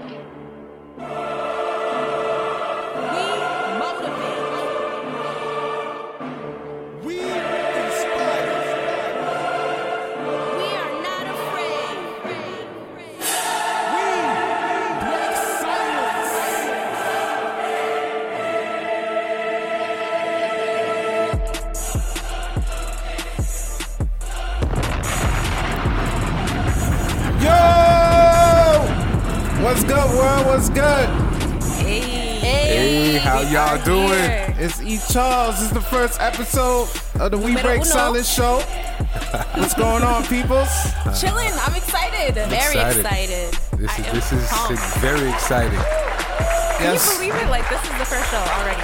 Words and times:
We 0.00 1.27
It's 34.68 34.82
E. 34.82 34.98
Charles. 35.10 35.54
This 35.56 35.68
is 35.68 35.70
the 35.72 35.80
first 35.80 36.20
episode 36.20 36.88
of 37.18 37.30
the 37.30 37.38
We 37.38 37.54
Numero 37.54 37.62
Break 37.62 37.76
uno. 37.80 37.84
Silence 37.84 38.28
show. 38.30 38.58
What's 39.56 39.72
going 39.72 40.02
on, 40.02 40.24
peoples? 40.24 40.68
Chilling. 41.18 41.48
I'm 41.64 41.74
excited. 41.74 42.34
Very 42.34 42.76
excited. 42.76 43.00
excited. 43.00 43.54
This 43.78 43.90
I 43.90 44.00
is 44.02 44.06
am 44.06 44.14
this 44.14 44.32
is 44.32 44.48
pumped. 44.50 44.82
very 44.98 45.28
exciting. 45.30 45.78
Can 46.78 46.94
you 46.94 47.00
believe 47.16 47.34
it? 47.42 47.48
Like 47.50 47.66
this 47.70 47.82
is 47.82 47.98
the 47.98 48.04
first 48.04 48.30
show 48.30 48.36
already, 48.36 48.82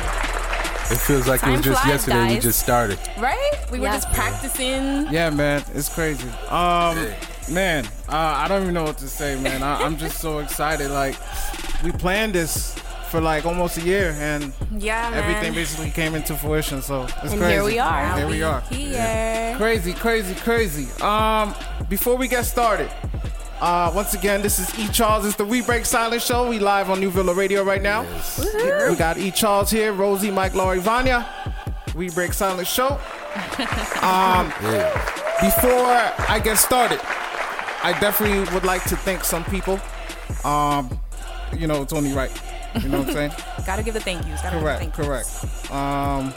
It 0.95 0.98
feels 0.98 1.28
like 1.28 1.42
it 1.42 1.48
was 1.51 1.55
Time 1.56 1.62
just 1.62 1.83
flies, 1.83 1.92
yesterday 1.92 2.23
we 2.28 2.34
guys. 2.34 2.42
just 2.42 2.59
started. 2.61 2.98
right? 3.19 3.53
We 3.70 3.78
were 3.78 3.84
Yeah. 3.84 3.92
just 3.92 4.11
practicing. 4.14 5.06
Yeah, 5.12 5.28
man, 5.28 5.62
it's 5.75 5.91
crazy. 5.91 6.27
Um, 6.48 7.09
man, 7.51 7.84
uh, 8.09 8.16
I 8.16 8.48
don't 8.48 8.62
even 8.62 8.73
know 8.75 8.84
what 8.84 8.97
to 8.98 9.09
say, 9.09 9.39
man. 9.39 9.62
I, 9.62 9.83
I'm 9.83 9.98
just 9.98 10.19
so 10.19 10.39
excited. 10.39 10.91
Like, 10.91 11.16
we 11.84 11.92
planned 11.92 12.33
this 12.34 12.73
for 13.15 13.21
like 13.21 13.47
almost 13.47 13.79
a 13.79 13.81
year, 13.81 14.11
and 14.19 14.53
Yeah, 14.77 15.09
man. 15.11 15.15
everything 15.23 15.55
basically 15.55 15.91
came 15.91 16.17
into 16.17 16.34
fruition. 16.34 16.83
So 16.83 17.05
it's 17.05 17.12
And 17.33 17.39
crazy. 17.41 17.53
here 17.53 17.65
we 17.65 17.79
are. 17.79 18.17
Here 18.17 18.27
we 18.27 18.43
are. 18.43 18.61
Here. 18.62 19.55
Crazy, 19.56 19.93
crazy, 19.93 20.34
crazy. 20.34 20.87
Um, 21.01 21.55
before 21.89 22.17
we 22.17 22.27
get 22.27 22.45
started, 22.45 22.91
uh, 23.61 23.93
once 23.95 24.15
again, 24.15 24.43
this 24.43 24.59
is 24.59 24.77
E 24.77 24.89
Charles. 24.89 25.25
It's 25.27 25.37
the 25.37 25.45
We 25.45 25.62
Break 25.62 25.84
Silence 25.87 26.25
Show. 26.27 26.48
We 26.48 26.59
live 26.59 26.91
on 26.91 26.98
New 26.98 27.11
Villa 27.11 27.34
Radio 27.34 27.62
right 27.62 27.83
now. 27.83 28.05
We 28.91 28.97
got 28.97 29.17
E 29.17 29.31
Charles 29.31 29.71
here, 29.71 29.93
Rosie, 29.93 30.33
Mike, 30.33 30.55
Laurie, 30.56 30.81
Vanya. 30.81 31.25
We 31.95 32.11
Break 32.11 32.33
Silence 32.33 32.69
Show. 32.69 32.99
Yeah. 34.05 34.93
Before 35.41 35.87
I 36.28 36.41
get 36.43 36.59
started, 36.59 36.99
I 37.83 37.97
definitely 38.01 38.41
would 38.55 38.65
like 38.65 38.83
to 38.84 38.97
thank 38.97 39.25
some 39.25 39.45
people. 39.45 39.78
Um, 40.45 40.99
you 41.56 41.67
know, 41.69 41.83
it's 41.83 41.93
only 41.93 42.12
right. 42.12 42.31
You 42.83 42.89
know 42.89 42.98
what 43.00 43.08
I'm 43.08 43.14
saying? 43.14 43.33
Gotta 43.67 43.83
give 43.83 43.94
the 43.94 44.00
thank 44.00 44.27
yous. 44.27 44.42
Gotta 44.42 44.58
correct, 44.58 44.80
give 44.83 44.92
the 44.97 45.03
thank 45.03 45.08
correct. 45.08 45.70
Um, 45.72 46.34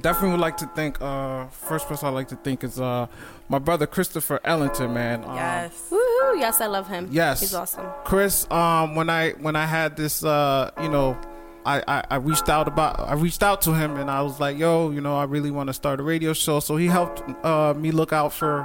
definitely 0.00 0.30
would 0.30 0.40
like 0.40 0.56
to 0.58 0.66
thank. 0.74 1.00
Uh, 1.00 1.46
first 1.48 1.86
person 1.86 2.08
I'd 2.08 2.14
like 2.14 2.28
to 2.28 2.36
thank 2.36 2.64
is 2.64 2.80
uh 2.80 3.06
my 3.48 3.58
brother 3.58 3.86
Christopher 3.86 4.40
Ellington, 4.44 4.94
man. 4.94 5.24
Um, 5.24 5.36
Yes. 5.36 5.88
Woohoo! 5.90 6.38
Yes, 6.38 6.60
I 6.60 6.66
love 6.66 6.88
him. 6.88 7.08
Yes. 7.10 7.40
he's 7.40 7.54
awesome. 7.54 7.86
Chris, 8.04 8.50
um, 8.50 8.94
when 8.94 9.10
I 9.10 9.32
when 9.32 9.56
I 9.56 9.66
had 9.66 9.96
this, 9.96 10.24
uh, 10.24 10.70
you 10.80 10.88
know, 10.88 11.18
I, 11.66 11.82
I 11.86 12.04
I 12.10 12.16
reached 12.16 12.48
out 12.48 12.66
about 12.68 12.98
I 13.00 13.14
reached 13.14 13.42
out 13.42 13.60
to 13.62 13.74
him 13.74 13.96
and 13.96 14.10
I 14.10 14.22
was 14.22 14.40
like, 14.40 14.56
yo, 14.58 14.90
you 14.90 15.00
know, 15.00 15.16
I 15.16 15.24
really 15.24 15.50
want 15.50 15.66
to 15.68 15.74
start 15.74 16.00
a 16.00 16.02
radio 16.02 16.32
show. 16.32 16.60
So 16.60 16.76
he 16.76 16.86
helped 16.86 17.22
uh, 17.44 17.74
me 17.74 17.90
look 17.90 18.12
out 18.12 18.32
for 18.32 18.62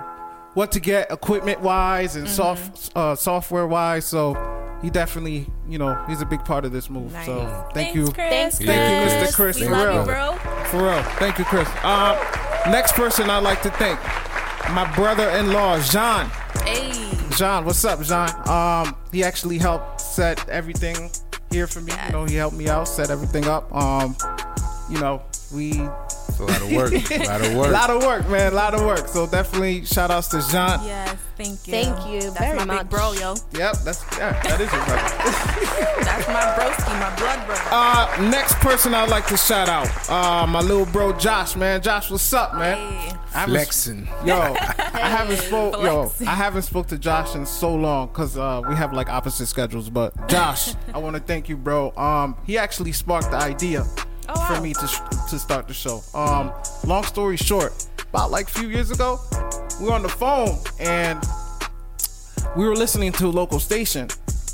what 0.54 0.72
to 0.72 0.80
get 0.80 1.12
equipment 1.12 1.60
wise 1.62 2.16
and 2.16 2.28
soft 2.28 2.92
uh, 2.96 3.16
software 3.16 3.68
wise. 3.68 4.06
So 4.06 4.34
he 4.82 4.90
definitely, 4.90 5.48
you 5.68 5.78
know, 5.78 5.96
he's 6.08 6.22
a 6.22 6.26
big 6.26 6.44
part 6.46 6.66
of 6.66 6.72
this 6.72 6.90
move. 6.90 7.12
Nice. 7.14 7.26
So 7.26 7.46
thank 7.74 7.74
Thanks, 7.74 7.96
you, 7.96 8.04
Chris. 8.12 8.30
Thanks, 8.30 8.58
Thank 8.60 9.22
you, 9.22 9.28
Mr. 9.28 9.34
Chris. 9.36 9.60
We 9.60 9.66
For 9.68 9.72
love 9.72 9.88
real. 9.90 10.00
you, 10.02 10.06
bro. 10.06 10.64
for 10.66 10.84
real. 10.84 11.04
Thank 11.20 11.40
you, 11.40 11.46
Chris. 11.46 11.68
Um, 11.84 12.16
next 12.72 12.94
person 12.94 13.30
I'd 13.30 13.44
like 13.44 13.62
to 13.64 13.72
thank 13.72 14.00
my 14.72 14.92
brother-in-law, 14.96 15.80
John. 15.82 16.30
Hey. 16.66 16.92
John, 17.36 17.66
what's 17.66 17.84
up, 17.86 18.02
John? 18.02 18.30
Um, 18.50 18.96
he 19.12 19.24
actually 19.24 19.58
helped 19.58 20.02
set 20.02 20.48
everything 20.50 21.10
here 21.52 21.68
for 21.68 21.82
me. 21.82 21.94
You 22.08 22.12
know, 22.12 22.26
he 22.26 22.36
helped 22.36 22.56
me 22.58 22.68
out, 22.68 22.88
set 22.88 23.10
everything 23.10 23.46
up. 23.46 23.74
Um, 23.74 24.16
you 24.90 25.00
know, 25.00 25.22
we 25.54 25.72
It's 26.30 26.40
a 26.40 26.44
lot 26.46 26.62
of 26.62 26.72
work. 26.72 26.92
a 27.12 27.24
lot 27.26 27.42
of 27.46 27.54
work. 27.56 27.68
a 27.68 27.72
lot 27.72 27.90
of 27.90 28.04
work, 28.04 28.30
man, 28.30 28.52
a 28.52 28.56
lot 28.56 28.74
of 28.74 28.82
work. 28.86 29.08
So 29.08 29.28
definitely 29.28 29.86
shout 29.86 30.12
outs 30.12 30.28
to 30.30 30.38
Jean. 30.42 30.86
Yes. 30.86 31.16
Thank 31.38 31.68
you. 31.68 31.72
Thank 31.72 32.08
you 32.12 32.22
That's 32.22 32.40
very 32.40 32.58
my 32.58 32.66
much. 32.66 32.80
big 32.82 32.90
bro, 32.90 33.12
yo. 33.14 33.36
Yep, 33.54 33.76
that's 33.86 34.04
yeah, 34.18 34.42
that 34.42 34.60
is 34.60 34.72
your 34.74 34.84
brother. 34.86 35.84
That's 36.08 36.28
my 36.30 36.42
broski, 36.58 37.00
my 37.00 37.16
blood 37.16 37.46
brother. 37.46 37.62
Uh, 37.72 38.30
next 38.32 38.56
person 38.56 38.94
I'd 38.96 39.10
like 39.10 39.28
to 39.28 39.38
shout 39.38 39.70
out, 39.70 39.88
uh, 40.10 40.48
my 40.48 40.62
little 40.62 40.86
bro 40.88 41.14
Josh, 41.14 41.56
man. 41.56 41.82
Josh, 41.82 42.10
what's 42.10 42.34
up, 42.34 42.56
man? 42.56 42.78
Hey. 42.78 43.14
I 43.36 43.42
haven't- 43.42 43.54
Flexing. 43.56 44.08
Yo, 44.26 44.36
I 44.36 45.00
haven't 45.04 45.38
spoke. 45.38 45.76
Yo, 45.84 46.12
I 46.22 46.34
haven't 46.34 46.64
spoke 46.64 46.88
to 46.88 46.98
Josh 46.98 47.36
in 47.36 47.46
so 47.46 47.76
long 47.76 48.08
because 48.08 48.36
uh, 48.36 48.64
we 48.68 48.74
have 48.76 48.94
like 48.94 49.10
opposite 49.10 49.46
schedules. 49.46 49.90
But 49.92 50.28
Josh, 50.28 50.74
I 50.94 50.98
want 50.98 51.16
to 51.18 51.22
thank 51.22 51.50
you, 51.50 51.58
bro. 51.58 51.92
Um, 51.96 52.36
he 52.48 52.58
actually 52.58 52.94
sparked 52.94 53.30
the 53.30 53.38
idea 53.38 53.86
Oh, 54.30 54.34
wow. 54.36 54.56
for 54.56 54.62
me 54.62 54.74
to 54.74 54.88
to 55.30 55.40
start 55.40 55.68
the 55.68 55.74
show. 55.74 56.02
Um, 56.14 56.52
long 56.86 57.04
story 57.04 57.38
short, 57.38 57.88
about 58.10 58.32
like 58.32 58.48
a 58.48 58.52
few 58.52 58.70
years 58.70 58.92
ago, 58.92 59.20
we 59.80 59.88
were 59.88 59.94
on 59.94 60.04
the 60.04 60.10
phone 60.10 60.58
and 60.80 61.24
we 62.56 62.66
were 62.66 62.76
listening 62.76 63.12
to 63.14 63.28
a 63.28 63.30
local 63.30 63.60
station, 63.60 64.08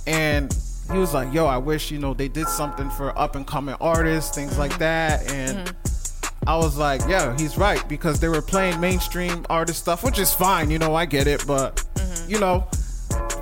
and 0.06 0.56
he 0.91 0.97
was 0.97 1.13
like, 1.13 1.33
"Yo, 1.33 1.45
I 1.45 1.57
wish 1.57 1.91
you 1.91 2.00
know 2.00 2.13
they 2.13 2.28
did 2.28 2.47
something 2.47 2.89
for 2.89 3.17
up 3.17 3.35
and 3.35 3.47
coming 3.47 3.75
artists, 3.79 4.35
things 4.35 4.57
like 4.57 4.72
mm-hmm. 4.72 4.79
that." 4.79 5.31
And 5.31 5.67
mm-hmm. 5.67 6.50
I 6.50 6.57
was 6.57 6.78
like, 6.78 7.01
"Yeah, 7.07 7.35
he's 7.38 7.57
right," 7.57 7.88
because 7.88 8.19
they 8.19 8.28
were 8.29 8.41
playing 8.41 8.79
mainstream 8.79 9.45
artist 9.50 9.79
stuff, 9.79 10.03
which 10.03 10.19
is 10.19 10.33
fine, 10.33 10.69
you 10.69 10.79
know, 10.79 10.95
I 10.95 11.06
get 11.06 11.28
it, 11.28 11.45
but 11.47 11.78
mm-hmm. 11.95 12.31
you 12.31 12.39
know. 12.39 12.67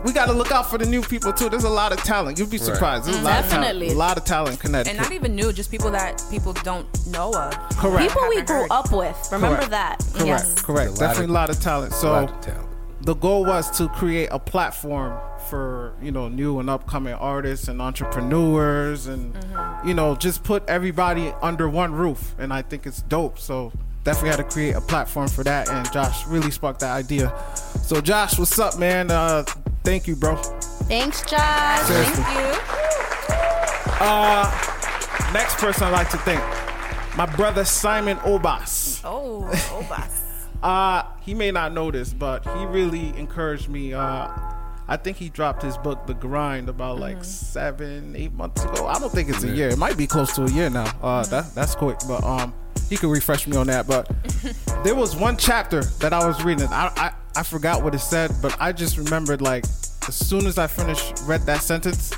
We 0.04 0.14
got 0.14 0.26
to 0.28 0.34
look 0.34 0.52
out 0.52 0.68
for 0.70 0.78
the 0.80 0.86
new 0.86 1.02
people 1.04 1.32
too. 1.32 1.48
There's 1.50 1.64
a 1.64 1.70
lot 1.70 1.92
of 1.92 2.00
talent. 2.04 2.40
You'd 2.40 2.50
be 2.50 2.58
surprised. 2.58 3.06
There's 3.06 3.18
a 3.18 3.22
lot 3.22 3.44
Definitely. 3.44 3.88
of 3.88 3.94
talent. 3.94 3.96
A 3.96 4.00
lot 4.00 4.18
of 4.18 4.26
talent 4.26 4.52
in 4.54 4.58
Connecticut. 4.58 4.98
And 4.98 5.04
not 5.04 5.12
even 5.14 5.36
new, 5.36 5.54
just 5.54 5.70
people 5.70 5.92
that 5.92 6.24
people 6.32 6.54
don't 6.54 6.88
know 7.08 7.32
of. 7.36 7.54
Correct. 7.78 8.08
People 8.10 8.28
we 8.30 8.42
grew 8.42 8.62
heard. 8.62 8.72
up 8.72 8.92
with. 8.92 9.30
Remember 9.32 9.58
Correct. 9.58 9.72
that. 9.72 10.00
Correct. 10.14 10.26
Yes. 10.28 10.62
Correct. 10.62 10.92
A 10.94 11.00
Definitely 11.00 11.24
of- 11.26 11.30
a 11.30 11.34
lot 11.34 11.50
of 11.52 11.60
talent. 11.60 11.94
A 11.94 11.96
So 11.96 12.12
lot 12.12 12.32
of 12.32 12.42
talent. 12.42 12.68
the 13.02 13.14
goal 13.14 13.46
was 13.46 13.70
to 13.78 13.90
create 13.90 14.30
a 14.32 14.40
platform 14.40 15.20
for 15.50 15.94
you 16.02 16.12
know 16.12 16.30
new 16.30 16.60
and 16.60 16.70
upcoming 16.70 17.14
artists 17.14 17.68
and 17.68 17.82
entrepreneurs 17.82 19.08
and 19.08 19.36
you 19.86 19.94
know 19.94 20.16
just 20.16 20.44
put 20.44 20.64
everybody 20.70 21.34
under 21.42 21.68
one 21.68 21.92
roof 21.92 22.36
and 22.40 22.54
i 22.54 22.62
think 22.62 22.86
it's 22.86 23.02
dope 23.02 23.38
so 23.38 23.74
definitely 24.06 24.30
had 24.30 24.38
to 24.38 24.44
create 24.46 24.76
a 24.76 24.80
platform 24.82 25.28
for 25.28 25.44
that 25.44 25.68
and 25.70 25.92
josh 25.92 26.26
really 26.28 26.52
sparked 26.52 26.80
that 26.80 26.96
idea 26.96 27.34
so 27.84 28.00
josh 28.00 28.38
what's 28.40 28.58
up 28.60 28.78
man 28.80 29.10
uh 29.12 29.44
thank 29.84 30.08
you 30.08 30.16
bro 30.16 30.36
Thanks, 30.88 31.22
Josh. 31.30 31.80
Seriously. 31.82 32.24
Thank 32.24 32.56
you. 32.56 32.62
Uh, 34.04 35.32
next 35.34 35.58
person 35.58 35.84
i'd 35.84 35.92
like 35.92 36.10
to 36.10 36.18
thank 36.18 36.42
my 37.18 37.26
brother 37.36 37.64
simon 37.64 38.18
obas 38.20 39.02
Oh, 39.04 39.48
Obas. 39.52 40.18
Uh, 40.64 41.04
he 41.22 41.34
may 41.34 41.50
not 41.50 41.74
know 41.74 41.90
this, 41.90 42.14
but 42.14 42.46
he 42.56 42.66
really 42.66 43.18
encouraged 43.18 43.68
me. 43.68 43.96
Uh, 43.96 44.28
I 44.88 44.96
think 44.96 45.18
he 45.18 45.28
dropped 45.28 45.64
his 45.64 45.76
book, 45.76 46.06
The 46.06 46.14
Grind, 46.14 46.70
about 46.70 47.00
like 47.00 47.24
seven, 47.24 48.16
eight 48.16 48.32
months 48.34 48.64
ago. 48.64 48.86
I 48.86 49.00
don't 49.00 49.12
think 49.12 49.30
it's 49.30 49.44
a 49.44 49.50
year. 49.50 49.70
It 49.70 49.80
might 49.80 49.98
be 49.98 50.06
close 50.06 50.36
to 50.36 50.44
a 50.44 50.52
year 50.52 50.70
now. 50.70 50.94
Uh, 51.02 51.24
that 51.26 51.56
that's 51.56 51.74
quick, 51.74 51.98
but 52.08 52.24
um, 52.24 52.54
he 52.90 52.96
could 52.96 53.10
refresh 53.10 53.48
me 53.48 53.58
on 53.58 53.66
that. 53.68 53.88
But 53.88 54.08
there 54.84 54.94
was 54.94 55.16
one 55.16 55.36
chapter 55.36 55.82
that 55.82 56.14
I 56.14 56.24
was 56.28 56.44
reading. 56.44 56.68
I, 56.68 56.92
I 56.96 57.14
I 57.36 57.44
forgot 57.44 57.84
what 57.84 57.96
it 57.96 58.00
said, 58.00 58.32
but 58.42 58.56
I 58.60 58.72
just 58.72 58.98
remembered 58.98 59.42
like 59.42 59.66
as 60.08 60.16
soon 60.16 60.46
as 60.48 60.58
I 60.58 60.68
finished 60.68 61.22
read 61.26 61.42
that 61.42 61.62
sentence. 61.62 62.14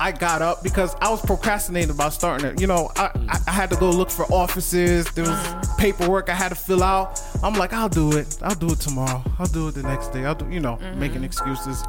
I 0.00 0.12
got 0.12 0.42
up 0.42 0.62
because 0.62 0.94
I 1.00 1.08
was 1.08 1.24
procrastinating 1.24 1.90
about 1.90 2.12
starting 2.12 2.48
it. 2.48 2.60
You 2.60 2.66
know, 2.66 2.90
I, 2.96 3.10
I, 3.28 3.38
I 3.46 3.50
had 3.52 3.70
to 3.70 3.76
go 3.76 3.90
look 3.90 4.10
for 4.10 4.24
offices. 4.24 5.10
There 5.12 5.24
was 5.24 5.32
uh-huh. 5.32 5.76
paperwork 5.78 6.28
I 6.28 6.34
had 6.34 6.48
to 6.50 6.54
fill 6.56 6.82
out. 6.82 7.22
I'm 7.42 7.54
like, 7.54 7.72
I'll 7.72 7.88
do 7.88 8.16
it. 8.16 8.36
I'll 8.42 8.54
do 8.54 8.72
it 8.72 8.80
tomorrow. 8.80 9.22
I'll 9.38 9.46
do 9.46 9.68
it 9.68 9.76
the 9.76 9.82
next 9.82 10.08
day. 10.08 10.24
I'll 10.24 10.34
do, 10.34 10.50
you 10.50 10.60
know, 10.60 10.76
mm-hmm. 10.76 10.98
making 10.98 11.24
excuses. 11.24 11.82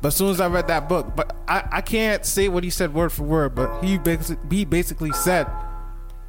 But 0.00 0.08
as 0.08 0.16
soon 0.16 0.30
as 0.30 0.40
I 0.40 0.48
read 0.48 0.68
that 0.68 0.88
book, 0.88 1.16
but 1.16 1.34
I, 1.48 1.66
I 1.72 1.80
can't 1.80 2.24
say 2.24 2.48
what 2.48 2.62
he 2.62 2.70
said 2.70 2.92
word 2.92 3.10
for 3.10 3.24
word, 3.24 3.54
but 3.54 3.82
he 3.82 3.98
basically, 3.98 4.58
he 4.58 4.64
basically 4.64 5.12
said, 5.12 5.48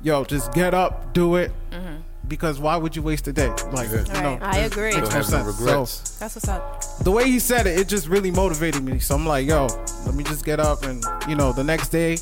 yo, 0.01 0.23
just 0.23 0.53
get 0.53 0.73
up, 0.73 1.13
do 1.13 1.35
it. 1.35 1.51
Mm-hmm. 1.71 1.97
Because 2.27 2.59
why 2.59 2.75
would 2.75 2.95
you 2.95 3.01
waste 3.01 3.27
a 3.27 3.33
day? 3.33 3.49
Like, 3.71 3.89
you 3.89 3.97
know, 3.97 4.37
Right. 4.37 4.39
I 4.41 4.57
agree. 4.59 4.93
makes 4.93 4.95
Don't 4.95 5.03
no 5.05 5.09
have 5.09 5.31
no 5.31 5.43
sense. 5.85 5.89
So. 5.89 6.19
That's 6.19 6.35
what's 6.35 6.47
up. 6.47 6.83
the 7.03 7.11
way 7.11 7.25
he 7.29 7.39
said 7.39 7.67
it, 7.67 7.79
it 7.79 7.87
just 7.87 8.07
really 8.07 8.31
motivated 8.31 8.83
me. 8.83 8.99
So 8.99 9.15
I'm 9.15 9.25
like, 9.25 9.47
yo, 9.47 9.67
let 10.05 10.15
me 10.15 10.23
just 10.23 10.43
get 10.43 10.59
up 10.59 10.83
and, 10.83 11.03
you 11.27 11.35
know, 11.35 11.53
the 11.53 11.63
next 11.63 11.89
day, 11.89 12.17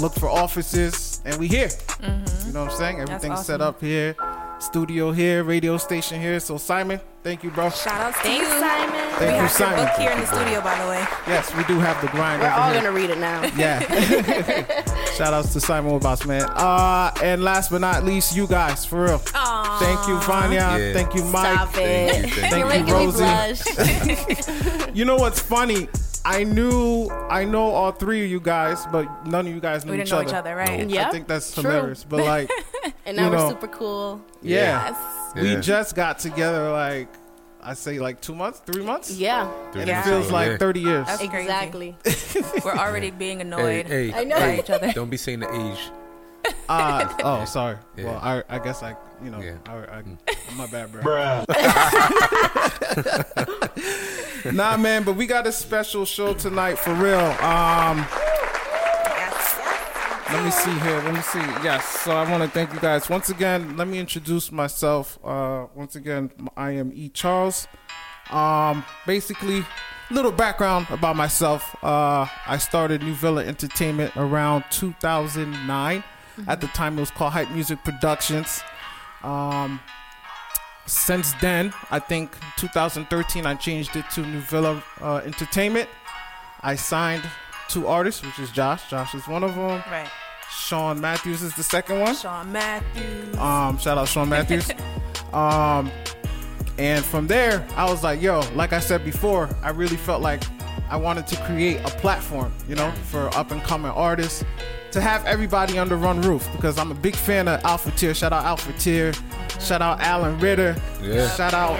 look 0.00 0.14
for 0.14 0.28
offices, 0.28 1.20
and 1.24 1.38
we 1.38 1.46
here. 1.48 1.68
Mm-hmm. 1.68 2.46
You 2.46 2.52
know 2.52 2.64
what 2.64 2.72
I'm 2.72 2.78
saying? 2.78 3.00
Everything's 3.00 3.44
set 3.46 3.60
up 3.60 3.80
here. 3.80 4.16
Studio 4.62 5.10
here, 5.10 5.42
radio 5.42 5.76
station 5.76 6.20
here. 6.20 6.38
So 6.38 6.56
Simon, 6.56 7.00
thank 7.24 7.42
you, 7.42 7.50
bro. 7.50 7.68
Shout 7.70 8.00
out 8.00 8.14
to 8.14 8.20
Thanks, 8.20 8.46
you. 8.48 8.60
Simon. 8.60 8.90
Thank 8.94 9.20
we 9.20 9.26
you, 9.26 9.32
have 9.32 9.50
Simon. 9.50 9.78
your 9.78 9.86
book 9.88 9.96
here 9.98 10.10
in 10.12 10.20
the 10.20 10.26
studio, 10.26 10.60
by 10.60 10.78
the 10.80 10.88
way. 10.88 11.04
Yes, 11.26 11.54
we 11.56 11.64
do 11.64 11.80
have 11.80 12.00
the 12.00 12.06
grind. 12.08 12.40
We're 12.40 12.48
all 12.48 12.70
here. 12.70 12.80
gonna 12.80 12.92
read 12.92 13.10
it 13.10 13.18
now. 13.18 13.42
Yeah. 13.56 13.80
Shout 15.16 15.34
outs 15.34 15.52
to 15.54 15.60
Simon 15.60 15.98
Obas, 15.98 16.24
man. 16.26 16.42
Uh, 16.42 17.12
and 17.22 17.42
last 17.42 17.70
but 17.72 17.80
not 17.80 18.04
least, 18.04 18.34
you 18.36 18.46
guys, 18.46 18.84
for 18.86 19.04
real. 19.04 19.18
Aww. 19.18 19.78
Thank 19.80 20.08
you, 20.08 20.18
Vanya. 20.20 20.78
Yeah. 20.78 20.92
Thank 20.94 21.14
you, 21.14 21.24
Mike. 21.24 21.54
Stop 21.54 21.68
Thank 21.74 22.14
it. 22.14 22.24
you, 22.24 22.34
thank 22.34 22.52
Thank 22.52 22.64
You're 22.64 22.72
you, 22.72 22.84
making 22.84 22.94
Rosie. 22.94 23.24
me 23.24 24.16
blush. 24.86 24.94
You 24.94 25.04
know 25.04 25.16
what's 25.16 25.40
funny? 25.40 25.88
I 26.24 26.44
knew 26.44 27.08
I 27.30 27.44
know 27.44 27.64
all 27.70 27.90
three 27.92 28.24
of 28.24 28.30
you 28.30 28.38
guys, 28.40 28.86
but 28.92 29.26
none 29.26 29.46
of 29.46 29.52
you 29.54 29.60
guys 29.60 29.84
knew 29.84 29.90
We 29.92 29.96
didn't 29.98 30.08
each 30.08 30.12
know 30.12 30.18
other. 30.18 30.28
each 30.28 30.34
other, 30.34 30.54
right? 30.56 30.88
Yeah. 30.88 31.08
I 31.08 31.10
think 31.10 31.26
that's 31.26 31.52
True. 31.52 31.62
hilarious. 31.70 32.04
But 32.04 32.24
like, 32.24 32.50
and 33.06 33.16
now 33.16 33.24
You 33.30 33.30
we're 33.36 33.48
super 33.48 33.66
cool. 33.68 34.20
yeah, 34.40 34.94
Yes. 35.34 35.34
we 35.34 35.56
just 35.60 35.96
got 35.96 36.18
together 36.20 36.70
like 36.70 37.08
I 37.60 37.74
say 37.74 37.98
like 37.98 38.20
two 38.20 38.34
months, 38.34 38.60
three 38.64 38.84
months. 38.84 39.10
Yeah. 39.10 39.50
and 39.74 39.86
Yeah. 39.88 40.00
it 40.00 40.04
feels 40.04 40.30
like 40.30 40.50
Yeah. 40.52 40.56
30 40.58 40.80
years. 40.80 41.06
That's. 41.06 41.22
Exactly. 41.22 41.96
We're 42.64 42.72
already 42.76 43.10
being 43.10 43.40
annoyed 43.40 43.86
hey, 43.86 44.12
I 44.12 44.22
know. 44.24 44.36
by 44.36 44.58
each 44.58 44.70
other. 44.70 44.92
don't 44.92 45.10
be 45.10 45.16
saying 45.16 45.40
the 45.40 45.52
age. 45.52 45.90
Uh, 46.68 47.12
oh, 47.24 47.44
sorry. 47.44 47.78
Yeah. 47.96 48.04
Well, 48.06 48.18
I, 48.22 48.42
I 48.48 48.58
guess 48.58 48.82
I, 48.82 48.96
you 49.22 49.30
know, 49.30 49.40
Yeah. 49.40 49.58
I, 49.66 49.98
I, 49.98 50.02
my 50.56 50.66
bad, 50.66 50.90
bro. 50.92 51.44
nah, 54.52 54.76
man, 54.76 55.04
but 55.04 55.14
we 55.14 55.26
got 55.26 55.46
a 55.46 55.52
special 55.52 56.04
show 56.04 56.34
tonight 56.34 56.78
for 56.78 56.94
real. 56.94 57.20
Um, 57.20 58.04
let 60.32 60.44
me 60.44 60.50
see 60.50 60.72
here. 60.80 61.00
Let 61.02 61.14
me 61.14 61.20
see. 61.20 61.38
Yes. 61.62 61.86
So 62.00 62.12
I 62.12 62.28
want 62.30 62.42
to 62.42 62.48
thank 62.48 62.72
you 62.72 62.80
guys 62.80 63.08
once 63.08 63.28
again. 63.28 63.76
Let 63.76 63.86
me 63.86 63.98
introduce 63.98 64.50
myself. 64.50 65.18
Uh, 65.22 65.66
once 65.74 65.94
again, 65.94 66.30
I 66.56 66.72
am 66.72 66.90
E. 66.94 67.08
Charles. 67.10 67.68
Um, 68.30 68.84
basically, 69.06 69.64
little 70.10 70.32
background 70.32 70.86
about 70.90 71.16
myself. 71.16 71.76
Uh, 71.84 72.26
I 72.46 72.58
started 72.58 73.02
New 73.02 73.14
Villa 73.14 73.44
Entertainment 73.44 74.16
around 74.16 74.64
2009. 74.70 76.02
At 76.48 76.60
the 76.60 76.66
time, 76.68 76.96
it 76.96 77.00
was 77.00 77.10
called 77.10 77.34
Hype 77.34 77.50
Music 77.50 77.84
Productions. 77.84 78.62
Um, 79.22 79.80
since 80.86 81.32
then, 81.34 81.72
I 81.90 81.98
think 81.98 82.32
2013, 82.56 83.46
I 83.46 83.54
changed 83.54 83.96
it 83.96 84.04
to 84.10 84.20
New 84.20 84.40
Villa 84.40 84.82
uh, 85.00 85.20
Entertainment. 85.24 85.88
I 86.62 86.74
signed 86.76 87.22
two 87.68 87.86
artists, 87.86 88.24
which 88.24 88.38
is 88.38 88.50
Josh. 88.50 88.88
Josh 88.90 89.14
is 89.14 89.26
one 89.26 89.44
of 89.44 89.54
them. 89.54 89.82
Right. 89.90 90.08
Sean 90.50 91.00
Matthews 91.00 91.42
is 91.42 91.54
the 91.54 91.62
second 91.62 92.00
one. 92.00 92.14
Sean 92.14 92.52
Matthews. 92.52 93.36
Um, 93.38 93.78
shout 93.78 93.98
out 93.98 94.08
Sean 94.08 94.28
Matthews. 94.28 94.70
um, 95.32 95.90
and 96.78 97.04
from 97.04 97.26
there, 97.26 97.66
I 97.76 97.90
was 97.90 98.02
like, 98.02 98.20
yo, 98.20 98.40
like 98.54 98.72
I 98.72 98.78
said 98.80 99.04
before, 99.04 99.48
I 99.62 99.70
really 99.70 99.96
felt 99.96 100.22
like 100.22 100.42
I 100.92 100.96
wanted 100.96 101.26
to 101.28 101.36
create 101.44 101.78
a 101.78 101.88
platform, 101.88 102.52
you 102.68 102.74
know, 102.74 102.90
for 103.10 103.34
up 103.34 103.50
and 103.50 103.62
coming 103.62 103.90
artists 103.90 104.44
to 104.90 105.00
have 105.00 105.24
everybody 105.24 105.78
under 105.78 105.96
one 105.96 106.20
roof 106.20 106.46
because 106.52 106.76
I'm 106.76 106.90
a 106.90 106.94
big 106.94 107.16
fan 107.16 107.48
of 107.48 107.64
Alpha 107.64 107.90
Tier. 107.92 108.12
Shout 108.12 108.34
out 108.34 108.44
Alpha 108.44 108.74
Tier. 108.74 109.14
Shout 109.58 109.80
out 109.80 110.02
Alan 110.02 110.38
Ritter. 110.38 110.76
Yeah. 111.00 111.30
Shout 111.30 111.54
out 111.54 111.78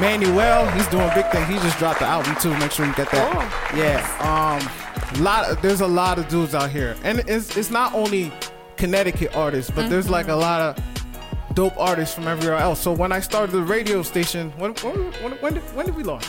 Manuel. 0.00 0.70
He's 0.70 0.86
doing 0.86 1.10
big 1.16 1.26
things. 1.32 1.48
He 1.48 1.54
just 1.54 1.76
dropped 1.80 1.98
the 1.98 2.06
album 2.06 2.36
too. 2.36 2.56
Make 2.58 2.70
sure 2.70 2.86
you 2.86 2.94
get 2.94 3.10
that. 3.10 3.72
Yeah. 3.74 3.98
Um, 4.22 5.20
lot. 5.20 5.50
Of, 5.50 5.60
there's 5.60 5.80
a 5.80 5.88
lot 5.88 6.20
of 6.20 6.28
dudes 6.28 6.54
out 6.54 6.70
here, 6.70 6.94
and 7.02 7.24
it's 7.26 7.56
it's 7.56 7.72
not 7.72 7.92
only 7.92 8.32
Connecticut 8.76 9.34
artists, 9.34 9.72
but 9.74 9.90
there's 9.90 10.08
like 10.08 10.28
a 10.28 10.36
lot 10.36 10.60
of 10.60 11.54
dope 11.56 11.76
artists 11.76 12.14
from 12.14 12.28
everywhere 12.28 12.58
else. 12.58 12.80
So 12.80 12.92
when 12.92 13.10
I 13.10 13.18
started 13.18 13.50
the 13.50 13.62
radio 13.62 14.00
station, 14.04 14.52
when 14.58 14.74
when 14.74 15.12
when, 15.24 15.32
when, 15.40 15.54
did, 15.54 15.62
when 15.74 15.86
did 15.86 15.96
we 15.96 16.04
launch? 16.04 16.28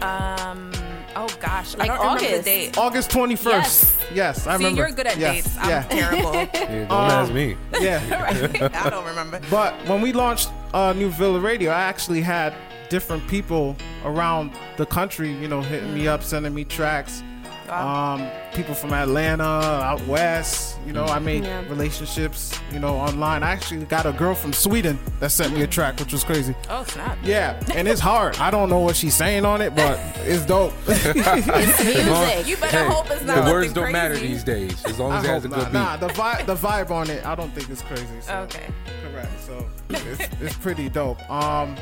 Um. 0.00 0.72
Oh 1.20 1.26
gosh, 1.40 1.76
Like 1.76 1.90
I 1.90 1.96
don't 1.96 2.04
remember 2.04 2.20
the 2.20 2.28
August. 2.34 2.44
date. 2.44 2.78
August 2.78 3.10
21st. 3.10 3.44
Yes. 3.44 3.96
Yes, 4.14 4.46
I 4.46 4.52
See, 4.56 4.64
remember. 4.64 4.80
you're 4.82 4.90
good 4.92 5.06
at 5.08 5.18
Yes, 5.18 5.34
dates. 5.44 5.56
I'm 5.58 5.68
Yeah. 5.68 5.82
terrible. 5.90 6.32
Yeah, 6.34 6.68
don't 6.86 6.92
Um, 6.92 7.10
ask 7.10 7.32
me. 7.32 7.56
yeah. 7.80 8.70
I 8.84 8.88
don't 8.90 9.04
remember. 9.04 9.40
But 9.50 9.74
when 9.88 10.00
we 10.00 10.12
launched 10.12 10.50
uh, 10.72 10.92
New 10.96 11.10
Villa 11.10 11.40
Radio, 11.40 11.70
I 11.72 11.80
actually 11.80 12.20
had 12.20 12.54
different 12.88 13.26
people 13.28 13.76
around 14.04 14.52
the 14.76 14.86
country, 14.86 15.32
you 15.32 15.48
know, 15.48 15.60
hitting 15.60 15.92
me 15.92 16.06
up, 16.08 16.22
sending 16.22 16.54
me 16.54 16.64
tracks. 16.64 17.22
Wow. 17.68 18.14
Um, 18.14 18.30
people 18.54 18.74
from 18.74 18.92
Atlanta, 18.92 19.42
out 19.44 20.00
west. 20.06 20.78
You 20.86 20.92
know, 20.94 21.04
I 21.04 21.18
made 21.18 21.44
Yeah. 21.44 21.60
relationships, 21.68 22.58
you 22.72 22.78
know, 22.78 22.96
online. 22.96 23.42
I 23.42 23.50
actually 23.50 23.84
got 23.84 24.06
a 24.06 24.12
girl 24.12 24.34
from 24.34 24.52
Sweden 24.54 24.98
that 25.20 25.30
sent 25.30 25.52
me 25.54 25.62
a 25.62 25.66
track, 25.66 25.98
which 26.00 26.12
was 26.12 26.24
crazy. 26.24 26.54
Oh 26.70 26.84
snap. 26.84 27.18
Yeah, 27.22 27.60
and 27.74 27.86
it's 27.86 28.00
hard. 28.00 28.38
I 28.38 28.50
don't 28.50 28.70
know 28.70 28.78
what 28.80 28.96
she's 28.96 29.14
saying 29.14 29.44
on 29.44 29.60
it, 29.60 29.74
but 29.74 29.98
it's 30.24 30.46
dope. 30.46 30.72
It's 30.88 31.84
music. 31.84 32.46
You 32.46 32.56
better 32.56 32.78
Hey, 32.84 32.86
hope 32.88 33.10
it's 33.10 33.22
not 33.24 33.44
the 33.44 33.50
words 33.50 33.72
don't 33.72 33.84
crazy. 33.84 33.92
matter 33.92 34.16
these 34.16 34.44
days 34.44 34.82
as 34.86 34.98
long 34.98 35.12
I 35.12 35.18
as 35.18 35.24
it 35.24 35.28
has 35.28 35.44
a 35.44 35.48
good 35.48 35.56
not. 35.58 35.66
beat. 35.66 35.72
Nah, 35.74 35.96
the 35.98 36.08
vibe, 36.08 36.46
the 36.46 36.54
vibe 36.56 36.90
on 36.90 37.10
it, 37.10 37.24
I 37.26 37.34
don't 37.34 37.52
think 37.52 37.68
it's 37.68 37.82
crazy. 37.82 38.06
So. 38.22 38.34
Okay. 38.44 38.66
Correct. 39.12 39.30
So 39.44 39.66
it's, 39.90 40.34
it's 40.40 40.56
pretty 40.56 40.88
dope. 40.88 41.20
Um, 41.30 41.76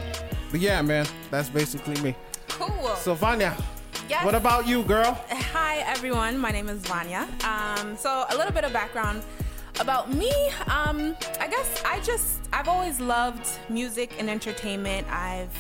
but 0.51 0.61
yeah, 0.61 0.83
man, 0.83 1.07
that's 1.31 1.49
basically 1.49 2.01
me. 2.03 2.15
Cool. 2.49 2.95
So 2.97 3.15
Vanya, 3.15 3.55
Yes. 4.09 4.25
what 4.25 4.35
about 4.35 4.67
you, 4.69 4.83
girl? 4.85 5.19
Hi 5.31 5.79
everyone, 5.79 6.39
my 6.39 6.51
name 6.51 6.69
is 6.69 6.81
Vanya. 6.87 7.27
Um, 7.45 7.97
so 7.97 8.25
a 8.31 8.37
little 8.37 8.53
bit 8.53 8.65
of 8.65 8.73
background 8.73 9.23
about 9.81 10.13
me. 10.13 10.31
Um, 10.69 11.17
I 11.41 11.49
guess 11.49 11.83
I 11.85 12.01
just 12.01 12.39
I've 12.53 12.69
always 12.69 13.01
loved 13.01 13.49
music 13.69 14.15
and 14.19 14.31
entertainment. 14.31 15.07
I've 15.11 15.53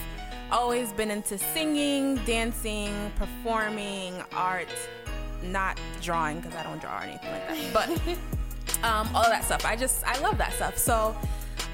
always 0.53 0.93
been 0.93 1.11
into 1.11 1.39
singing, 1.39 2.17
dancing, 2.25 2.93
performing, 3.19 4.15
art, 4.33 4.69
not 5.43 5.81
drawing 6.01 6.41
because 6.41 6.55
I 6.55 6.63
don't 6.63 6.81
draw 6.81 6.99
or 7.01 7.03
anything 7.03 7.31
like 7.33 7.49
that. 7.49 7.73
But 7.73 8.85
um, 8.85 9.09
all 9.15 9.23
of 9.23 9.31
that 9.31 9.45
stuff. 9.45 9.65
I 9.65 9.75
just 9.77 10.05
I 10.05 10.19
love 10.21 10.39
that 10.39 10.53
stuff. 10.53 10.79
So 10.79 11.17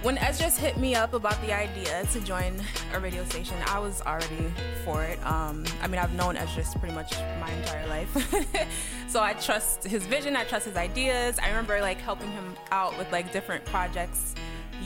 when 0.02 0.18
Esdras 0.18 0.56
hit 0.58 0.76
me 0.76 0.94
up 0.94 1.14
about 1.14 1.40
the 1.42 1.52
idea 1.52 2.04
to 2.12 2.20
join 2.20 2.60
a 2.92 2.98
radio 3.00 3.24
station, 3.24 3.56
I 3.66 3.78
was 3.78 4.02
already 4.02 4.52
for 4.84 5.02
it. 5.04 5.18
Um, 5.24 5.64
I 5.80 5.86
mean, 5.86 6.00
I've 6.00 6.14
known 6.14 6.36
Esdras 6.36 6.74
pretty 6.74 6.94
much 6.94 7.12
my 7.40 7.50
entire 7.52 7.86
life, 7.88 8.66
so 9.08 9.22
I 9.22 9.34
trust 9.34 9.84
his 9.84 10.04
vision. 10.06 10.34
I 10.36 10.44
trust 10.44 10.66
his 10.66 10.76
ideas. 10.76 11.38
I 11.38 11.48
remember 11.48 11.80
like 11.80 11.98
helping 12.00 12.30
him 12.32 12.54
out 12.70 12.96
with 12.98 13.10
like 13.12 13.32
different 13.32 13.64
projects 13.64 14.34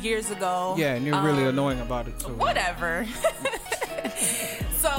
years 0.02 0.30
ago. 0.30 0.74
Yeah, 0.76 0.94
and 0.94 1.06
you're 1.06 1.20
really 1.22 1.44
Um, 1.44 1.48
annoying 1.50 1.80
about 1.80 2.06
it 2.08 2.18
too. 2.20 2.34
whatever. 2.34 3.06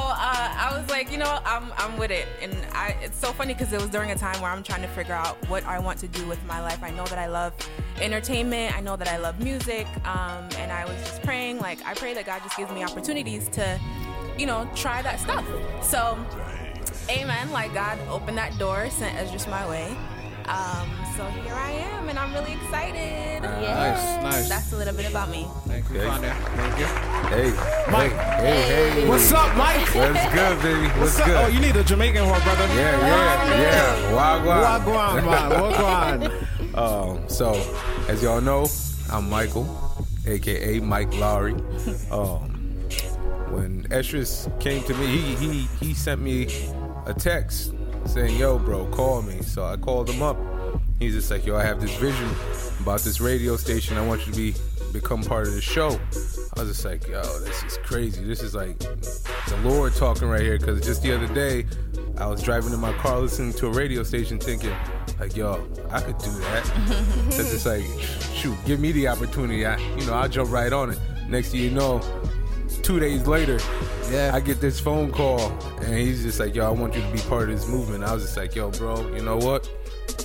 so 0.07 0.13
uh, 0.13 0.53
I 0.57 0.77
was 0.79 0.89
like, 0.89 1.11
you 1.11 1.17
know, 1.17 1.39
I'm, 1.45 1.73
I'm 1.77 1.97
with 1.97 2.11
it. 2.11 2.27
And 2.41 2.55
I, 2.71 2.95
it's 3.01 3.19
so 3.19 3.33
funny 3.33 3.53
because 3.53 3.73
it 3.73 3.81
was 3.81 3.89
during 3.89 4.11
a 4.11 4.15
time 4.15 4.39
where 4.41 4.49
I'm 4.49 4.63
trying 4.63 4.81
to 4.81 4.87
figure 4.87 5.13
out 5.13 5.35
what 5.49 5.65
I 5.65 5.79
want 5.79 5.99
to 5.99 6.07
do 6.07 6.25
with 6.27 6.41
my 6.45 6.61
life. 6.61 6.81
I 6.81 6.91
know 6.91 7.05
that 7.07 7.19
I 7.19 7.27
love 7.27 7.53
entertainment. 7.99 8.77
I 8.77 8.79
know 8.79 8.95
that 8.95 9.09
I 9.09 9.17
love 9.17 9.41
music. 9.41 9.85
Um, 10.07 10.47
and 10.59 10.71
I 10.71 10.85
was 10.85 10.95
just 11.01 11.23
praying, 11.23 11.59
like, 11.59 11.85
I 11.85 11.93
pray 11.93 12.13
that 12.13 12.25
God 12.25 12.41
just 12.41 12.55
gives 12.55 12.71
me 12.71 12.85
opportunities 12.85 13.49
to, 13.49 13.77
you 14.37 14.45
know, 14.45 14.69
try 14.75 15.01
that 15.01 15.19
stuff. 15.19 15.45
So, 15.83 16.17
amen. 17.09 17.51
Like, 17.51 17.73
God 17.73 17.99
opened 18.09 18.37
that 18.37 18.57
door, 18.57 18.89
sent 18.89 19.13
Esdras 19.17 19.45
my 19.47 19.67
way. 19.69 19.89
Um, 20.47 20.89
so 21.17 21.23
here 21.41 21.53
I 21.53 21.71
am, 21.71 22.09
and 22.09 22.19
I'm 22.19 22.31
really 22.33 22.53
excited. 22.53 23.41
Nice, 23.41 24.23
nice. 24.23 24.49
That's 24.49 24.71
a 24.71 24.77
little 24.77 24.93
bit 24.93 25.09
about 25.09 25.29
me. 25.29 25.47
Thank 25.65 25.89
you, 25.89 26.01
Okay. 26.01 26.29
Thank 26.55 26.79
you. 26.79 26.85
Hey, 27.33 27.91
Mike. 27.91 28.11
Hey, 28.11 28.61
hey, 28.61 28.89
hey. 29.01 29.09
What's 29.09 29.31
up, 29.31 29.55
Mike? 29.57 29.79
What's 29.95 30.33
good, 30.33 30.61
baby? 30.61 30.87
What's, 30.87 30.99
What's 30.99 31.19
up? 31.19 31.25
good? 31.25 31.35
Oh, 31.37 31.47
you 31.47 31.59
need 31.59 31.75
a 31.75 31.83
Jamaican 31.83 32.29
one, 32.29 32.41
brother. 32.43 32.67
yeah, 32.67 32.99
yeah, 33.01 33.61
yeah. 33.61 34.11
Wagwan. 34.13 34.63
Wagwan, 34.85 35.25
man. 35.25 35.51
Wagwan. 36.71 36.77
Um, 36.77 37.27
so, 37.29 37.53
as 38.07 38.21
y'all 38.21 38.39
know, 38.41 38.67
I'm 39.11 39.27
Michael, 39.29 39.67
aka 40.27 40.79
Mike 40.79 41.13
Lowry. 41.15 41.53
Um, 42.11 42.53
when 43.49 43.87
Esdras 43.91 44.47
came 44.59 44.83
to 44.83 44.93
me, 44.93 45.07
he 45.07 45.35
he 45.35 45.67
he 45.79 45.93
sent 45.95 46.21
me 46.21 46.47
a 47.07 47.13
text 47.13 47.73
saying, 48.05 48.37
"Yo, 48.37 48.59
bro, 48.59 48.85
call 48.91 49.21
me." 49.23 49.41
So 49.41 49.65
I 49.65 49.77
called 49.77 50.09
him 50.09 50.21
up. 50.21 50.37
He's 50.99 51.13
just 51.13 51.29
like, 51.29 51.45
"Yo, 51.45 51.55
I 51.55 51.63
have 51.63 51.79
this 51.79 51.95
vision 51.97 52.29
about 52.81 53.01
this 53.01 53.19
radio 53.21 53.55
station. 53.55 53.97
I 53.97 54.05
want 54.05 54.25
you 54.25 54.33
to 54.33 54.37
be 54.37 54.55
become 54.93 55.23
part 55.23 55.47
of 55.47 55.53
the 55.53 55.61
show." 55.61 55.99
I 56.55 56.61
was 56.61 56.69
just 56.69 56.85
like, 56.85 57.07
"Yo, 57.07 57.21
this 57.39 57.63
is 57.63 57.77
crazy. 57.83 58.23
This 58.23 58.41
is 58.41 58.55
like 58.55 58.79
the 58.79 59.59
Lord 59.63 59.93
talking 59.95 60.27
right 60.27 60.41
here." 60.41 60.57
Because 60.57 60.81
just 60.81 61.03
the 61.03 61.13
other 61.15 61.31
day, 61.33 61.65
I 62.17 62.25
was 62.25 62.41
driving 62.41 62.73
in 62.73 62.79
my 62.79 62.93
car 62.93 63.19
listening 63.19 63.53
to 63.53 63.67
a 63.67 63.71
radio 63.71 64.01
station, 64.01 64.39
thinking, 64.39 64.73
like, 65.19 65.35
"Yo, 65.35 65.67
I 65.91 66.01
could 66.01 66.17
do 66.17 66.31
that." 66.31 66.63
Cause 67.25 67.53
it's 67.53 67.65
like, 67.67 67.85
shoot, 68.33 68.57
give 68.65 68.79
me 68.79 68.91
the 68.91 69.07
opportunity. 69.07 69.65
I, 69.67 69.77
you 69.97 70.05
know, 70.07 70.13
I'll 70.13 70.29
jump 70.29 70.51
right 70.51 70.73
on 70.73 70.91
it. 70.91 70.99
Next 71.29 71.49
thing 71.51 71.61
you 71.61 71.71
know, 71.71 72.01
two 72.81 72.99
days 72.99 73.27
later, 73.27 73.59
Yeah. 74.09 74.31
I 74.33 74.39
get 74.39 74.61
this 74.61 74.79
phone 74.79 75.11
call, 75.11 75.51
and 75.81 75.93
he's 75.93 76.23
just 76.23 76.39
like, 76.39 76.55
"Yo, 76.55 76.65
I 76.65 76.71
want 76.71 76.95
you 76.95 77.01
to 77.01 77.11
be 77.11 77.19
part 77.19 77.49
of 77.49 77.55
this 77.59 77.67
movement." 77.67 78.03
I 78.03 78.13
was 78.13 78.23
just 78.23 78.37
like, 78.37 78.55
"Yo, 78.55 78.71
bro, 78.71 79.07
you 79.15 79.21
know 79.21 79.37
what? 79.37 79.69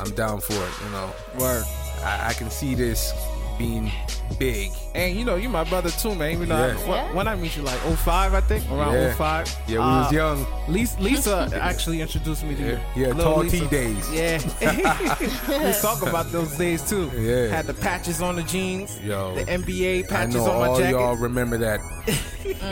I'm 0.00 0.10
down 0.12 0.40
for 0.40 0.54
it. 0.54 0.72
You 0.84 0.90
know, 0.90 1.14
Word. 1.38 1.64
I, 2.02 2.28
I 2.30 2.32
can 2.32 2.50
see 2.50 2.74
this 2.74 3.12
being 3.59 3.90
big. 4.38 4.71
And 4.94 5.16
you 5.16 5.25
know, 5.25 5.37
you 5.37 5.49
my 5.49 5.64
brother 5.64 5.90
too, 5.90 6.14
man. 6.14 6.40
You 6.40 6.47
know, 6.47 6.56
Yeah. 6.59 6.76
I- 6.78 6.88
Yeah. 6.88 7.12
when 7.14 7.28
I 7.28 7.35
meet 7.37 7.56
you, 7.56 7.62
like 7.62 7.78
05, 7.97 8.35
I 8.35 8.40
think, 8.40 8.64
around 8.71 8.94
Yeah. 8.94 9.12
05. 9.14 9.56
Yeah, 9.66 9.75
we 9.75 9.78
was 9.78 10.12
Uh, 10.12 10.14
young. 10.14 10.47
Lisa, 10.68 11.00
Lisa 11.00 11.50
actually 11.61 12.00
introduced 12.00 12.42
me 12.44 12.54
to 12.54 12.62
you. 12.62 12.68
Yeah, 12.71 12.78
yeah, 12.97 13.06
Little 13.14 13.35
tall 13.35 13.44
T 13.44 13.66
days. 13.66 14.11
Yeah. 14.11 14.38
Let's 15.49 15.80
talk 15.82 16.02
about 16.02 16.32
those 16.32 16.56
days 16.56 16.82
too. 16.88 17.11
Yeah. 17.16 17.49
Had 17.54 17.66
the 17.66 17.75
patches 17.75 18.21
on 18.23 18.37
the 18.37 18.42
jeans. 18.42 18.99
Yo. 19.00 19.35
The 19.35 19.44
NBA 19.44 20.00
I 20.04 20.06
patches 20.06 20.35
know 20.37 20.50
on 20.50 20.61
my 20.61 20.66
all 20.68 20.78
jacket. 20.78 20.92
y'all 20.92 21.16
remember 21.16 21.59
that 21.59 21.80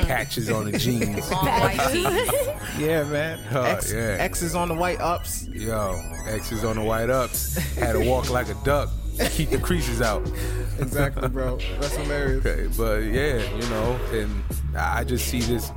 patches 0.06 0.50
on 0.50 0.70
the 0.70 0.78
jeans. 0.78 1.30
Long 1.30 1.44
white 1.46 1.78
tees. 1.92 2.32
Yeah, 2.78 3.04
man. 3.04 3.38
Oh, 3.54 3.62
X, 3.62 3.92
yeah. 3.92 4.16
X's 4.18 4.54
on 4.54 4.68
the 4.68 4.74
white 4.74 5.00
ups. 5.00 5.46
Yo, 5.52 6.00
X's 6.28 6.64
on 6.64 6.76
the 6.76 6.82
white 6.82 7.10
ups. 7.10 7.56
Had 7.76 7.92
to 7.92 8.00
walk 8.00 8.30
like 8.30 8.48
a 8.48 8.54
duck. 8.64 8.88
Keep 9.30 9.50
the 9.50 9.58
creases 9.58 10.00
out. 10.00 10.26
Exactly, 10.78 11.28
bro. 11.28 11.58
That's 11.78 11.94
hilarious. 11.96 12.44
Okay, 12.44 12.68
but 12.76 13.02
yeah, 13.02 13.42
you 13.54 13.68
know, 13.68 13.98
and 14.12 14.42
I 14.76 15.04
just 15.04 15.28
see 15.28 15.40
this 15.40 15.72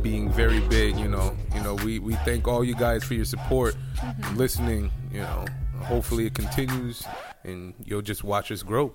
being 0.00 0.30
very 0.30 0.60
big. 0.60 0.98
You 0.98 1.08
know, 1.08 1.36
you 1.54 1.62
know, 1.62 1.74
we 1.74 1.98
we 1.98 2.14
thank 2.16 2.48
all 2.48 2.64
you 2.64 2.74
guys 2.74 3.04
for 3.04 3.14
your 3.14 3.24
support, 3.26 3.76
mm-hmm. 3.96 4.36
listening. 4.36 4.90
You 5.12 5.20
know, 5.20 5.44
hopefully 5.80 6.26
it 6.26 6.34
continues, 6.34 7.04
and 7.44 7.74
you'll 7.84 8.02
just 8.02 8.24
watch 8.24 8.50
us 8.50 8.62
grow. 8.62 8.94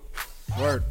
Word. 0.59 0.83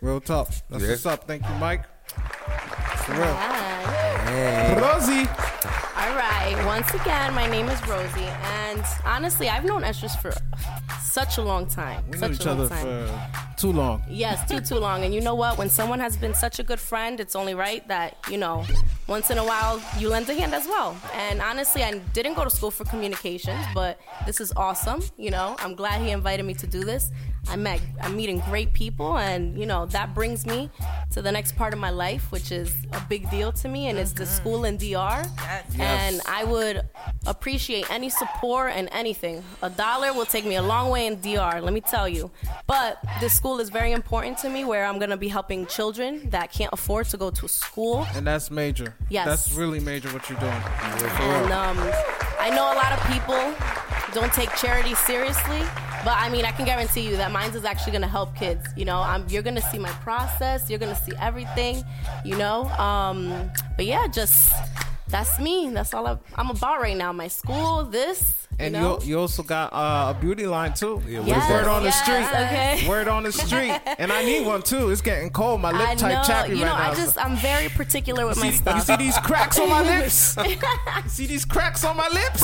Real 0.00 0.20
tough. 0.20 0.62
That's 0.70 0.82
Yeah. 0.82 0.90
what's 0.90 1.06
up. 1.06 1.26
Thank 1.26 1.46
you, 1.48 1.54
Mike. 1.56 1.84
For 2.06 3.12
real. 3.12 3.34
Hi. 3.34 4.80
Rosie. 4.80 5.90
All 6.04 6.14
right. 6.16 6.54
Once 6.66 6.92
again, 6.92 7.32
my 7.32 7.46
name 7.46 7.66
is 7.66 7.80
Rosie, 7.88 8.20
and 8.20 8.84
honestly, 9.06 9.48
I've 9.48 9.64
known 9.64 9.82
Esdras 9.84 10.14
for 10.14 10.34
such 11.00 11.38
a 11.38 11.42
long 11.42 11.66
time. 11.66 12.04
We 12.10 12.18
such 12.18 12.28
knew 12.28 12.34
each 12.34 12.44
a 12.44 12.48
long 12.48 12.60
other 12.60 12.68
time. 12.68 13.08
for 13.08 13.56
too 13.56 13.72
long. 13.72 14.02
Yes, 14.10 14.46
too 14.46 14.60
too 14.60 14.74
long. 14.74 15.04
And 15.04 15.14
you 15.14 15.22
know 15.22 15.34
what? 15.34 15.56
When 15.56 15.70
someone 15.70 16.00
has 16.00 16.14
been 16.14 16.34
such 16.34 16.58
a 16.58 16.62
good 16.62 16.78
friend, 16.78 17.20
it's 17.20 17.34
only 17.34 17.54
right 17.54 17.88
that 17.88 18.18
you 18.30 18.36
know, 18.36 18.66
once 19.06 19.30
in 19.30 19.38
a 19.38 19.44
while, 19.44 19.82
you 19.98 20.10
lend 20.10 20.28
a 20.28 20.34
hand 20.34 20.54
as 20.54 20.66
well. 20.66 20.94
And 21.14 21.40
honestly, 21.40 21.82
I 21.82 21.92
didn't 22.12 22.34
go 22.34 22.44
to 22.44 22.50
school 22.50 22.70
for 22.70 22.84
communications, 22.84 23.64
but 23.72 23.98
this 24.26 24.42
is 24.42 24.52
awesome. 24.56 25.00
You 25.16 25.30
know, 25.30 25.56
I'm 25.58 25.74
glad 25.74 26.02
he 26.02 26.10
invited 26.10 26.44
me 26.44 26.52
to 26.54 26.66
do 26.66 26.84
this. 26.84 27.12
I 27.48 27.56
met, 27.56 27.80
I'm 28.00 28.16
meeting 28.16 28.40
great 28.40 28.72
people, 28.72 29.18
and 29.18 29.58
you 29.58 29.66
know 29.66 29.86
that 29.86 30.14
brings 30.14 30.46
me 30.46 30.70
to 31.12 31.22
the 31.22 31.30
next 31.30 31.56
part 31.56 31.72
of 31.72 31.78
my 31.78 31.90
life, 31.90 32.32
which 32.32 32.50
is 32.50 32.74
a 32.92 33.00
big 33.08 33.30
deal 33.30 33.52
to 33.52 33.68
me, 33.68 33.88
and 33.88 33.98
it's 33.98 34.12
the 34.12 34.24
mm-hmm. 34.24 34.34
school 34.34 34.64
in 34.64 34.76
DR. 34.78 35.22
And 35.94 36.20
I 36.26 36.44
would 36.44 36.82
appreciate 37.26 37.90
any 37.90 38.10
support 38.10 38.72
and 38.74 38.88
anything. 38.92 39.42
A 39.62 39.70
dollar 39.70 40.12
will 40.12 40.26
take 40.26 40.44
me 40.44 40.56
a 40.56 40.62
long 40.62 40.90
way 40.90 41.06
in 41.06 41.20
DR, 41.20 41.60
let 41.60 41.72
me 41.72 41.80
tell 41.80 42.08
you. 42.08 42.30
But 42.66 42.98
this 43.20 43.32
school 43.34 43.60
is 43.60 43.70
very 43.70 43.92
important 43.92 44.38
to 44.38 44.48
me, 44.48 44.64
where 44.64 44.84
I'm 44.84 44.98
gonna 44.98 45.16
be 45.16 45.28
helping 45.28 45.66
children 45.66 46.28
that 46.30 46.52
can't 46.52 46.72
afford 46.72 47.06
to 47.08 47.16
go 47.16 47.30
to 47.30 47.48
school. 47.48 48.06
And 48.14 48.26
that's 48.26 48.50
major. 48.50 48.94
Yes. 49.08 49.26
That's 49.26 49.52
really 49.52 49.80
major 49.80 50.08
what 50.10 50.28
you're 50.28 50.38
doing. 50.38 50.52
And 50.52 51.52
um, 51.52 51.78
I 52.40 52.50
know 52.50 52.72
a 52.72 52.76
lot 52.76 52.92
of 52.92 53.00
people 53.10 53.54
don't 54.12 54.32
take 54.32 54.54
charity 54.56 54.94
seriously, 54.94 55.60
but 56.04 56.14
I 56.16 56.28
mean, 56.28 56.44
I 56.44 56.52
can 56.52 56.64
guarantee 56.64 57.00
you 57.08 57.16
that 57.16 57.32
mine 57.32 57.50
is 57.50 57.64
actually 57.64 57.92
gonna 57.92 58.06
help 58.06 58.36
kids. 58.36 58.64
You 58.76 58.84
know, 58.84 59.00
I'm, 59.00 59.26
you're 59.28 59.42
gonna 59.42 59.62
see 59.62 59.78
my 59.78 59.90
process, 60.02 60.68
you're 60.68 60.78
gonna 60.78 60.94
see 60.94 61.12
everything. 61.20 61.82
You 62.24 62.36
know, 62.36 62.66
um, 62.78 63.50
but 63.76 63.86
yeah, 63.86 64.06
just 64.06 64.52
that's 65.14 65.38
me. 65.38 65.70
That's 65.70 65.94
all 65.94 66.08
I, 66.08 66.18
I'm 66.34 66.50
about 66.50 66.80
right 66.80 66.96
now. 66.96 67.12
My 67.12 67.28
school, 67.28 67.84
this. 67.84 68.48
And 68.58 68.74
you 68.74 68.80
know? 68.80 68.98
you 69.00 69.10
you 69.10 69.20
also 69.20 69.44
got 69.44 69.72
uh, 69.72 70.12
a 70.12 70.20
beauty 70.20 70.44
line 70.44 70.74
too. 70.74 71.00
Yeah, 71.06 71.20
what 71.20 71.28
Yes, 71.28 71.50
Word 71.54 71.68
on 71.68 71.84
the 71.84 71.92
street. 71.92 72.24
Okay. 72.24 72.88
Word 72.88 73.06
on 73.06 73.22
the 73.22 73.30
street. 73.30 73.80
And 73.98 74.12
I 74.12 74.24
need 74.24 74.44
one 74.44 74.62
too. 74.62 74.90
It's 74.90 75.00
getting 75.00 75.30
cold. 75.30 75.60
My 75.60 75.70
lip 75.70 75.88
I 75.88 75.94
type 75.94 76.14
know. 76.14 76.22
chappy 76.24 76.56
You 76.56 76.64
know, 76.64 76.72
right 76.72 76.86
now. 76.86 76.90
I 76.90 76.94
just 76.96 77.24
I'm 77.24 77.36
very 77.36 77.68
particular 77.68 78.26
with 78.26 78.38
my 78.38 78.50
see, 78.50 78.56
stuff. 78.56 78.76
you 78.76 78.82
see 78.82 78.96
these 78.96 79.18
cracks 79.18 79.56
on 79.58 79.68
my 79.68 79.82
lips? 80.00 80.36
you 80.36 81.08
see 81.08 81.26
these 81.26 81.44
cracks 81.44 81.84
on 81.84 81.96
my 81.96 82.08
lips? 82.08 82.42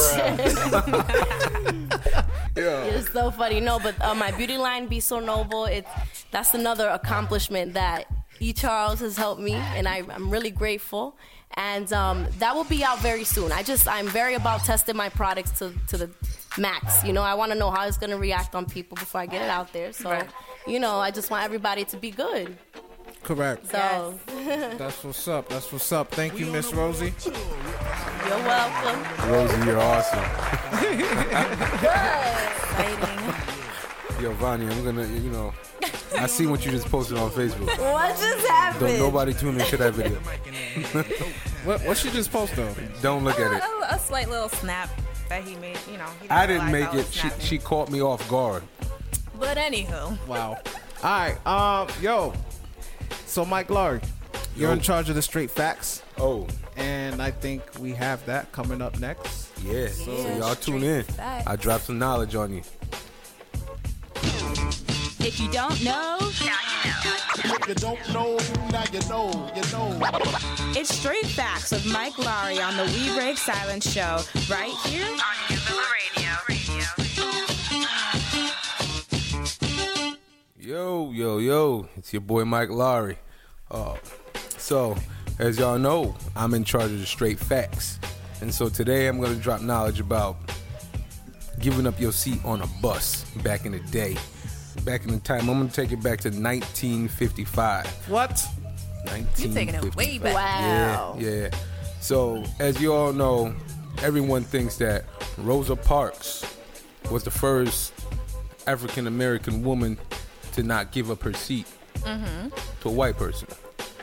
It's 2.56 3.12
so 3.12 3.30
funny. 3.30 3.60
No, 3.60 3.78
but 3.78 3.94
uh, 4.02 4.14
my 4.14 4.32
beauty 4.32 4.58
line, 4.58 4.86
Be 4.86 5.00
So 5.00 5.18
Noble, 5.18 5.64
it's 5.64 5.88
that's 6.30 6.52
another 6.52 6.88
accomplishment 6.88 7.74
that 7.74 8.04
E. 8.40 8.52
Charles 8.52 9.00
has 9.00 9.16
helped 9.16 9.40
me, 9.40 9.54
and 9.54 9.88
I, 9.88 10.02
I'm 10.08 10.30
really 10.30 10.50
grateful. 10.50 11.16
And 11.54 11.92
um, 11.92 12.26
that 12.38 12.54
will 12.54 12.64
be 12.64 12.84
out 12.84 13.00
very 13.00 13.24
soon. 13.24 13.50
I 13.52 13.62
just 13.62 13.88
I'm 13.88 14.06
very 14.06 14.34
about 14.34 14.64
testing 14.64 14.96
my 14.96 15.08
products 15.08 15.50
to 15.58 15.72
to 15.88 15.96
the 15.96 16.10
max. 16.58 17.02
You 17.04 17.12
know, 17.12 17.22
I 17.22 17.34
want 17.34 17.50
to 17.52 17.58
know 17.58 17.70
how 17.70 17.86
it's 17.86 17.98
gonna 17.98 18.16
react 18.18 18.54
on 18.54 18.66
people 18.66 18.96
before 18.96 19.20
I 19.20 19.26
get 19.26 19.42
it 19.42 19.50
out 19.50 19.72
there. 19.72 19.92
So, 19.92 20.10
Right. 20.10 20.28
you 20.66 20.78
know, 20.78 20.98
I 21.00 21.10
just 21.10 21.30
want 21.30 21.44
everybody 21.44 21.84
to 21.86 21.96
be 21.96 22.10
good. 22.12 22.56
Correct. 23.22 23.66
So 23.70 24.18
That's 24.78 25.02
what's 25.04 25.28
up. 25.28 25.48
That's 25.48 25.70
what's 25.72 25.90
up. 25.92 26.10
Thank 26.12 26.38
you, 26.38 26.46
Miss 26.46 26.72
Rosie. 26.72 27.12
you're 27.26 27.34
welcome. 28.46 29.30
Rosie, 29.30 29.66
you're 29.66 29.80
awesome. 29.80 30.24
Exciting. 32.30 33.34
Yo, 34.22 34.32
Vanya, 34.34 34.70
I'm 34.70 34.84
gonna, 34.84 35.06
you 35.06 35.30
know, 35.30 35.52
I 36.18 36.26
see 36.26 36.46
what 36.46 36.64
you 36.64 36.70
just 36.72 36.86
posted 36.88 37.16
on 37.18 37.30
Facebook. 37.30 37.66
What 37.78 38.08
just 38.18 38.46
happened? 38.46 38.80
Don't 38.80 38.88
happened? 38.90 38.98
nobody 38.98 39.34
tune 39.34 39.60
into 39.60 39.76
that 39.76 39.94
video. 39.94 40.18
What 41.64 41.82
what 41.84 41.98
she 41.98 42.10
just 42.10 42.32
posted? 42.32 42.56
though? 42.56 42.74
Don't 43.02 43.22
look 43.22 43.38
at 43.38 43.52
it. 43.52 43.62
A, 43.62 43.94
a 43.94 43.98
slight 43.98 44.30
little 44.30 44.48
snap 44.48 44.88
that 45.28 45.44
he 45.44 45.56
made. 45.56 45.78
You 45.92 45.98
know. 45.98 46.06
I 46.30 46.46
didn't 46.46 46.66
didn't 46.66 46.72
make 46.72 46.92
was 46.92 47.06
it. 47.06 47.12
She 47.12 47.28
she 47.40 47.58
caught 47.58 47.90
me 47.90 48.00
off 48.00 48.26
guard. 48.30 48.62
But 49.38 49.58
anywho, 49.58 50.16
Wow. 50.26 50.58
All 51.02 51.10
right. 51.10 51.46
Um. 51.46 51.88
Yo. 52.00 52.32
So 53.26 53.44
Mike 53.44 53.68
Laurie, 53.68 54.00
you're 54.56 54.68
Yo. 54.70 54.72
in 54.72 54.80
charge 54.80 55.08
of 55.10 55.14
the 55.16 55.22
straight 55.22 55.50
facts, 55.50 56.02
Oh, 56.18 56.46
and 56.76 57.20
I 57.22 57.30
think 57.30 57.62
we 57.78 57.92
have 57.92 58.24
that 58.26 58.50
coming 58.52 58.80
up 58.80 58.98
next. 58.98 59.50
yeah. 59.62 59.88
So 59.88 60.12
Yeah, 60.12 60.38
y'all 60.38 60.54
tune 60.54 60.82
in. 60.82 61.02
facts. 61.04 61.46
I 61.46 61.56
dropped 61.56 61.84
some 61.84 61.98
knowledge 61.98 62.34
on 62.34 62.54
you. 62.54 62.62
If 65.22 65.38
you 65.38 65.50
don't 65.50 65.84
know, 65.84 66.18
now 66.18 66.58
you 66.84 66.90
know. 67.04 67.16
if 67.36 67.68
You 67.68 67.74
don't 67.74 68.12
know, 68.12 68.38
now 68.70 68.84
you 68.90 69.00
know, 69.08 69.50
you 69.54 69.62
know. 69.70 69.98
it's 70.74 70.94
Straight 70.94 71.26
Facts 71.26 71.70
with 71.72 71.86
Mike 71.92 72.18
Laurie 72.18 72.60
on 72.60 72.76
the 72.76 72.84
We 72.84 73.14
Break 73.14 73.36
Silence 73.36 73.90
show, 73.90 74.20
right 74.50 74.74
here 74.86 75.04
on 75.04 75.18
Uber 75.50 75.82
Radio. 75.92 76.10
Yo, 80.58 81.10
yo, 81.10 81.38
yo. 81.38 81.88
It's 81.96 82.12
your 82.12 82.22
boy 82.22 82.44
Mike 82.44 82.70
Laurie. 82.70 83.18
Uh, 83.70 83.96
so, 84.56 84.96
as 85.38 85.58
y'all 85.58 85.78
know, 85.78 86.14
I'm 86.34 86.54
in 86.54 86.64
charge 86.64 86.92
of 86.92 86.98
the 86.98 87.06
straight 87.06 87.38
facts. 87.38 87.98
And 88.40 88.54
so 88.54 88.68
today 88.68 89.06
I'm 89.06 89.20
going 89.20 89.34
to 89.34 89.40
drop 89.40 89.60
knowledge 89.60 90.00
about 90.00 90.36
giving 91.58 91.86
up 91.86 92.00
your 92.00 92.12
seat 92.12 92.42
on 92.44 92.62
a 92.62 92.66
bus 92.80 93.24
back 93.42 93.66
in 93.66 93.72
the 93.72 93.80
day. 93.90 94.16
Back 94.84 95.04
in 95.04 95.10
the 95.12 95.18
time, 95.18 95.48
I'm 95.48 95.58
going 95.58 95.68
to 95.68 95.74
take 95.74 95.92
it 95.92 96.02
back 96.02 96.20
to 96.20 96.28
1955. 96.28 97.86
What? 98.08 98.46
You're 99.36 99.52
taking 99.52 99.74
it 99.74 99.96
way 99.96 100.18
back. 100.18 100.34
Wow. 100.34 101.16
Yeah, 101.18 101.30
yeah. 101.30 101.50
So, 102.00 102.44
as 102.58 102.80
you 102.80 102.92
all 102.92 103.12
know, 103.12 103.54
everyone 104.02 104.42
thinks 104.42 104.76
that 104.78 105.04
Rosa 105.38 105.76
Parks 105.76 106.44
was 107.10 107.24
the 107.24 107.30
first 107.30 107.92
African 108.66 109.06
American 109.06 109.62
woman 109.62 109.98
to 110.52 110.62
not 110.62 110.92
give 110.92 111.10
up 111.10 111.22
her 111.22 111.32
seat 111.32 111.66
mm-hmm. 111.96 112.48
to 112.80 112.88
a 112.88 112.92
white 112.92 113.16
person. 113.16 113.48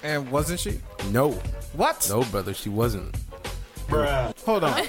And 0.04 0.30
wasn't 0.32 0.60
she? 0.60 0.80
No, 1.10 1.32
What? 1.74 2.08
no, 2.10 2.24
brother, 2.24 2.54
she 2.54 2.70
wasn't. 2.70 3.16
Bruh. 3.88 4.38
Hold 4.44 4.64
on. 4.66 4.74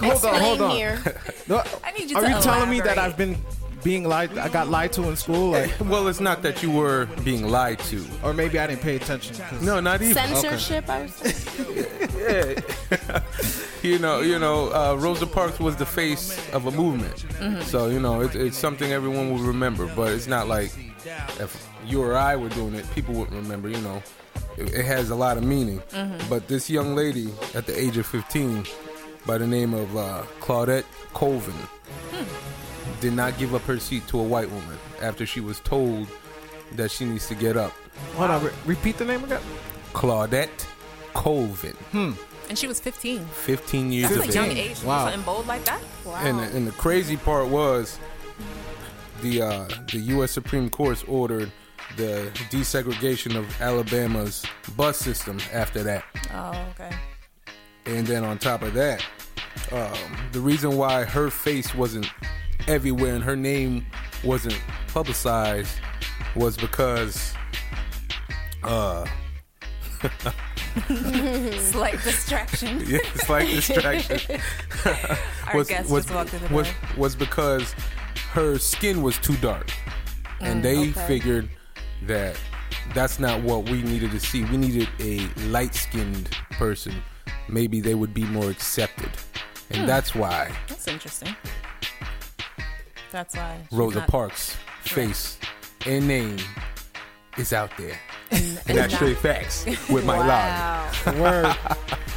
hold 0.00 0.24
on. 0.24 0.40
Hold 0.40 0.60
on. 0.62 0.70
here. 0.70 0.98
No, 1.46 1.62
I 1.84 1.92
need 1.92 2.10
you 2.10 2.16
Are 2.16 2.22
to 2.22 2.30
you 2.30 2.40
telling 2.40 2.70
me 2.70 2.80
that. 2.80 2.98
I've 2.98 3.16
been 3.16 3.36
being 3.82 4.04
lied? 4.04 4.36
I 4.38 4.48
got 4.48 4.68
lied 4.68 4.92
to 4.94 5.08
in 5.08 5.16
school, 5.16 5.50
like, 5.52 5.72
Well, 5.80 6.08
it's 6.08 6.20
not 6.20 6.42
that 6.42 6.62
you 6.62 6.70
were 6.70 7.06
being 7.24 7.48
lied 7.48 7.78
to. 7.90 8.04
or 8.22 8.32
maybe 8.32 8.58
I 8.58 8.66
didn't 8.66 8.82
pay 8.82 8.96
attention. 8.96 9.36
No, 9.62 9.80
not 9.80 10.02
even. 10.02 10.14
Censorship, 10.14 10.88
I 10.88 11.02
was 11.02 11.56
yeah. 12.18 13.22
you 13.82 13.98
know, 13.98 14.20
you 14.20 14.38
know, 14.38 14.70
uh, 14.72 14.96
Rosa 14.98 15.26
Parks 15.26 15.58
was 15.58 15.76
the 15.76 15.86
face 15.86 16.38
of 16.52 16.66
a 16.66 16.70
movement. 16.70 17.24
So 17.64 17.88
you 17.88 18.00
know, 18.00 18.20
it, 18.22 18.34
it's 18.34 18.56
something 18.58 18.92
everyone 18.92 19.30
will 19.30 19.38
remember. 19.44 19.86
But 19.94 20.12
it's 20.12 20.26
not 20.26 20.48
like 20.48 20.70
if 21.38 21.66
you 21.86 22.02
or 22.02 22.16
I 22.16 22.36
were 22.36 22.50
doing 22.50 22.74
it, 22.74 22.84
people 22.94 23.14
wouldn't 23.14 23.36
remember. 23.42 23.68
You 23.68 23.80
know, 23.80 24.02
it, 24.56 24.74
it 24.74 24.84
has 24.84 25.10
a 25.10 25.14
lot 25.14 25.36
of 25.38 25.44
meaning. 25.44 25.82
But 26.28 26.48
this 26.48 26.68
young 26.68 26.94
lady 26.94 27.28
at 27.54 27.66
the 27.66 27.78
age 27.78 27.96
of 27.96 28.06
15, 28.06 28.64
by 29.26 29.38
the 29.38 29.46
name 29.46 29.72
of 29.74 29.96
uh, 29.96 30.22
Claudette 30.40 30.84
Colvin, 31.14 31.54
did 33.00 33.12
not 33.14 33.36
give 33.38 33.54
up 33.54 33.62
her 33.62 33.78
seat 33.78 34.06
to 34.08 34.18
a 34.20 34.22
white 34.22 34.50
woman 34.50 34.78
after 35.02 35.24
she 35.26 35.40
was 35.40 35.60
told 35.60 36.06
that 36.72 36.90
she 36.90 37.04
needs 37.04 37.26
to 37.28 37.34
get 37.34 37.56
up. 37.56 37.72
Hold 38.16 38.30
on. 38.30 38.44
Re- 38.44 38.52
repeat 38.66 38.96
the 38.98 39.04
name 39.04 39.24
again. 39.24 39.40
Claudette 39.92 40.66
Colvin, 41.14 41.74
Hmm. 41.92 42.12
And 42.48 42.58
she 42.58 42.66
was 42.66 42.80
15. 42.80 43.24
15 43.26 43.92
years 43.92 44.10
That's 44.10 44.24
of 44.24 44.30
a 44.30 44.32
young 44.34 44.50
age. 44.50 44.70
age 44.72 44.82
Wow. 44.82 45.04
something 45.06 45.22
bold 45.22 45.46
like 45.46 45.64
that. 45.64 45.80
Wow. 46.04 46.16
And, 46.16 46.38
the- 46.38 46.56
and 46.56 46.66
the 46.66 46.72
crazy 46.72 47.16
part 47.16 47.46
was 47.48 47.98
the 49.22 49.42
uh, 49.42 49.68
the 49.92 49.98
U.S. 50.14 50.30
Supreme 50.32 50.70
Court 50.70 51.02
ordered 51.08 51.50
the 51.96 52.30
desegregation 52.50 53.36
of 53.36 53.60
Alabama's 53.60 54.44
bus 54.76 54.96
system 54.98 55.38
after 55.52 55.82
that. 55.82 56.04
Oh, 56.32 56.66
okay. 56.70 56.94
And 57.86 58.06
then 58.06 58.24
on 58.24 58.38
top 58.38 58.62
of 58.62 58.72
that, 58.74 59.04
um, 59.72 59.92
the 60.32 60.40
reason 60.40 60.76
why 60.76 61.04
her 61.04 61.30
face 61.30 61.74
wasn't 61.74 62.06
everywhere 62.70 63.14
and 63.14 63.24
her 63.24 63.36
name 63.36 63.84
wasn't 64.24 64.58
publicized 64.88 65.76
was 66.36 66.56
because 66.56 67.34
uh 68.62 69.04
Slight 71.58 72.00
distraction. 72.04 72.80
yeah, 72.86 72.98
like 73.28 73.48
distraction 73.48 74.40
Our 75.52 75.64
guest 75.64 75.90
just 75.90 76.10
walked 76.14 76.32
in 76.34 76.42
the 76.48 76.54
was, 76.54 76.66
door. 76.68 76.76
was 76.96 77.16
because 77.16 77.74
her 78.32 78.58
skin 78.58 79.02
was 79.02 79.18
too 79.18 79.36
dark 79.38 79.70
and 80.40 80.62
they 80.62 80.76
Mm, 80.76 80.90
okay. 80.96 81.06
figured 81.06 81.50
that 82.06 82.38
that's 82.94 83.18
not 83.18 83.42
what 83.42 83.68
we 83.68 83.82
needed 83.82 84.10
to 84.12 84.20
see 84.20 84.44
we 84.44 84.56
needed 84.56 84.88
a 85.00 85.26
light-skinned 85.48 86.30
person 86.52 86.94
maybe 87.48 87.80
they 87.80 87.94
would 87.94 88.14
be 88.14 88.24
more 88.24 88.48
accepted 88.50 89.10
and 89.70 89.80
Hmm. 89.82 89.86
that's 89.86 90.14
why 90.14 90.50
That's 90.68 90.88
interesting. 90.88 91.34
That's 93.10 93.36
why. 93.36 93.58
Rosa 93.72 94.00
not- 94.00 94.08
Parks' 94.08 94.56
face 94.82 95.38
and 95.86 96.06
name 96.06 96.36
is 97.38 97.52
out 97.52 97.70
there. 97.78 97.98
And, 98.30 98.60
and 98.68 98.78
that's 98.78 98.94
straight 98.94 99.16
facts 99.18 99.64
with 99.88 100.04
my 100.04 100.18
lie. 100.18 100.90
Wow. 101.06 101.20
Word. 101.20 101.56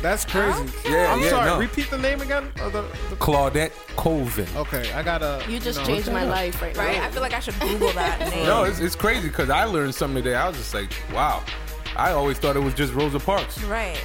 That's 0.02 0.26
crazy. 0.26 0.66
Yeah, 0.90 1.14
I'm 1.14 1.22
yeah, 1.22 1.30
sorry. 1.30 1.46
no. 1.50 1.60
Repeat 1.60 1.90
the 1.90 1.98
name 1.98 2.22
again. 2.22 2.52
Of 2.62 2.74
the, 2.74 2.82
the, 3.10 3.16
Claudette 3.16 3.72
Colvin. 3.96 4.48
okay, 4.58 4.92
I 4.94 5.02
gotta. 5.02 5.44
You 5.50 5.60
just 5.60 5.80
know, 5.80 5.86
changed 5.86 6.12
my 6.12 6.24
up. 6.24 6.30
life 6.30 6.62
right, 6.62 6.76
Right? 6.78 6.98
now. 6.98 7.06
I 7.06 7.10
feel 7.12 7.22
like 7.22 7.34
I 7.34 7.40
should 7.40 7.58
Google 7.60 7.92
that 7.94 8.20
name. 8.32 8.46
No, 8.46 8.64
it's, 8.64 8.80
it's 8.80 8.96
crazy 8.96 9.30
because 9.30 9.50
I 9.50 9.64
learned 9.64 9.96
something 9.96 10.22
today. 10.24 10.36
I 10.36 10.48
was 10.50 10.58
just 10.58 10.74
like, 10.74 10.92
wow. 11.14 11.42
I 11.96 12.12
always 12.12 12.38
thought 12.38 12.56
it 12.56 12.60
was 12.64 12.74
just 12.74 12.94
Rosa 12.94 13.20
Parks. 13.20 13.64
Right. 13.64 14.00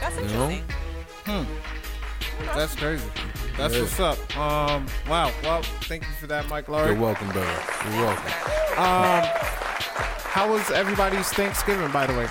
That's 0.00 0.16
interesting. 0.16 0.62
Hmm. 1.24 1.44
That's 2.54 2.76
crazy. 2.76 3.04
That's 3.56 3.74
Yeah. 3.74 3.80
what's 3.82 4.00
up. 4.00 4.36
Um. 4.36 4.86
Wow. 5.08 5.32
Well, 5.42 5.62
thank 5.82 6.02
you 6.02 6.12
for 6.20 6.26
that, 6.26 6.48
Mike 6.48 6.68
Laurie. 6.68 6.92
You're 6.92 7.00
welcome, 7.00 7.28
brother. 7.30 7.62
You're 7.90 8.04
welcome. 8.04 8.32
How 8.76 10.50
was 10.52 10.70
everybody's 10.70 11.28
Thanksgiving, 11.30 11.90
by 11.92 12.06
the 12.06 12.12
way? 12.14 12.26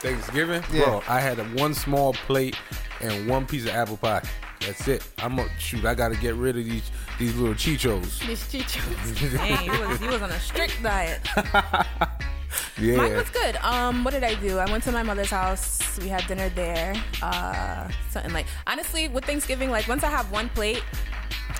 Thanksgiving, 0.00 0.62
Yeah. 0.72 0.84
bro. 0.84 1.02
I 1.08 1.18
had 1.20 1.40
a 1.40 1.44
one 1.44 1.74
small 1.74 2.12
plate 2.12 2.54
and 3.00 3.26
one 3.28 3.46
piece 3.46 3.64
of 3.64 3.70
apple 3.70 3.96
pie. 3.96 4.22
That's 4.60 4.86
it. 4.86 5.02
I'm 5.18 5.38
a 5.38 5.48
shoot. 5.58 5.84
I 5.84 5.94
got 5.94 6.08
to 6.12 6.16
get 6.16 6.34
rid 6.36 6.56
of 6.56 6.64
these 6.64 6.90
these 7.18 7.34
little 7.34 7.54
chichos. 7.54 8.20
These 8.26 8.44
chichos. 8.44 9.36
Dang, 9.36 9.64
you 9.64 9.88
was, 9.88 10.00
you 10.00 10.08
was 10.08 10.22
on 10.22 10.30
a 10.30 10.38
strict 10.40 10.80
diet. 10.82 11.20
Yeah. 12.80 12.96
Mine 12.96 13.14
was 13.14 13.28
good. 13.30 13.56
Um, 13.56 14.04
what 14.04 14.12
did 14.12 14.22
I 14.22 14.34
do? 14.34 14.58
I 14.58 14.70
went 14.70 14.84
to 14.84 14.92
my 14.92 15.02
mother's 15.02 15.30
house. 15.30 15.98
We 15.98 16.08
had 16.08 16.24
dinner 16.28 16.48
there. 16.50 16.94
Uh, 17.20 17.88
something 18.10 18.32
like 18.32 18.46
honestly, 18.68 19.08
with 19.08 19.24
Thanksgiving, 19.24 19.70
like 19.70 19.88
once 19.88 20.04
I 20.04 20.08
have 20.10 20.30
one 20.30 20.48
plate, 20.50 20.82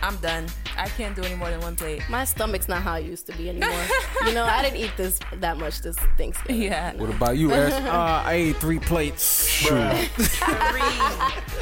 I'm 0.01 0.17
done. 0.19 0.47
I 0.77 0.87
can't 0.91 1.17
do 1.17 1.23
any 1.23 1.35
more 1.35 1.51
than 1.51 1.61
one 1.61 1.75
plate. 1.75 2.03
My 2.09 2.25
stomach's 2.25 2.69
not 2.69 2.83
how 2.83 2.95
it 2.97 3.05
used 3.05 3.27
to 3.27 3.33
be 3.37 3.49
anymore. 3.49 3.83
you 4.27 4.33
know, 4.33 4.45
I 4.45 4.63
didn't 4.63 4.77
eat 4.79 4.93
this 4.97 5.19
that 5.41 5.59
much 5.59 5.81
this 5.81 5.97
Thanksgiving. 6.17 6.63
Yeah, 6.63 6.95
What 6.95 7.11
about 7.11 7.37
you, 7.37 7.53
Ash? 7.53 7.73
Uh, 7.89 8.23
I 8.25 8.35
ate 8.35 8.57
three 8.59 8.79
plates. 8.79 9.67
tree, 9.67 10.09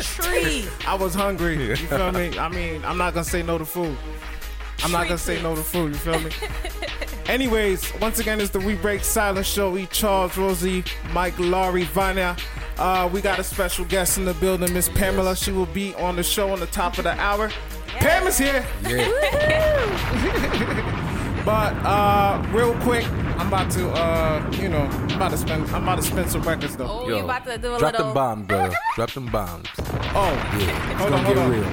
tree. 0.00 0.68
I 0.86 0.94
was 0.98 1.14
hungry. 1.14 1.56
You 1.70 1.76
feel 1.76 2.12
me? 2.12 2.38
I 2.38 2.48
mean, 2.48 2.84
I'm 2.84 2.98
not 2.98 3.14
gonna 3.14 3.24
say 3.24 3.42
no 3.42 3.56
to 3.56 3.64
food. 3.64 3.96
I'm 4.84 4.92
not 4.92 5.04
gonna 5.04 5.16
say 5.18 5.42
no 5.42 5.54
to 5.54 5.62
food. 5.62 5.92
You 5.94 5.98
feel 5.98 6.20
me? 6.20 6.30
Anyways, 7.28 7.92
once 8.00 8.20
again, 8.20 8.40
it's 8.40 8.50
the 8.50 8.60
We 8.60 8.76
Break 8.76 9.02
Silence 9.02 9.46
Show. 9.48 9.70
We 9.72 9.86
Charles, 9.86 10.36
Rosie, 10.38 10.84
Mike, 11.12 11.36
Laurie, 11.38 11.82
Vanya. 11.84 12.36
Uh, 12.78 13.08
we 13.12 13.20
got 13.20 13.38
a 13.40 13.44
special 13.44 13.84
guest 13.86 14.16
in 14.18 14.24
the 14.24 14.34
building, 14.34 14.72
Miss 14.72 14.88
Pamela. 14.90 15.34
She 15.34 15.50
will 15.50 15.66
be 15.66 15.92
on 15.96 16.14
the 16.16 16.22
show 16.22 16.50
on 16.52 16.60
the 16.60 16.66
top 16.66 16.98
of 16.98 17.04
the 17.04 17.18
hour. 17.20 17.50
Pam 17.88 18.26
is 18.26 18.38
here. 18.38 18.64
Yeah. 18.88 20.92
But 21.46 21.74
uh, 21.84 22.42
real 22.50 22.74
quick, 22.80 23.06
I'm 23.38 23.46
about 23.46 23.70
to, 23.70 23.88
uh, 23.90 24.50
you 24.60 24.68
know, 24.68 24.80
I'm 24.80 25.10
about 25.12 25.30
to 25.30 25.36
spend, 25.38 25.64
I'm 25.70 25.84
about 25.84 25.94
to 25.98 26.02
spend 26.02 26.28
some 26.28 26.42
records 26.42 26.76
though. 26.76 26.88
Oh, 26.90 27.08
Yo, 27.08 27.18
you 27.18 27.22
about 27.24 27.44
to 27.44 27.56
do 27.56 27.72
a 27.72 27.78
drop 27.78 27.92
little? 27.92 28.06
them 28.06 28.14
bombs, 28.14 28.46
brother. 28.48 28.74
Drop 28.96 29.12
them 29.12 29.26
bombs. 29.26 29.68
Oh, 29.78 30.32
Yeah. 30.58 30.90
It's 30.90 30.98
Hold 31.00 31.10
gonna 31.12 31.16
on, 31.18 31.24
hold 31.24 31.36
get 31.36 31.44
on. 31.44 31.50
real. 31.52 31.70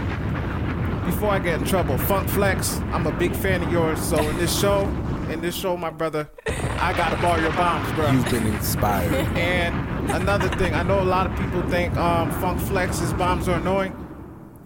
before 1.11 1.31
I 1.31 1.39
get 1.39 1.59
in 1.59 1.65
trouble, 1.65 1.97
Funk 1.97 2.29
Flex, 2.29 2.77
I'm 2.91 3.07
a 3.07 3.11
big 3.13 3.35
fan 3.35 3.63
of 3.63 3.71
yours. 3.71 3.99
So 3.99 4.15
in 4.29 4.37
this 4.37 4.55
show, 4.59 4.85
in 5.33 5.41
this 5.41 5.55
show, 5.55 5.75
my 5.75 5.89
brother, 5.89 6.29
I 6.47 6.93
gotta 6.95 7.17
borrow 7.21 7.41
your 7.41 7.51
bombs, 7.53 7.91
bro. 7.93 8.11
You've 8.11 8.29
been 8.29 8.45
inspired. 8.47 9.11
And 9.37 10.11
another 10.11 10.47
thing, 10.57 10.73
I 10.73 10.83
know 10.83 11.01
a 11.01 11.03
lot 11.03 11.25
of 11.25 11.35
people 11.37 11.61
think 11.69 11.95
um, 11.97 12.31
Funk 12.39 12.61
Flex's 12.61 13.11
bombs 13.13 13.49
are 13.49 13.59
annoying. 13.59 13.93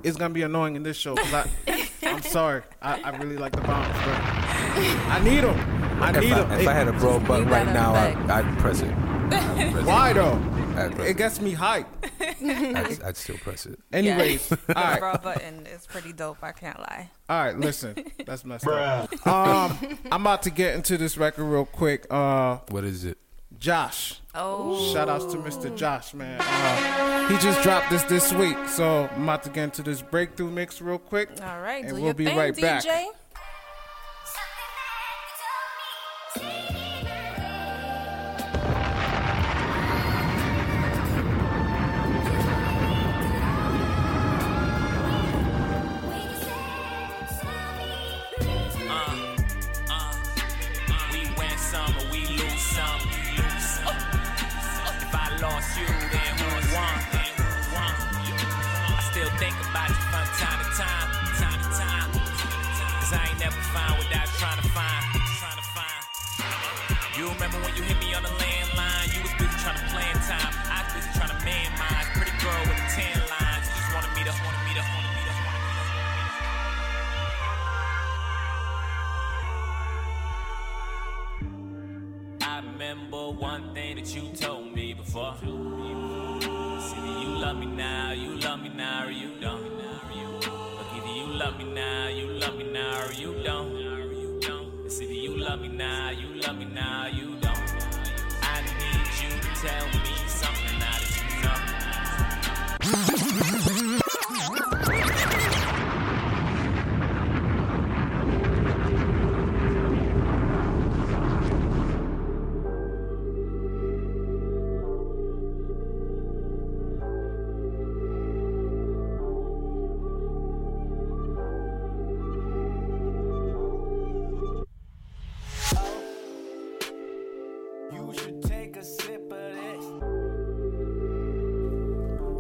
It's 0.03 0.17
gonna 0.17 0.33
be 0.33 0.43
annoying 0.43 0.75
in 0.75 0.83
this 0.83 0.97
show. 0.97 1.15
I, 1.17 1.49
I'm 2.03 2.21
sorry, 2.21 2.63
I, 2.81 3.01
I 3.01 3.17
really 3.17 3.37
like 3.37 3.53
the 3.53 3.61
bombs, 3.61 3.93
bro. 4.03 4.13
I 4.13 5.21
need 5.23 5.43
them. 5.43 6.03
I 6.03 6.09
if 6.09 6.19
need 6.21 6.33
I, 6.33 6.43
them. 6.43 6.59
if 6.59 6.67
I 6.67 6.73
had 6.73 6.87
a 6.87 6.93
bro 6.93 7.19
button 7.19 7.47
right 7.47 7.67
now, 7.67 7.95
I, 7.95 8.39
I'd 8.39 8.59
press 8.59 8.81
it. 8.81 8.91
I'd 8.91 9.71
press 9.73 9.85
Why 9.85 10.13
though? 10.13 10.35
I'd 10.77 10.99
It 10.99 11.17
gets 11.17 11.41
me 11.41 11.53
hyped. 11.55 11.85
I'd, 12.75 13.03
I'd 13.03 13.17
still 13.17 13.37
press 13.37 13.65
it. 13.65 13.79
Anyways, 13.91 14.51
all 14.51 14.57
right, 14.75 14.99
Bra 14.99 15.17
button 15.17 15.65
is 15.67 15.85
pretty 15.87 16.13
dope. 16.13 16.37
I 16.43 16.51
can't 16.51 16.79
lie. 16.79 17.09
all 17.29 17.43
right. 17.45 17.57
Listen, 17.67 17.95
that's 18.25 18.45
messed 18.45 18.67
up. 18.67 19.27
Um, 19.27 19.77
I'm 20.11 20.21
about 20.21 20.43
to 20.43 20.49
get 20.49 20.75
into 20.75 20.97
this 20.97 21.17
record 21.17 21.45
real 21.45 21.65
quick. 21.65 22.05
Uh, 22.09 22.57
What 22.69 22.83
is 22.83 23.05
it? 23.05 23.17
Josh. 23.59 24.21
Oh, 24.35 24.93
Shout 24.93 25.09
outs 25.09 25.25
to 25.33 25.39
Mr. 25.39 25.75
Josh, 25.75 26.13
man. 26.13 26.39
Uh, 26.39 27.27
he 27.27 27.37
just 27.39 27.63
dropped 27.63 27.89
this 27.89 28.03
this 28.03 28.31
week, 28.33 28.55
so 28.67 29.09
I'm 29.15 29.23
about 29.23 29.41
to 29.43 29.49
get 29.49 29.63
into 29.63 29.81
this 29.81 30.01
breakthrough 30.03 30.51
mix 30.51 30.79
real 30.79 30.99
quick. 30.99 31.29
all 31.41 31.59
right. 31.59 31.83
And 31.83 31.89
do 31.89 31.95
we'll 31.95 32.03
your 32.05 32.13
be 32.13 32.25
thing, 32.25 32.37
right 32.37 32.53
DJ. 32.55 32.61
back. 32.61 32.83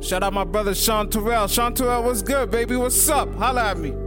Shout 0.07 0.23
out 0.23 0.31
my 0.31 0.45
brother 0.45 0.73
Sean 0.73 1.09
Terrell. 1.09 1.49
Sean 1.49 1.73
Terrell, 1.73 2.01
what's 2.01 2.21
good, 2.21 2.49
baby? 2.49 2.77
What's 2.77 3.09
up? 3.09 3.27
Holla 3.35 3.71
at 3.71 3.77
me. 3.77 4.06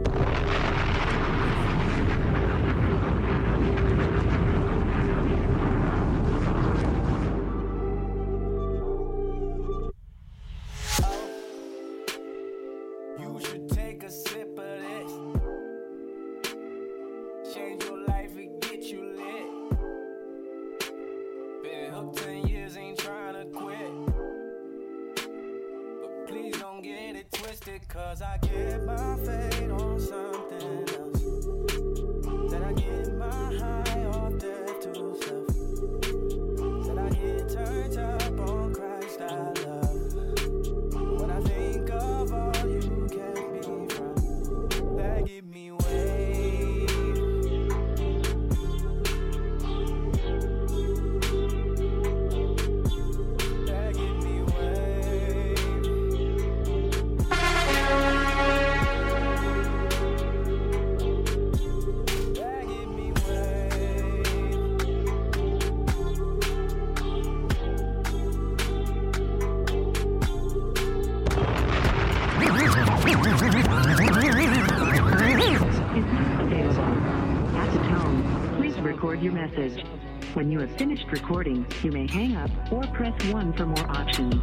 Recording, 81.61 81.83
you 81.83 81.91
may 81.91 82.07
hang 82.07 82.35
up 82.35 82.49
or 82.71 82.83
press 82.93 83.13
1 83.31 83.53
for 83.53 83.65
more 83.65 83.89
options. 83.89 84.33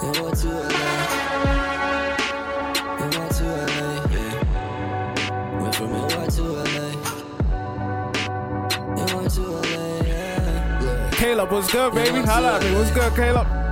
They 0.00 0.20
want 0.20 0.36
to 0.38 0.48
LA. 0.48 0.96
They 2.98 3.18
want 3.18 3.32
to 3.32 3.44
LA, 3.44 4.06
yeah. 4.10 5.60
Went 5.60 5.74
from 5.74 5.92
NY 5.92 6.26
to 6.26 6.42
LA. 6.42 6.64
They 8.94 9.14
want 9.14 9.30
to 9.30 9.40
LA, 9.40 10.06
yeah. 10.06 11.10
Caleb, 11.12 11.50
what's 11.50 11.72
good, 11.72 11.94
baby? 11.94 12.18
Holla 12.18 12.56
at 12.56 12.62
me. 12.62 12.74
What's 12.74 12.90
good, 12.90 13.14
Caleb? 13.14 13.63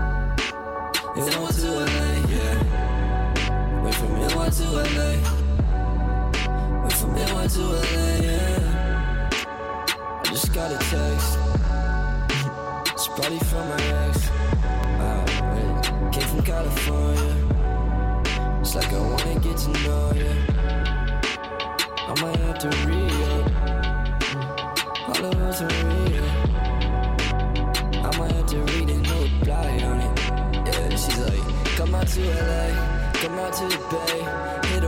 Come 31.76 31.94
out 31.94 32.06
to 32.06 32.20
LA, 32.20 33.12
come 33.14 33.38
out 33.38 33.52
to 33.54 33.64
the 33.64 33.78
Bay, 33.90 34.68
hit 34.68 34.84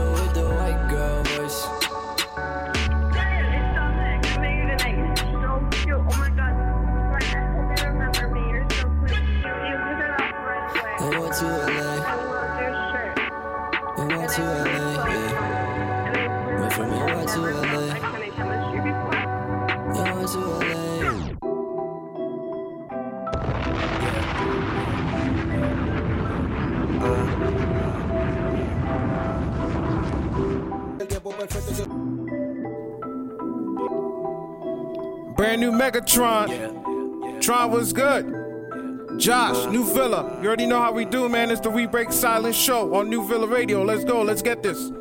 Megatron. 35.79 37.41
Tron 37.41 37.71
was 37.71 37.93
good. 37.93 39.19
Josh, 39.19 39.71
New 39.71 39.83
Villa. 39.93 40.37
You 40.41 40.47
already 40.47 40.65
know 40.65 40.81
how 40.81 40.91
we 40.91 41.05
do, 41.05 41.29
man. 41.29 41.51
It's 41.51 41.61
the 41.61 41.69
We 41.69 41.85
Break 41.85 42.11
Silence 42.11 42.55
show 42.55 42.95
on 42.95 43.09
New 43.09 43.25
Villa 43.27 43.47
Radio. 43.47 43.83
Let's 43.83 44.03
go. 44.03 44.21
Let's 44.21 44.41
get 44.41 44.63
this. 44.63 44.91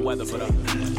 Little 0.00 0.24
weather, 0.24 0.24
but 0.30 0.42
uh, 0.42 0.46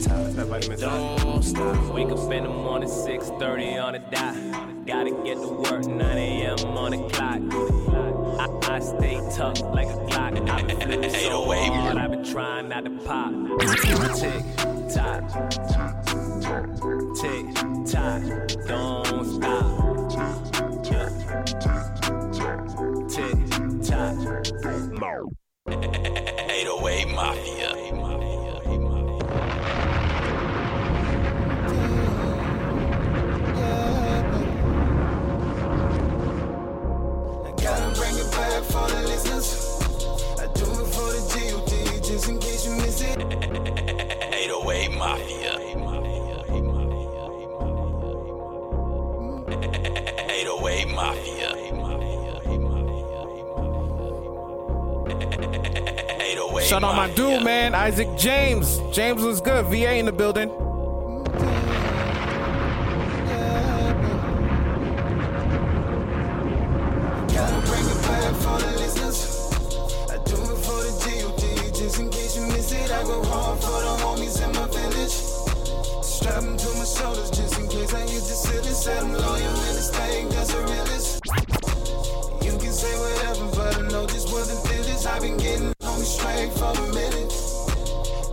tock, 0.02 0.32
that 0.34 0.48
vitamin 0.48 0.78
C. 0.78 0.86
don't 0.86 1.44
stop. 1.44 1.94
Wake 1.94 2.10
up 2.10 2.32
in 2.32 2.44
the 2.44 2.50
morning, 2.50 2.90
6:30 2.90 3.84
on 3.84 3.94
the 3.94 4.00
dot. 4.00 4.86
Gotta 4.86 5.12
get 5.24 5.36
to 5.36 5.48
work, 5.48 5.86
9 5.86 6.02
a.m. 6.18 6.58
on 6.78 6.92
the 6.92 6.98
clock. 7.10 7.42
I, 8.40 8.76
I 8.76 8.80
stay 8.80 9.20
tucked 9.36 9.62
like 9.62 9.88
a 9.88 9.98
Glock. 10.08 10.50
I've 10.50 10.68
been 10.68 10.78
flipping 10.80 11.10
so 11.10 11.44
hard, 11.44 11.98
I've 11.98 12.12
been 12.12 12.24
trying 12.24 12.70
not 12.70 12.86
to 12.86 12.92
pop. 13.06 13.34
Tick 13.60 14.44
tock, 14.94 15.30
tick 17.20 17.46
tock, 17.86 18.22
don't 18.68 19.26
stop. 19.26 19.92
Tick 23.10 23.36
tock. 23.84 24.16
808 25.68 27.08
Mafia. 27.10 27.71
808 45.20 45.78
Mafia. 45.78 46.46
808 50.30 50.88
Mafia. 50.88 51.56
808 56.22 56.66
Shout 56.66 56.84
out 56.84 56.96
my 56.96 57.10
dude, 57.14 57.44
man. 57.44 57.76
Isaac 57.76 58.08
James. 58.18 58.80
James 58.92 59.22
was 59.22 59.42
good. 59.42 59.66
VA 59.66 59.96
in 59.98 60.06
the 60.06 60.12
building. 60.12 60.50
Said 78.82 79.04
I'm 79.04 79.14
loyal 79.14 79.38
and 79.38 79.76
this 79.78 79.92
thing 79.94 80.28
that's 80.30 80.54
a 80.56 80.62
realist. 80.66 81.22
You 82.42 82.54
can 82.58 82.74
say 82.74 82.90
whatever, 82.98 83.46
but 83.54 83.78
I 83.78 83.82
know 83.94 84.08
this 84.08 84.26
wasn't 84.34 84.58
feelings. 84.66 85.06
I've 85.06 85.22
been 85.22 85.38
getting 85.38 85.72
on 85.86 86.00
straight 86.02 86.50
for 86.58 86.74
a 86.74 86.88
minute. 86.90 87.30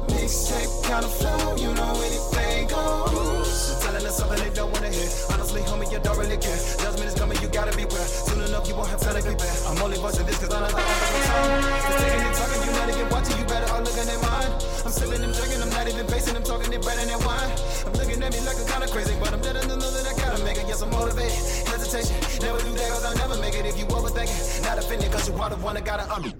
Mixtape 0.08 0.72
kind 0.88 1.04
of 1.04 1.12
flow, 1.12 1.52
you 1.60 1.68
know 1.76 1.92
anything 2.00 2.66
goes. 2.66 3.76
Telling 3.84 4.06
us 4.08 4.16
something 4.16 4.40
they 4.40 4.48
don't 4.56 4.72
wanna 4.72 4.88
hear. 4.88 5.10
Honestly, 5.28 5.60
homie, 5.68 5.92
you 5.92 6.00
don't 6.00 6.16
really 6.16 6.40
care. 6.40 6.56
Judgment 6.80 7.12
is 7.12 7.16
coming, 7.20 7.36
you 7.44 7.48
gotta 7.48 7.76
beware. 7.76 8.08
Soon 8.08 8.40
enough, 8.48 8.64
you 8.68 8.74
won't 8.74 8.88
have 8.88 9.04
time 9.04 9.20
to 9.20 9.22
prepare. 9.28 9.52
I'm 9.68 9.76
only 9.84 9.98
voicing 10.00 10.24
this 10.24 10.40
cause 10.40 10.48
I 10.48 10.64
know 10.64 10.72
that 10.72 10.80
I'm 10.80 11.24
time. 11.28 11.60
Just 11.76 11.98
taking 12.00 12.24
and 12.24 12.36
talking, 12.40 12.60
you 12.64 12.72
not 12.72 12.88
even 12.88 13.08
watching, 13.12 13.36
you 13.36 13.44
better 13.44 13.68
all 13.68 13.84
looking 13.84 14.08
at 14.08 14.20
mine. 14.24 14.52
I'm 14.80 14.92
sipping 14.96 15.20
and 15.20 15.34
drinking, 15.36 15.60
I'm 15.60 15.68
not 15.76 15.84
even 15.92 16.06
pacing, 16.08 16.36
I'm 16.40 16.42
talking 16.42 16.72
it 16.72 16.80
better 16.80 17.04
than 17.04 17.20
wine. 17.20 17.52
I'm 17.84 17.92
looking 18.00 18.24
at 18.24 18.32
me 18.32 18.40
like 18.48 18.56
I'm 18.56 18.64
kinda 18.64 18.88
crazy, 18.88 19.12
but 19.20 19.28
I'm 19.36 19.44
motivated. 20.98 21.38
Hesitation, 21.68 22.16
never 22.42 22.58
do 22.58 22.70
that 22.74 22.88
cause 22.90 23.04
I'll 23.04 23.16
never 23.16 23.40
make 23.40 23.54
it 23.54 23.66
if 23.66 23.78
you 23.78 23.86
overthinking. 23.86 24.64
Not 24.64 24.78
offended 24.78 25.12
cause 25.12 25.28
you 25.28 25.34
are 25.36 25.50
the 25.50 25.56
one 25.56 25.74
that 25.74 25.84
gotta 25.84 26.12
um. 26.12 26.22
Coffee 26.22 26.37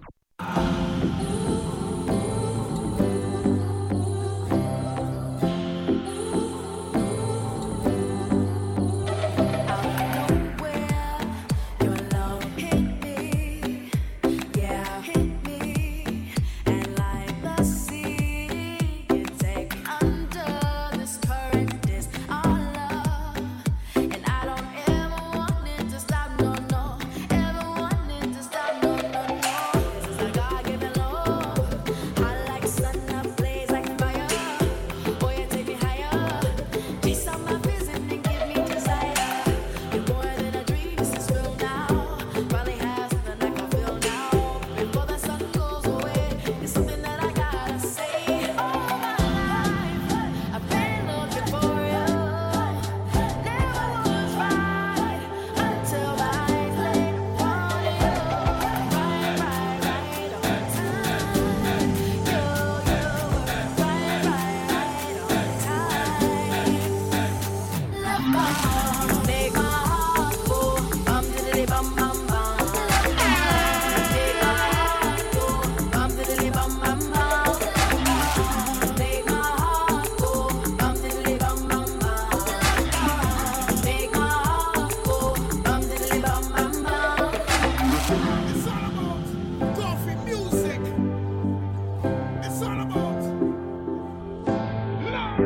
You 95.38 95.44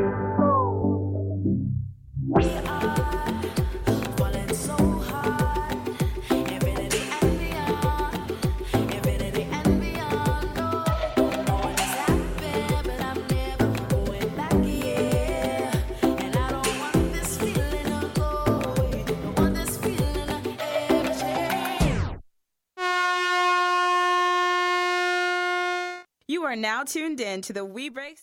are 26.44 26.56
now 26.56 26.82
tuned 26.82 27.20
in 27.20 27.42
to 27.42 27.52
the 27.52 27.62
We 27.62 27.90
Break. 27.90 28.16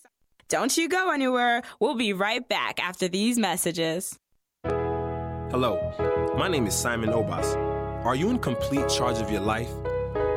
Don't 0.50 0.76
you 0.76 0.90
go 0.90 1.12
anywhere. 1.12 1.62
We'll 1.80 1.94
be 1.94 2.12
right 2.12 2.48
back 2.50 2.84
after 2.84 3.08
these 3.08 3.38
messages. 3.38 4.18
Hello, 4.66 5.78
my 6.40 6.48
name 6.48 6.66
is 6.66 6.74
Simon 6.74 7.12
Obas. 7.12 7.56
Are 8.04 8.16
you 8.16 8.32
in 8.32 8.40
complete 8.40 8.90
charge 8.90 9.20
of 9.20 9.30
your 9.30 9.42
life? 9.42 9.70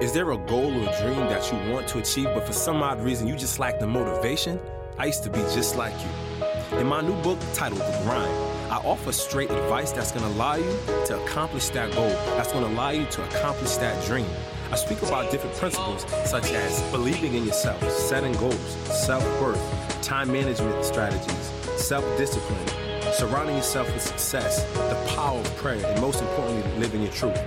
Is 0.02 0.12
there 0.12 0.30
a 0.32 0.36
goal 0.36 0.70
or 0.70 0.92
dream 1.00 1.20
that 1.30 1.50
you 1.50 1.72
want 1.72 1.88
to 1.88 1.98
achieve, 1.98 2.26
but 2.26 2.46
for 2.46 2.52
some 2.52 2.82
odd 2.82 3.02
reason 3.02 3.26
you 3.26 3.36
just 3.36 3.58
lack 3.58 3.80
the 3.80 3.86
motivation? 3.86 4.60
I 4.98 5.06
used 5.06 5.22
to 5.22 5.30
be 5.30 5.38
just 5.54 5.76
like 5.76 5.94
you. 5.94 6.76
In 6.76 6.88
my 6.88 7.00
new 7.00 7.16
book 7.22 7.38
titled 7.54 7.80
The 7.80 8.00
Grind, 8.04 8.30
I 8.70 8.82
offer 8.84 9.12
straight 9.12 9.50
advice 9.50 9.92
that's 9.92 10.12
gonna 10.12 10.28
allow 10.28 10.56
you 10.56 10.78
to 11.06 11.22
accomplish 11.24 11.70
that 11.70 11.90
goal, 11.92 12.10
that's 12.36 12.52
gonna 12.52 12.66
allow 12.66 12.90
you 12.90 13.06
to 13.06 13.24
accomplish 13.24 13.76
that 13.76 14.04
dream. 14.04 14.28
I 14.72 14.76
speak 14.76 15.02
about 15.02 15.30
different 15.30 15.54
principles 15.56 16.06
such 16.24 16.50
as 16.52 16.80
believing 16.90 17.34
in 17.34 17.44
yourself, 17.44 17.86
setting 17.90 18.32
goals, 18.32 18.58
self 18.86 19.22
worth, 19.38 19.60
time 20.00 20.32
management 20.32 20.82
strategies, 20.82 21.52
self 21.76 22.02
discipline, 22.16 22.66
surrounding 23.12 23.56
yourself 23.56 23.92
with 23.92 24.00
success, 24.00 24.64
the 24.72 25.14
power 25.14 25.38
of 25.38 25.56
prayer, 25.56 25.84
and 25.84 26.00
most 26.00 26.22
importantly, 26.22 26.80
living 26.80 27.02
your 27.02 27.12
truth. 27.12 27.38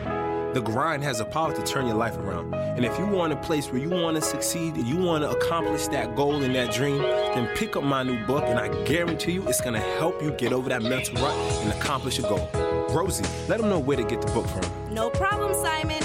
The 0.54 0.62
grind 0.64 1.04
has 1.04 1.18
the 1.18 1.26
power 1.26 1.52
to 1.52 1.64
turn 1.64 1.88
your 1.88 1.96
life 1.96 2.16
around. 2.16 2.54
And 2.54 2.86
if 2.86 2.98
you 3.00 3.08
want 3.08 3.34
a 3.34 3.38
place 3.38 3.72
where 3.72 3.82
you 3.82 3.90
want 3.90 4.18
to 4.18 4.22
succeed 4.22 4.76
and 4.76 4.86
you 4.88 4.98
want 4.98 5.24
to 5.24 5.32
accomplish 5.32 5.88
that 5.88 6.16
goal 6.16 6.44
and 6.44 6.54
that 6.54 6.76
dream, 6.76 7.00
then 7.00 7.48
pick 7.58 7.76
up 7.76 7.84
my 7.84 8.04
new 8.04 8.24
book, 8.28 8.44
and 8.44 8.60
I 8.60 8.68
guarantee 8.84 9.32
you 9.32 9.48
it's 9.50 9.62
going 9.62 9.74
to 9.74 9.98
help 9.98 10.22
you 10.22 10.30
get 10.34 10.54
over 10.54 10.70
that 10.70 10.84
mental 10.84 11.16
rut 11.16 11.36
and 11.64 11.74
accomplish 11.74 12.20
your 12.20 12.30
goal. 12.30 12.50
Rosie, 12.92 13.26
let 13.50 13.60
them 13.60 13.70
know 13.70 13.80
where 13.80 13.98
to 13.98 14.04
get 14.04 14.22
the 14.22 14.32
book 14.32 14.48
from. 14.48 14.94
No 14.94 15.10
problem, 15.10 15.54
Simon. 15.56 16.05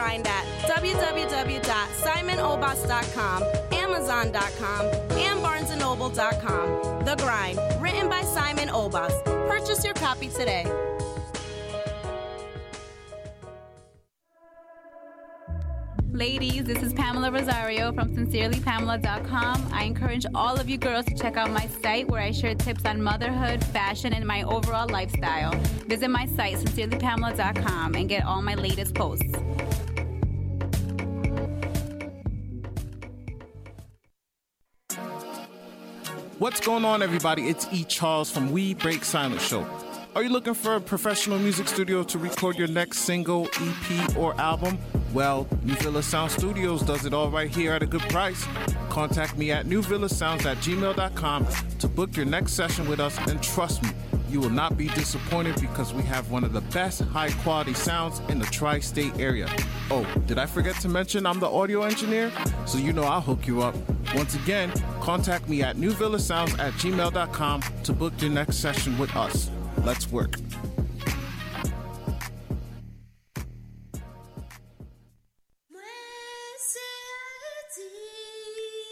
Grind 0.00 0.26
at 0.26 0.44
www.simonobas.com, 0.62 3.44
amazon.com, 3.70 4.86
and 5.18 5.44
barnesandnoble.com. 5.44 7.04
The 7.04 7.16
Grind, 7.16 7.58
written 7.82 8.08
by 8.08 8.22
Simon 8.22 8.68
Obas. 8.68 9.22
Purchase 9.46 9.84
your 9.84 9.92
copy 9.92 10.28
today. 10.28 10.64
Ladies, 16.12 16.64
this 16.64 16.82
is 16.82 16.92
Pamela 16.94 17.30
Rosario 17.30 17.92
from 17.92 18.16
sincerelypamela.com. 18.16 19.68
I 19.72 19.84
encourage 19.84 20.24
all 20.34 20.56
of 20.56 20.70
you 20.70 20.78
girls 20.78 21.04
to 21.06 21.14
check 21.14 21.36
out 21.36 21.50
my 21.50 21.66
site 21.82 22.08
where 22.08 22.22
I 22.22 22.30
share 22.30 22.54
tips 22.54 22.86
on 22.86 23.02
motherhood, 23.02 23.62
fashion, 23.66 24.14
and 24.14 24.26
my 24.26 24.44
overall 24.44 24.88
lifestyle. 24.88 25.52
Visit 25.88 26.08
my 26.08 26.24
site, 26.26 26.56
sincerelypamela.com, 26.56 27.94
and 27.94 28.08
get 28.08 28.24
all 28.24 28.40
my 28.42 28.54
latest 28.54 28.94
posts. 28.94 29.30
What's 36.40 36.58
going 36.58 36.86
on, 36.86 37.02
everybody? 37.02 37.50
It's 37.50 37.68
E. 37.70 37.84
Charles 37.84 38.30
from 38.30 38.50
We 38.50 38.72
Break 38.72 39.04
Silence 39.04 39.46
Show. 39.46 39.66
Are 40.14 40.22
you 40.22 40.30
looking 40.30 40.54
for 40.54 40.76
a 40.76 40.80
professional 40.80 41.38
music 41.38 41.68
studio 41.68 42.02
to 42.04 42.16
record 42.16 42.56
your 42.56 42.66
next 42.66 43.00
single, 43.00 43.46
EP, 43.60 44.16
or 44.16 44.34
album? 44.40 44.78
Well, 45.12 45.46
New 45.64 45.74
Villa 45.74 46.02
Sound 46.02 46.30
Studios 46.30 46.80
does 46.80 47.04
it 47.04 47.12
all 47.12 47.30
right 47.30 47.54
here 47.54 47.74
at 47.74 47.82
a 47.82 47.86
good 47.86 48.00
price. 48.08 48.46
Contact 48.88 49.36
me 49.36 49.50
at 49.50 49.66
newvillasounds 49.66 50.46
at 50.46 50.56
gmail.com 50.56 51.46
to 51.78 51.88
book 51.88 52.16
your 52.16 52.24
next 52.24 52.54
session 52.54 52.88
with 52.88 53.00
us, 53.00 53.18
and 53.28 53.42
trust 53.42 53.82
me, 53.82 53.90
you 54.30 54.40
will 54.40 54.50
not 54.50 54.76
be 54.76 54.88
disappointed 54.88 55.60
because 55.60 55.92
we 55.92 56.02
have 56.02 56.30
one 56.30 56.44
of 56.44 56.52
the 56.52 56.60
best 56.72 57.02
high 57.02 57.30
quality 57.42 57.74
sounds 57.74 58.20
in 58.28 58.38
the 58.38 58.46
tri 58.46 58.78
state 58.78 59.18
area. 59.18 59.48
Oh, 59.90 60.06
did 60.26 60.38
I 60.38 60.46
forget 60.46 60.76
to 60.76 60.88
mention 60.88 61.26
I'm 61.26 61.40
the 61.40 61.50
audio 61.50 61.82
engineer? 61.82 62.32
So 62.66 62.78
you 62.78 62.92
know 62.92 63.04
I'll 63.04 63.20
hook 63.20 63.46
you 63.46 63.62
up. 63.62 63.74
Once 64.14 64.34
again, 64.34 64.72
contact 65.00 65.48
me 65.48 65.62
at 65.62 65.76
newvillasounds 65.76 66.58
at 66.58 66.72
gmail.com 66.74 67.62
to 67.84 67.92
book 67.92 68.12
your 68.20 68.30
next 68.30 68.56
session 68.58 68.96
with 68.98 69.14
us. 69.16 69.50
Let's 69.84 70.10
work. 70.10 70.36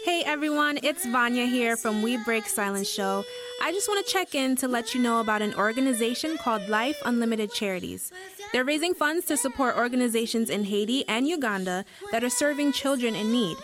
Hey 0.09 0.23
everyone, 0.23 0.79
it's 0.81 1.05
Vanya 1.05 1.45
here 1.45 1.77
from 1.77 2.01
We 2.01 2.17
Break 2.17 2.47
Silence 2.47 2.89
Show. 2.89 3.23
I 3.61 3.71
just 3.71 3.87
want 3.87 4.03
to 4.03 4.11
check 4.11 4.33
in 4.33 4.55
to 4.55 4.67
let 4.67 4.95
you 4.95 5.01
know 5.03 5.19
about 5.19 5.43
an 5.43 5.53
organization 5.53 6.35
called 6.35 6.67
Life 6.67 6.97
Unlimited 7.05 7.53
Charities. 7.53 8.11
They're 8.51 8.65
raising 8.65 8.95
funds 8.95 9.27
to 9.27 9.37
support 9.37 9.77
organizations 9.77 10.49
in 10.49 10.63
Haiti 10.63 11.07
and 11.07 11.27
Uganda 11.27 11.85
that 12.11 12.23
are 12.23 12.29
serving 12.31 12.71
children 12.71 13.13
in 13.13 13.31
need. 13.31 13.55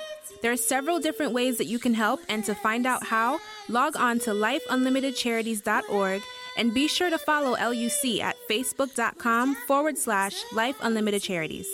There 0.43 0.51
are 0.51 0.55
several 0.55 0.99
different 0.99 1.33
ways 1.33 1.57
that 1.57 1.65
you 1.65 1.79
can 1.79 1.95
help, 1.95 2.19
and 2.29 2.45
to 2.45 2.53
find 2.53 2.85
out 2.85 3.07
how, 3.07 3.39
log 3.67 3.97
on 3.97 4.19
to 4.19 4.29
lifeunlimitedcharities.org 4.29 6.21
and 6.59 6.73
be 6.75 6.87
sure 6.87 7.09
to 7.09 7.17
follow 7.17 7.53
LUC 7.57 8.19
at 8.21 8.35
facebook.com 8.47 9.55
forward 9.67 9.97
slash 9.97 10.43
Life 10.53 10.77
Unlimited 10.81 11.23
Charities. 11.23 11.67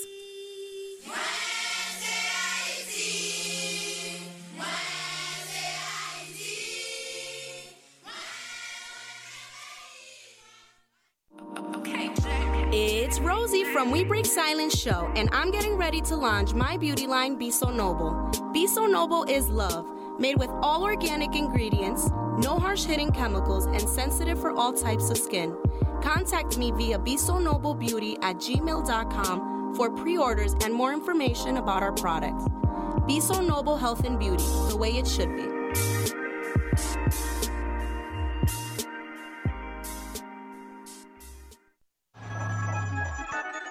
Rosie 13.42 13.64
from 13.64 13.90
We 13.90 14.04
Break 14.04 14.28
Silence 14.28 14.80
Show, 14.80 15.12
and 15.16 15.28
I'm 15.32 15.50
getting 15.50 15.76
ready 15.76 16.00
to 16.02 16.16
launch 16.16 16.54
my 16.54 16.78
beauty 16.78 17.08
line, 17.08 17.36
Be 17.36 17.50
So 17.50 17.72
Noble. 17.72 18.30
Be 18.54 18.68
So 18.68 18.86
Noble 18.86 19.24
is 19.24 19.50
love, 19.50 19.88
made 20.20 20.38
with 20.38 20.52
all 20.62 20.84
organic 20.84 21.36
ingredients, 21.36 22.08
no 22.38 22.60
harsh 22.60 22.84
hitting 22.84 23.12
chemicals, 23.12 23.66
and 23.66 23.90
sensitive 23.90 24.40
for 24.40 24.52
all 24.52 24.72
types 24.72 25.10
of 25.10 25.18
skin. 25.18 25.58
Contact 26.04 26.60
me 26.60 26.70
via 26.70 27.00
Be 27.00 27.18
So 27.18 27.40
Noble 27.40 27.74
Beauty 27.74 28.16
at 28.22 28.36
gmail.com 28.36 29.74
for 29.74 29.90
pre 29.90 30.20
orders 30.20 30.54
and 30.64 30.72
more 30.72 30.94
information 30.94 31.58
about 31.58 31.82
our 31.82 31.94
products. 31.94 32.46
Be 33.08 33.20
So 33.20 33.42
Noble 33.42 33.76
Health 33.76 34.06
and 34.06 34.20
Beauty, 34.20 34.46
the 34.70 34.78
way 34.78 34.92
it 34.92 35.08
should 35.08 35.36
be. 35.36 37.41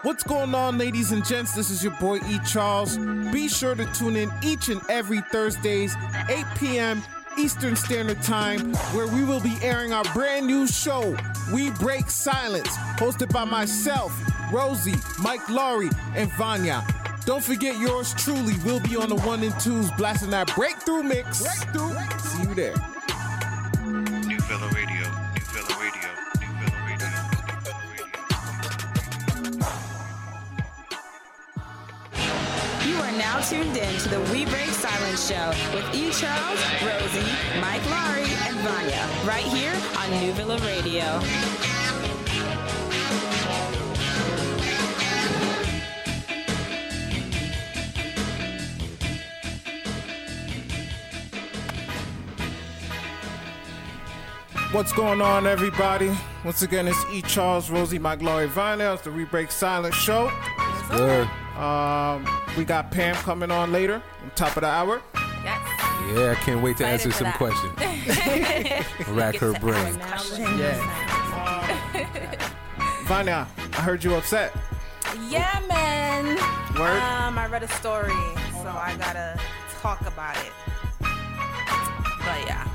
What's 0.03 0.23
going 0.23 0.55
on, 0.55 0.79
ladies 0.79 1.13
and 1.13 1.23
gents? 1.23 1.53
This 1.53 1.69
is 1.69 1.85
your 1.85 1.93
boy 2.01 2.21
E. 2.27 2.39
Charles. 2.47 2.97
Be 3.31 3.49
sure 3.49 3.75
to 3.75 3.85
tune 3.93 4.17
in 4.17 4.31
each 4.43 4.71
and 4.71 4.81
every 4.89 5.21
Thursdays, 5.31 5.95
8 6.31 6.47
p.m. 6.59 7.03
Eastern 7.37 7.77
Standard 7.77 8.23
Time, 8.23 8.73
where 8.95 9.07
we 9.07 9.25
will 9.25 9.41
be 9.41 9.59
airing 9.61 9.93
our 9.93 10.05
brand 10.15 10.47
new 10.47 10.67
show, 10.67 11.15
We 11.53 11.71
Break 11.73 12.09
Silence, 12.09 12.75
hosted 12.97 13.31
by 13.31 13.45
myself, 13.45 14.19
Rosie, 14.51 14.95
Mike 15.19 15.47
Laurie, 15.51 15.91
and 16.15 16.33
Vanya. 16.33 16.83
Don't 17.27 17.45
forget 17.45 17.79
yours 17.79 18.15
truly 18.15 18.55
will 18.65 18.81
be 18.81 18.97
on 18.97 19.11
the 19.11 19.17
one 19.17 19.43
and 19.43 19.59
twos, 19.61 19.91
blasting 19.93 20.31
that 20.31 20.55
breakthrough 20.55 21.03
mix. 21.03 21.43
Breakthrough. 21.43 21.95
See 22.21 22.49
you 22.49 22.55
there. 22.55 23.00
Tuned 33.51 33.77
in 33.77 33.99
to 33.99 34.09
the 34.09 34.21
We 34.33 34.45
Break 34.45 34.69
Silence 34.69 35.29
Show 35.29 35.49
with 35.75 35.85
E. 35.93 36.13
Charles, 36.13 36.61
Rosie, 36.85 37.33
Mike 37.61 37.85
Laurie, 37.91 38.31
and 38.47 38.57
Vanya, 38.61 39.09
right 39.27 39.43
here 39.43 39.75
on 39.99 40.09
New 40.21 40.33
Villa 40.35 40.57
Radio. 40.59 41.19
What's 54.71 54.93
going 54.93 55.21
on, 55.21 55.49
everybody? 55.49 56.17
Once 56.45 56.63
again, 56.63 56.87
it's 56.87 57.05
E. 57.13 57.21
Charles, 57.23 57.69
Rosie, 57.69 57.99
Mike 57.99 58.23
Laurie, 58.23 58.47
Vanya. 58.47 58.93
It's 58.93 59.03
the 59.03 59.11
We 59.11 59.25
Break 59.25 59.51
Silence 59.51 59.97
show. 59.97 60.31
Good. 60.89 61.29
Um, 61.57 62.39
we 62.57 62.65
got 62.65 62.91
Pam 62.91 63.15
coming 63.17 63.51
on 63.51 63.73
later, 63.73 64.03
on 64.23 64.31
top 64.35 64.57
of 64.57 64.63
the 64.63 64.69
hour. 64.69 65.03
Yes. 65.43 65.61
Yeah, 66.15 66.33
I 66.33 66.35
can't 66.37 66.63
wait 66.63 66.77
to 66.79 66.87
answer 66.87 67.11
some 67.13 67.33
questions. 67.33 67.73
Rack 69.09 69.37
her 69.37 69.53
brain. 69.55 69.99
Yeah. 70.59 70.77
Vanya, 73.05 73.49
I 73.57 73.81
heard 73.83 74.05
you 74.05 74.15
upset. 74.15 74.55
Yeah, 75.29 75.61
man. 75.69 76.37
Word? 76.79 77.01
Um, 77.03 77.39
I 77.39 77.47
read 77.51 77.63
a 77.63 77.69
story, 77.69 78.13
so 78.53 78.69
I 78.69 78.95
gotta 78.99 79.39
talk 79.81 80.01
about 80.03 80.37
it. 80.37 80.53
But 81.01 82.47
yeah. 82.47 82.70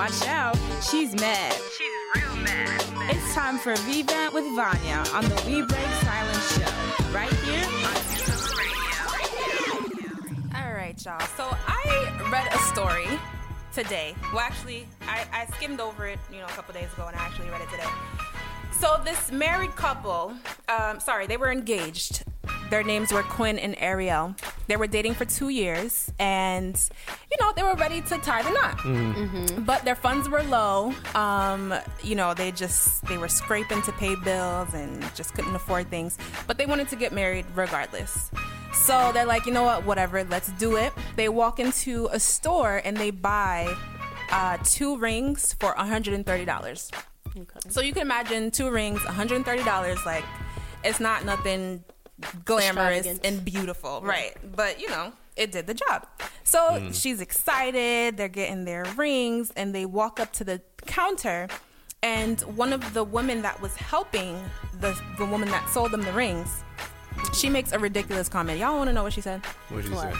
Watch 0.00 0.26
out, 0.28 0.56
she's 0.80 1.14
mad. 1.20 1.52
She's 1.76 1.92
real 2.16 2.36
mad. 2.36 2.82
It's 3.10 3.34
time 3.34 3.58
for 3.58 3.76
V 3.76 4.00
Vent 4.00 4.32
with 4.32 4.46
Vanya 4.56 5.04
on 5.12 5.24
the 5.24 5.42
We 5.46 5.60
Break 5.60 5.86
Silence 6.00 6.56
Show, 6.56 6.72
right 7.12 7.30
here 7.30 7.62
on 7.66 7.94
All 10.56 10.72
right, 10.72 10.96
y'all. 11.04 11.20
So 11.36 11.54
I 11.66 12.30
read 12.32 12.48
a 12.50 12.58
story 12.60 13.08
today. 13.74 14.14
Well, 14.32 14.40
actually, 14.40 14.88
I, 15.02 15.26
I 15.34 15.44
skimmed 15.56 15.80
over 15.80 16.06
it, 16.06 16.18
you 16.32 16.38
know, 16.38 16.46
a 16.46 16.52
couple 16.52 16.72
days 16.72 16.90
ago, 16.94 17.06
and 17.06 17.14
I 17.14 17.20
actually 17.20 17.50
read 17.50 17.60
it 17.60 17.68
today. 17.68 17.90
So 18.72 18.98
this 19.04 19.30
married 19.30 19.76
couple, 19.76 20.32
um, 20.70 20.98
sorry, 20.98 21.26
they 21.26 21.36
were 21.36 21.52
engaged. 21.52 22.24
Their 22.70 22.82
names 22.84 23.12
were 23.12 23.22
Quinn 23.24 23.58
and 23.58 23.74
Ariel. 23.78 24.34
They 24.68 24.76
were 24.76 24.86
dating 24.86 25.14
for 25.14 25.24
two 25.24 25.48
years, 25.48 26.10
and 26.20 26.80
you 27.30 27.36
know 27.40 27.52
they 27.56 27.64
were 27.64 27.74
ready 27.74 28.00
to 28.02 28.18
tie 28.18 28.42
the 28.42 28.50
knot. 28.50 28.78
Mhm. 28.78 29.66
But 29.66 29.84
their 29.84 29.96
funds 29.96 30.28
were 30.28 30.42
low. 30.44 30.94
Um, 31.16 31.74
you 32.02 32.14
know 32.14 32.32
they 32.32 32.52
just 32.52 33.04
they 33.06 33.18
were 33.18 33.28
scraping 33.28 33.82
to 33.82 33.92
pay 33.92 34.14
bills 34.14 34.72
and 34.72 35.02
just 35.16 35.34
couldn't 35.34 35.54
afford 35.54 35.90
things. 35.90 36.16
But 36.46 36.58
they 36.58 36.66
wanted 36.66 36.88
to 36.90 36.96
get 36.96 37.12
married 37.12 37.44
regardless. 37.56 38.30
So 38.72 39.10
they're 39.12 39.26
like, 39.26 39.46
you 39.46 39.52
know 39.52 39.64
what, 39.64 39.84
whatever, 39.84 40.22
let's 40.22 40.52
do 40.52 40.76
it. 40.76 40.92
They 41.16 41.28
walk 41.28 41.58
into 41.58 42.08
a 42.12 42.20
store 42.20 42.80
and 42.84 42.96
they 42.96 43.10
buy 43.10 43.66
uh, 44.30 44.58
two 44.62 44.96
rings 44.96 45.54
for 45.58 45.74
$130. 45.74 46.90
So 47.68 47.80
you 47.80 47.92
can 47.92 48.02
imagine 48.02 48.52
two 48.52 48.70
rings, 48.70 49.00
$130. 49.00 50.06
Like, 50.06 50.24
it's 50.84 51.00
not 51.00 51.24
nothing 51.24 51.82
glamorous 52.44 53.06
and 53.24 53.44
beautiful, 53.44 54.00
right? 54.02 54.36
But 54.56 54.80
you 54.80 54.88
know, 54.88 55.12
it 55.36 55.52
did 55.52 55.66
the 55.66 55.74
job. 55.74 56.06
So 56.44 56.58
Mm. 56.72 56.94
she's 57.00 57.20
excited. 57.20 58.16
They're 58.16 58.28
getting 58.28 58.64
their 58.64 58.84
rings, 58.96 59.52
and 59.56 59.74
they 59.74 59.86
walk 59.86 60.20
up 60.20 60.32
to 60.34 60.44
the 60.44 60.60
counter. 60.86 61.48
And 62.02 62.40
one 62.56 62.72
of 62.72 62.94
the 62.94 63.04
women 63.04 63.42
that 63.42 63.60
was 63.60 63.76
helping 63.76 64.42
the 64.80 64.98
the 65.18 65.26
woman 65.26 65.48
that 65.50 65.68
sold 65.70 65.90
them 65.92 66.02
the 66.02 66.12
rings, 66.12 66.62
she 67.34 67.48
makes 67.50 67.72
a 67.72 67.78
ridiculous 67.78 68.28
comment. 68.28 68.58
Y'all 68.58 68.76
want 68.76 68.88
to 68.88 68.94
know 68.94 69.02
what 69.02 69.12
she 69.12 69.20
said? 69.20 69.44
What 69.68 69.82
did 69.82 69.90
you 69.90 69.98
say? 69.98 70.12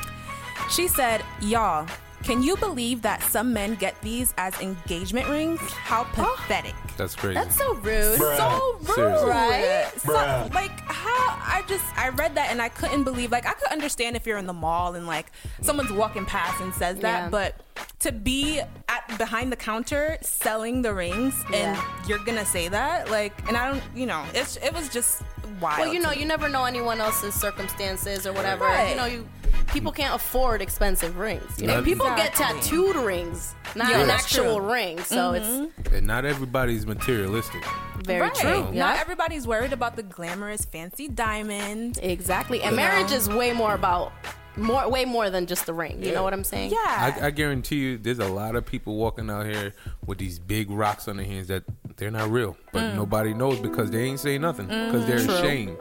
She 0.71 0.89
said, 0.89 1.23
Y'all, 1.41 1.87
can 2.23 2.43
you 2.43 2.57
believe 2.57 3.03
that 3.03 3.23
some 3.23 3.53
men 3.53 3.75
get 3.77 4.01
these 4.03 4.35
as 4.37 4.59
engagement 4.61 5.29
rings? 5.29 5.61
How 5.61 6.07
oh. 6.17 6.37
pathetic. 6.39 6.75
That's 6.97 7.15
crazy. 7.15 7.35
That's 7.35 7.57
so 7.57 7.75
rude. 7.75 8.21
Bruh. 8.21 8.37
So 8.37 8.77
rude. 8.81 8.95
Seriously. 8.95 9.29
Right? 9.31 9.91
So, 9.97 10.13
Bruh. 10.13 10.55
like, 10.55 10.81
how 10.81 11.11
I 11.11 11.65
just, 11.67 11.85
I 11.99 12.11
read 12.11 12.35
that 12.35 12.51
and 12.51 12.61
I 12.61 12.69
couldn't 12.69 13.05
believe, 13.05 13.33
like, 13.33 13.47
I 13.47 13.53
could 13.53 13.73
understand 13.73 14.17
if 14.17 14.27
you're 14.27 14.39
in 14.39 14.47
the 14.47 14.53
mall 14.53 14.95
and, 14.95 15.07
like, 15.07 15.33
someone's 15.63 15.93
walking 15.93 16.27
past 16.27 16.61
and 16.61 16.75
says 16.75 16.99
that, 17.01 17.25
Yeah. 17.25 17.29
but 17.31 17.61
to 18.01 18.13
be 18.13 18.61
at 18.61 19.19
behind 19.19 19.51
the 19.51 19.57
counter 19.57 20.19
selling 20.21 20.83
the 20.83 20.93
rings 20.93 21.35
and 21.47 21.77
Yeah. 21.77 21.85
you're 22.07 22.25
gonna 22.25 22.47
say 22.47 22.69
that, 22.69 23.11
like, 23.11 23.33
and 23.49 23.57
I 23.57 23.71
don't, 23.71 23.83
you 23.95 24.07
know, 24.07 24.25
it's, 24.35 24.57
it 24.57 24.75
was 24.75 24.89
just 24.91 25.23
wild. 25.61 25.81
Well, 25.81 25.93
you 25.93 26.01
know, 26.01 26.11
to 26.11 26.17
me. 26.17 26.23
you 26.23 26.29
never 26.29 26.49
know 26.49 26.65
anyone 26.65 27.01
else's 27.01 27.35
circumstances 27.35 28.27
or 28.27 28.33
whatever. 28.33 28.65
Right. 28.65 28.91
You 28.91 28.97
know, 28.97 29.07
you 29.07 29.29
people 29.73 29.93
can't 29.93 30.15
afford 30.15 30.61
expensive 30.63 31.17
rings. 31.19 31.61
You 31.61 31.67
know, 31.67 31.77
Not- 31.77 31.85
people 31.85 32.07
get 32.17 32.35
tattooed 32.35 32.97
rings, 32.97 33.55
not 33.75 33.91
Yeah, 33.91 34.01
an 34.03 34.11
actual 34.11 34.57
true. 34.59 34.73
ring. 34.73 34.99
So 35.01 35.33
Mhm. 35.33 35.71
And 35.93 36.07
not 36.07 36.25
everybody's 36.25 36.87
materialistic. 36.87 37.63
very 38.05 38.23
right. 38.23 38.35
true. 38.35 38.73
Not 38.73 38.99
everybody's 38.99 39.47
worried 39.47 39.73
about 39.73 39.97
the 39.97 40.03
glamorous, 40.03 40.65
fancy 40.65 41.07
diamond. 41.09 41.99
Exactly. 42.03 42.63
And 42.63 42.73
You 42.73 42.77
marriage 42.77 43.11
know? 43.11 43.17
is 43.17 43.29
way 43.29 43.53
more 43.53 43.75
about 43.75 44.13
more, 44.57 44.91
way 44.91 45.05
more 45.05 45.31
than 45.31 45.47
just 45.47 45.65
the 45.67 45.73
ring. 45.73 46.03
You 46.03 46.13
know 46.13 46.23
what 46.25 46.33
I'm 46.35 46.43
saying? 46.45 46.73
I, 46.77 47.15
I 47.23 47.31
guarantee 47.31 47.77
you, 47.77 47.99
there's 47.99 48.19
a 48.19 48.27
lot 48.29 48.57
of 48.57 48.67
people 48.67 48.97
walking 48.97 49.31
out 49.31 49.47
here 49.47 49.73
with 50.07 50.19
these 50.19 50.39
big 50.41 50.71
rocks 50.71 51.07
on 51.09 51.17
their 51.19 51.25
hands 51.25 51.47
that 51.49 51.63
they're 51.97 52.11
not 52.11 52.31
real, 52.31 52.57
but 52.73 52.83
Mm. 52.83 52.95
nobody 52.97 53.33
knows 53.33 53.59
because 53.61 53.91
they 53.91 54.03
ain't 54.03 54.19
saying 54.21 54.41
nothing 54.41 54.67
because 54.67 55.07
they're 55.07 55.25
True. 55.25 55.35
ashamed. 55.35 55.77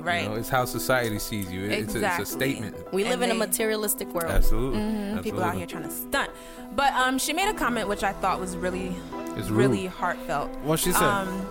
Right. 0.00 0.22
You 0.24 0.28
know, 0.30 0.34
it's 0.36 0.48
how 0.48 0.64
society 0.64 1.18
sees 1.18 1.50
you. 1.50 1.64
It- 1.64 1.72
It's, 1.72 1.76
a, 1.76 1.80
it's 1.82 1.94
a 1.94 1.98
Exactly. 1.98 2.24
statement. 2.26 2.92
We 2.92 3.04
live 3.04 3.22
And 3.22 3.24
in 3.24 3.30
a 3.32 3.34
materialistic 3.38 4.08
world. 4.14 4.30
Absolutely. 4.30 4.80
Mhm, 4.80 5.22
People 5.22 5.42
out 5.42 5.54
here 5.56 5.66
trying 5.66 5.84
to 5.84 5.90
stunt. 5.90 6.30
But 6.74 6.92
um, 6.94 7.18
she 7.18 7.32
made 7.32 7.48
a 7.48 7.54
comment 7.54 7.88
which 7.88 8.02
I 8.04 8.12
thought 8.12 8.40
was 8.40 8.56
really 8.56 8.94
It's 9.36 9.48
rude. 9.48 9.58
really 9.58 9.86
heartfelt. 9.86 10.50
What 10.62 10.78
she 10.80 10.92
said? 10.92 11.02
Um, 11.02 11.46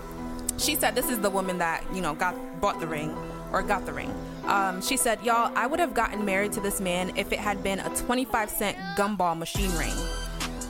she 0.58 0.76
said 0.76 0.96
this 0.96 1.10
is 1.10 1.20
the 1.20 1.30
woman 1.30 1.58
that 1.58 1.84
you 1.94 2.02
know 2.02 2.14
got 2.16 2.36
bought 2.62 2.80
the 2.80 2.88
ring 2.88 3.16
or 3.52 3.62
got 3.62 3.86
the 3.86 3.94
ring. 3.94 4.14
Um, 4.46 4.82
she 4.82 4.96
said, 4.96 5.20
"Y'all, 5.24 5.52
I 5.56 5.66
would 5.68 5.80
have 5.80 5.94
gotten 5.94 6.24
married 6.24 6.52
to 6.54 6.62
this 6.62 6.80
man 6.80 7.12
if 7.18 7.32
it 7.34 7.40
had 7.40 7.64
been 7.64 7.80
a 7.80 7.90
25 7.96 8.50
cent 8.50 8.78
gumball 8.96 9.38
machine 9.38 9.72
ring." 9.78 9.94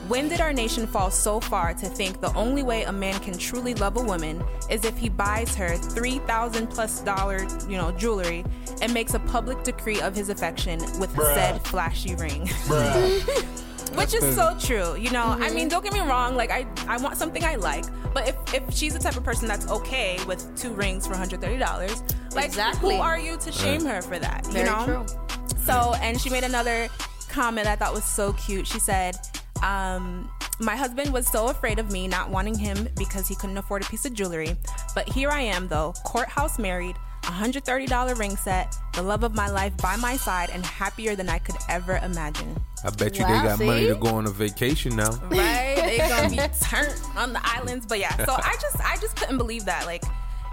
When 0.08 0.28
did 0.28 0.40
our 0.40 0.52
nation 0.52 0.86
fall 0.86 1.10
so 1.10 1.40
far 1.40 1.74
to 1.74 1.86
think 1.86 2.20
the 2.20 2.32
only 2.34 2.62
way 2.62 2.84
a 2.84 2.92
man 2.92 3.18
can 3.20 3.36
truly 3.36 3.74
love 3.74 3.96
a 3.96 4.00
woman 4.02 4.42
is 4.70 4.84
if 4.84 4.96
he 4.96 5.08
buys 5.08 5.54
her 5.56 5.76
three 5.76 6.18
thousand 6.20 6.68
plus 6.68 7.00
dollar, 7.00 7.44
you 7.68 7.76
know, 7.76 7.90
jewelry 7.92 8.44
and 8.82 8.92
makes 8.94 9.14
a 9.14 9.18
public 9.18 9.62
decree 9.64 10.00
of 10.00 10.14
his 10.14 10.28
affection 10.28 10.78
with 11.00 11.12
Bruh. 11.14 11.34
said 11.34 11.62
flashy 11.66 12.14
ring? 12.14 12.46
Which 13.96 14.12
That's 14.12 14.24
is 14.24 14.36
so 14.36 14.56
true. 14.60 14.94
You 14.96 15.10
know, 15.10 15.24
I 15.24 15.50
mean, 15.50 15.66
mhm. 15.68 15.70
don't 15.70 15.82
get 15.84 15.92
me 15.94 16.00
wrong. 16.00 16.36
Like, 16.36 16.50
I, 16.50 16.66
I 16.86 16.98
want 16.98 17.16
something 17.16 17.42
I 17.44 17.54
like. 17.54 17.84
But 18.12 18.28
if, 18.28 18.36
if 18.54 18.74
she's 18.74 18.92
the 18.92 18.98
type 18.98 19.16
of 19.16 19.24
person 19.24 19.48
that's 19.48 19.66
okay 19.70 20.18
with 20.26 20.54
two 20.60 20.72
rings 20.74 21.06
for 21.06 21.14
$130, 21.14 22.34
like, 22.34 22.44
Exactly. 22.44 22.96
who 22.96 23.00
are 23.00 23.18
you 23.18 23.38
to 23.38 23.50
shame 23.52 23.84
her 23.86 24.02
for 24.02 24.18
that? 24.18 24.44
You 24.48 24.52
Very 24.52 24.64
know? 24.66 24.84
true. 24.84 25.06
So, 25.64 25.94
and 26.02 26.20
she 26.20 26.28
made 26.28 26.44
another 26.44 26.88
comment 27.30 27.66
I 27.68 27.76
thought 27.76 27.94
was 27.94 28.04
so 28.04 28.34
cute. 28.34 28.66
She 28.66 28.78
said, 28.80 29.16
um, 29.62 30.30
my 30.58 30.76
husband 30.76 31.12
was 31.12 31.26
so 31.26 31.48
afraid 31.48 31.78
of 31.78 31.92
me 31.92 32.08
not 32.08 32.30
wanting 32.30 32.56
him 32.58 32.88
because 32.96 33.28
he 33.28 33.34
couldn't 33.34 33.58
afford 33.58 33.82
a 33.82 33.86
piece 33.86 34.04
of 34.06 34.14
jewelry. 34.14 34.56
But 34.94 35.08
here 35.08 35.30
I 35.30 35.40
am, 35.40 35.68
though, 35.68 35.92
courthouse 36.04 36.58
married, 36.58 36.96
$130 37.22 38.18
ring 38.18 38.36
set, 38.36 38.76
the 38.94 39.02
love 39.02 39.22
of 39.24 39.34
my 39.34 39.48
life 39.48 39.76
by 39.78 39.96
my 39.96 40.16
side, 40.16 40.50
and 40.50 40.64
happier 40.64 41.14
than 41.16 41.28
I 41.28 41.38
could 41.38 41.56
ever 41.68 41.98
imagine. 42.02 42.56
I 42.84 42.90
bet 42.90 43.18
you 43.18 43.24
Wow, 43.24 43.42
they 43.42 43.48
got 43.48 43.60
money 43.60 43.86
to 43.88 43.96
go 43.96 44.08
on 44.08 44.26
a 44.26 44.30
vacation 44.30 44.96
now. 44.96 45.10
Right? 45.30 45.74
They're 45.76 46.08
gonna 46.08 46.30
be 46.30 46.36
turned 46.62 47.00
on 47.16 47.32
the 47.32 47.40
islands. 47.42 47.84
But 47.86 47.98
yeah, 47.98 48.16
so 48.24 48.32
I 48.32 48.56
just 48.60 48.76
I 48.80 48.96
just 49.00 49.16
couldn't 49.16 49.38
believe 49.38 49.64
that. 49.64 49.86
Like 49.86 50.04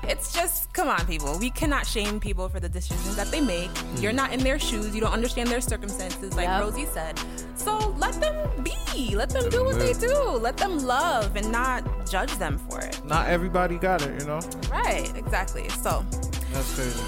it's 0.08 0.34
just 0.34 0.72
come 0.74 0.88
on 0.88 1.06
people. 1.06 1.38
We 1.40 1.50
cannot 1.50 1.86
shame 1.88 2.20
people 2.20 2.50
for 2.50 2.60
the 2.60 2.70
decisions 2.70 3.16
that 3.16 3.28
they 3.28 3.42
make. 3.42 3.70
You're 3.98 4.14
not 4.14 4.32
in 4.34 4.40
their 4.42 4.60
shoes. 4.60 4.94
You 4.94 5.02
don't 5.02 5.14
understand 5.14 5.50
their 5.50 5.62
circumstances, 5.62 6.34
like 6.36 6.46
Yep. 6.48 6.62
Rosie 6.62 6.86
said. 6.86 7.20
So 7.56 7.78
let 7.98 8.14
them 8.22 8.36
be. 8.64 9.16
Let 9.16 9.30
them 9.30 9.50
do 9.50 9.64
what 9.64 9.80
they 9.80 9.94
do. 9.94 10.14
Let 10.18 10.58
them 10.58 10.80
love 10.86 11.36
and 11.36 11.52
not 11.52 11.84
judge 12.10 12.34
them 12.38 12.58
for 12.70 12.80
it. 12.82 13.04
Not 13.06 13.28
everybody 13.28 13.78
got 13.78 14.02
it, 14.02 14.20
you 14.20 14.28
know. 14.28 14.40
Right, 14.72 15.12
exactly. 15.16 15.70
So 15.70 16.06
That's 16.52 16.76
crazy. 16.76 17.00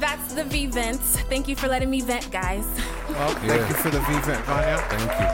that's 0.00 0.34
the 0.34 0.44
V 0.44 0.66
vent. 0.66 1.00
Thank 1.30 1.46
you 1.48 1.56
for 1.56 1.68
letting 1.68 1.90
me 1.90 2.00
vent, 2.00 2.30
guys. 2.30 2.66
Well, 3.08 3.30
thank 3.36 3.68
you 3.68 3.74
for 3.76 3.90
the 3.90 4.00
V 4.00 4.12
vent, 4.20 4.44
Vanya. 4.44 4.78
Thank 4.88 5.10
you. 5.20 5.26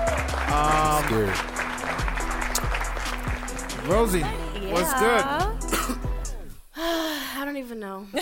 Um, 0.55 1.05
Scared. 1.05 1.35
Rosie, 3.89 4.23
what's 4.73 4.93
good? 4.95 5.97
I 6.79 7.43
don't 7.45 7.57
even 7.57 7.81
know. 7.81 8.07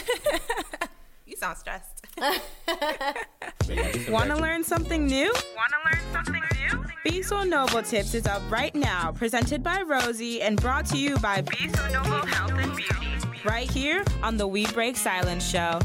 You 1.26 1.36
sound 1.38 1.57
stressed. 1.57 2.05
Want 4.11 4.28
to 4.28 4.36
learn 4.36 4.62
something 4.62 5.07
new? 5.07 5.32
Want 5.57 5.72
to 5.72 5.78
learn 5.86 6.02
something 6.12 6.42
new? 6.61 6.84
Be 7.02 7.22
So 7.22 7.44
Noble 7.44 7.82
Tips 7.82 8.12
is 8.14 8.26
up 8.26 8.42
right 8.50 8.74
now, 8.74 9.11
presented 9.11 9.62
by 9.62 9.80
Rosie 9.82 10.42
and 10.42 10.61
brought 10.61 10.84
to 10.86 10.98
you 10.98 11.16
by 11.18 11.40
Be 11.40 11.68
So 11.70 11.88
Noble 11.88 12.26
Health 12.26 12.52
and 12.52 12.76
Beauty. 12.76 13.09
Right 13.42 13.70
here 13.70 14.05
on 14.22 14.36
the 14.36 14.46
We 14.46 14.66
Break 14.66 14.98
Silence 14.98 15.48
Show. 15.48 15.80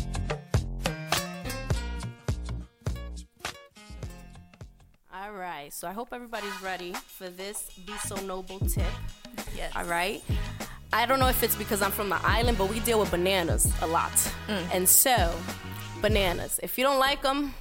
All 5.14 5.32
right, 5.32 5.72
so 5.72 5.88
I 5.88 5.94
hope 5.94 6.10
everybody's 6.12 6.62
ready 6.62 6.92
for 6.92 7.30
this 7.30 7.72
Be 7.88 7.94
So 8.06 8.18
Noble 8.18 8.60
tip. 8.60 8.84
Yes. 9.56 9.72
All 9.74 9.86
right. 9.86 10.22
I 10.92 11.06
don't 11.06 11.20
know 11.20 11.28
if 11.28 11.44
it's 11.44 11.56
because 11.56 11.82
I'm 11.82 11.92
from 11.92 12.10
the 12.10 12.20
island, 12.24 12.58
but 12.58 12.70
we 12.70 12.80
deal 12.80 13.00
with 13.00 13.12
bananas 13.12 13.72
a 13.82 13.88
lot. 13.88 14.12
Mm. 14.48 14.64
And 14.74 14.90
so, 14.90 15.36
bananas. 16.02 16.60
If 16.64 16.78
you 16.78 16.84
don't 16.84 17.00
like 17.00 17.22
them, 17.22 17.54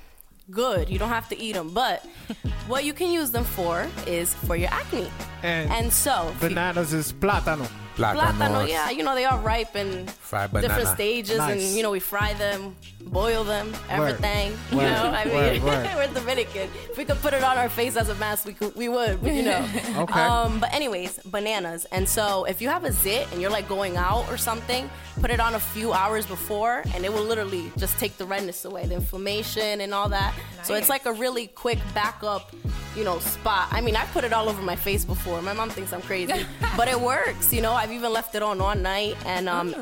good. 0.51 0.89
You 0.89 0.99
don't 0.99 1.11
have 1.11 1.29
to 1.29 1.39
eat 1.39 1.53
them. 1.53 1.71
But 1.75 2.05
what 2.69 2.85
you 2.85 2.93
can 2.95 3.11
use 3.13 3.31
them 3.31 3.45
for 3.45 3.87
is 4.07 4.33
for 4.35 4.57
your 4.57 4.71
acne. 4.71 5.11
And, 5.43 5.71
And 5.71 5.93
so, 5.93 6.29
if 6.35 6.43
you- 6.43 6.49
bananas 6.49 6.93
is 6.95 7.13
plátano. 7.13 7.69
Plátano, 7.99 8.69
yeah, 8.69 8.91
you 8.91 9.03
know 9.03 9.15
they 9.15 9.25
are 9.25 9.39
ripe 9.41 9.75
and 9.75 10.11
Fried 10.11 10.53
different 10.53 10.75
banana. 10.75 10.95
stages, 10.95 11.39
and 11.39 11.61
you 11.61 11.83
know 11.83 11.91
we 11.91 12.01
fry 12.01 12.33
them, 12.35 12.77
boil 13.07 13.45
them, 13.45 13.73
everything. 13.91 14.53
You 14.71 14.79
Word. 14.79 14.85
know, 14.93 15.11
I 15.11 15.25
mean, 15.25 15.35
Word, 15.35 15.63
word. 15.63 15.89
we're 15.97 16.15
Dominican. 16.15 16.69
If 16.91 16.97
we 16.97 17.05
could 17.05 17.17
put 17.21 17.35
it 17.35 17.43
on 17.43 17.57
our 17.59 17.69
face 17.69 17.97
as 17.97 18.09
a 18.09 18.15
mask, 18.17 18.47
we 18.47 18.55
could, 18.55 18.75
we 18.77 18.89
would, 18.89 19.21
but 19.23 19.33
you 19.35 19.43
know. 19.43 19.67
Okay. 19.99 20.21
Um, 20.21 20.61
but 20.61 20.73
anyways, 20.73 21.19
bananas. 21.25 21.85
And 21.91 22.09
so 22.09 22.45
if 22.45 22.63
you 22.63 22.69
have 22.69 22.85
a 22.85 22.93
zit 22.93 23.27
and 23.33 23.41
you're 23.41 23.51
like 23.51 23.69
going 23.69 23.97
out 23.97 24.29
or 24.29 24.37
something, 24.37 24.89
put 25.21 25.31
it 25.31 25.41
on 25.41 25.55
a 25.57 25.59
few 25.61 25.93
hours 25.93 26.25
before, 26.27 26.83
and 26.95 27.05
it 27.05 27.13
will 27.13 27.25
literally 27.25 27.73
just 27.77 27.99
take 27.99 28.17
the 28.17 28.25
redness 28.25 28.65
away, 28.65 28.87
the 28.87 28.95
inflammation 28.95 29.81
and 29.81 29.93
all 29.93 30.09
that. 30.11 30.35
So 30.63 30.75
it's 30.75 30.89
like 30.89 31.07
a 31.07 31.13
really 31.13 31.49
quick 31.49 31.79
backup. 31.95 32.55
You 32.97 33.05
know, 33.05 33.21
spot. 33.21 33.69
I 33.71 33.81
mean, 33.81 33.95
I 33.95 34.05
put 34.07 34.25
it 34.25 34.33
all 34.33 34.49
over 34.49 34.61
my 34.61 34.75
face 34.75 35.05
before. 35.05 35.41
My 35.41 35.53
mom 35.53 35.71
thinks 35.71 35.93
I'm 35.93 36.03
crazy, 36.03 36.45
but 36.77 36.89
it 36.89 37.01
works. 37.01 37.53
You 37.53 37.63
know, 37.63 37.73
I've 37.89 37.95
even 37.95 38.13
left 38.13 38.35
it 38.35 38.43
on 38.43 38.59
one 38.59 38.83
night, 38.83 39.17
and 39.25 39.49
um, 39.49 39.75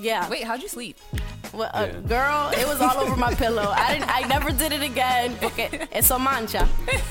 yeah. 0.00 0.26
Wait, 0.30 0.42
how'd 0.44 0.62
you 0.62 0.68
sleep? 0.68 0.96
Well, 1.52 1.70
uh, 1.74 1.88
girl, 2.08 2.50
it 2.56 2.66
was 2.66 2.80
all 2.80 2.96
over 2.96 3.14
my 3.14 3.34
pillow. 3.44 3.68
I 3.76 3.92
didn't. 3.98 4.08
I 4.16 4.20
never 4.26 4.52
did 4.52 4.72
it 4.72 4.80
again. 4.80 5.36
Okay, 5.42 5.86
it's 5.92 6.10
a 6.10 6.18
mancha. 6.18 6.66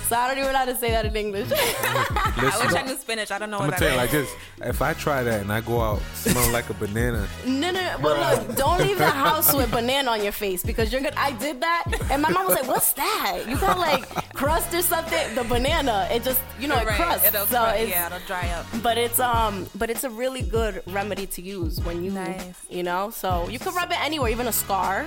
So 0.07 0.15
I 0.15 0.27
don't 0.27 0.39
even 0.39 0.51
know 0.51 0.57
how 0.57 0.65
to 0.65 0.75
say 0.75 0.89
that 0.89 1.05
in 1.05 1.15
English. 1.15 1.47
I 1.53 2.59
wish 2.65 2.73
I 2.73 2.81
knew 2.81 2.95
spinach. 2.97 3.29
I 3.29 3.37
don't 3.37 3.51
know 3.51 3.59
what 3.59 3.65
I'm 3.65 3.69
what 3.71 3.79
gonna 3.79 3.91
that 3.91 4.09
tell 4.09 4.17
you 4.17 4.19
is. 4.23 4.33
like 4.33 4.65
this: 4.65 4.67
if 4.75 4.81
I 4.81 4.93
try 4.93 5.21
that 5.21 5.41
and 5.41 5.53
I 5.53 5.61
go 5.61 5.79
out 5.79 6.01
smelling 6.15 6.51
like 6.51 6.71
a 6.71 6.73
banana, 6.73 7.27
No, 7.45 7.69
no, 7.69 7.79
no. 7.79 7.95
But 8.01 8.17
look, 8.47 8.57
don't 8.57 8.79
leave 8.81 8.97
the 8.97 9.05
house 9.11 9.53
with 9.59 9.69
banana 9.69 10.09
on 10.09 10.23
your 10.23 10.31
face 10.31 10.63
because 10.63 10.91
you're 10.91 11.01
gonna. 11.01 11.15
I 11.17 11.33
did 11.33 11.61
that, 11.61 11.83
and 12.09 12.23
my 12.23 12.31
mom 12.31 12.47
was 12.47 12.55
like, 12.55 12.67
"What's 12.67 12.93
that? 12.93 13.43
You 13.47 13.57
got 13.57 13.77
like 13.77 14.09
crust 14.33 14.73
or 14.73 14.81
something?" 14.81 15.35
The 15.35 15.43
banana, 15.43 16.07
it 16.11 16.23
just, 16.23 16.41
you 16.59 16.67
know, 16.67 16.77
it 16.79 16.87
Right, 16.87 16.95
crusts. 16.95 17.27
It'll 17.27 17.45
so 17.45 17.63
cru- 17.63 17.73
it's, 17.77 17.91
yeah, 17.91 18.07
it'll 18.07 18.25
dry 18.25 18.49
up. 18.57 18.65
But 18.81 18.97
it's 18.97 19.19
um, 19.19 19.67
but 19.75 19.91
it's 19.91 20.03
a 20.03 20.09
really 20.09 20.30
good 20.39 20.81
remedy 20.87 21.25
to 21.27 21.41
use 21.41 21.81
when 21.81 22.01
you, 22.05 22.11
Nice. 22.11 22.55
you 22.69 22.83
know. 22.83 23.09
So 23.09 23.49
you 23.49 23.59
can 23.59 23.73
rub 23.75 23.91
it 23.91 23.99
anywhere, 24.01 24.29
even 24.31 24.47
a 24.47 24.53
scar. 24.53 25.05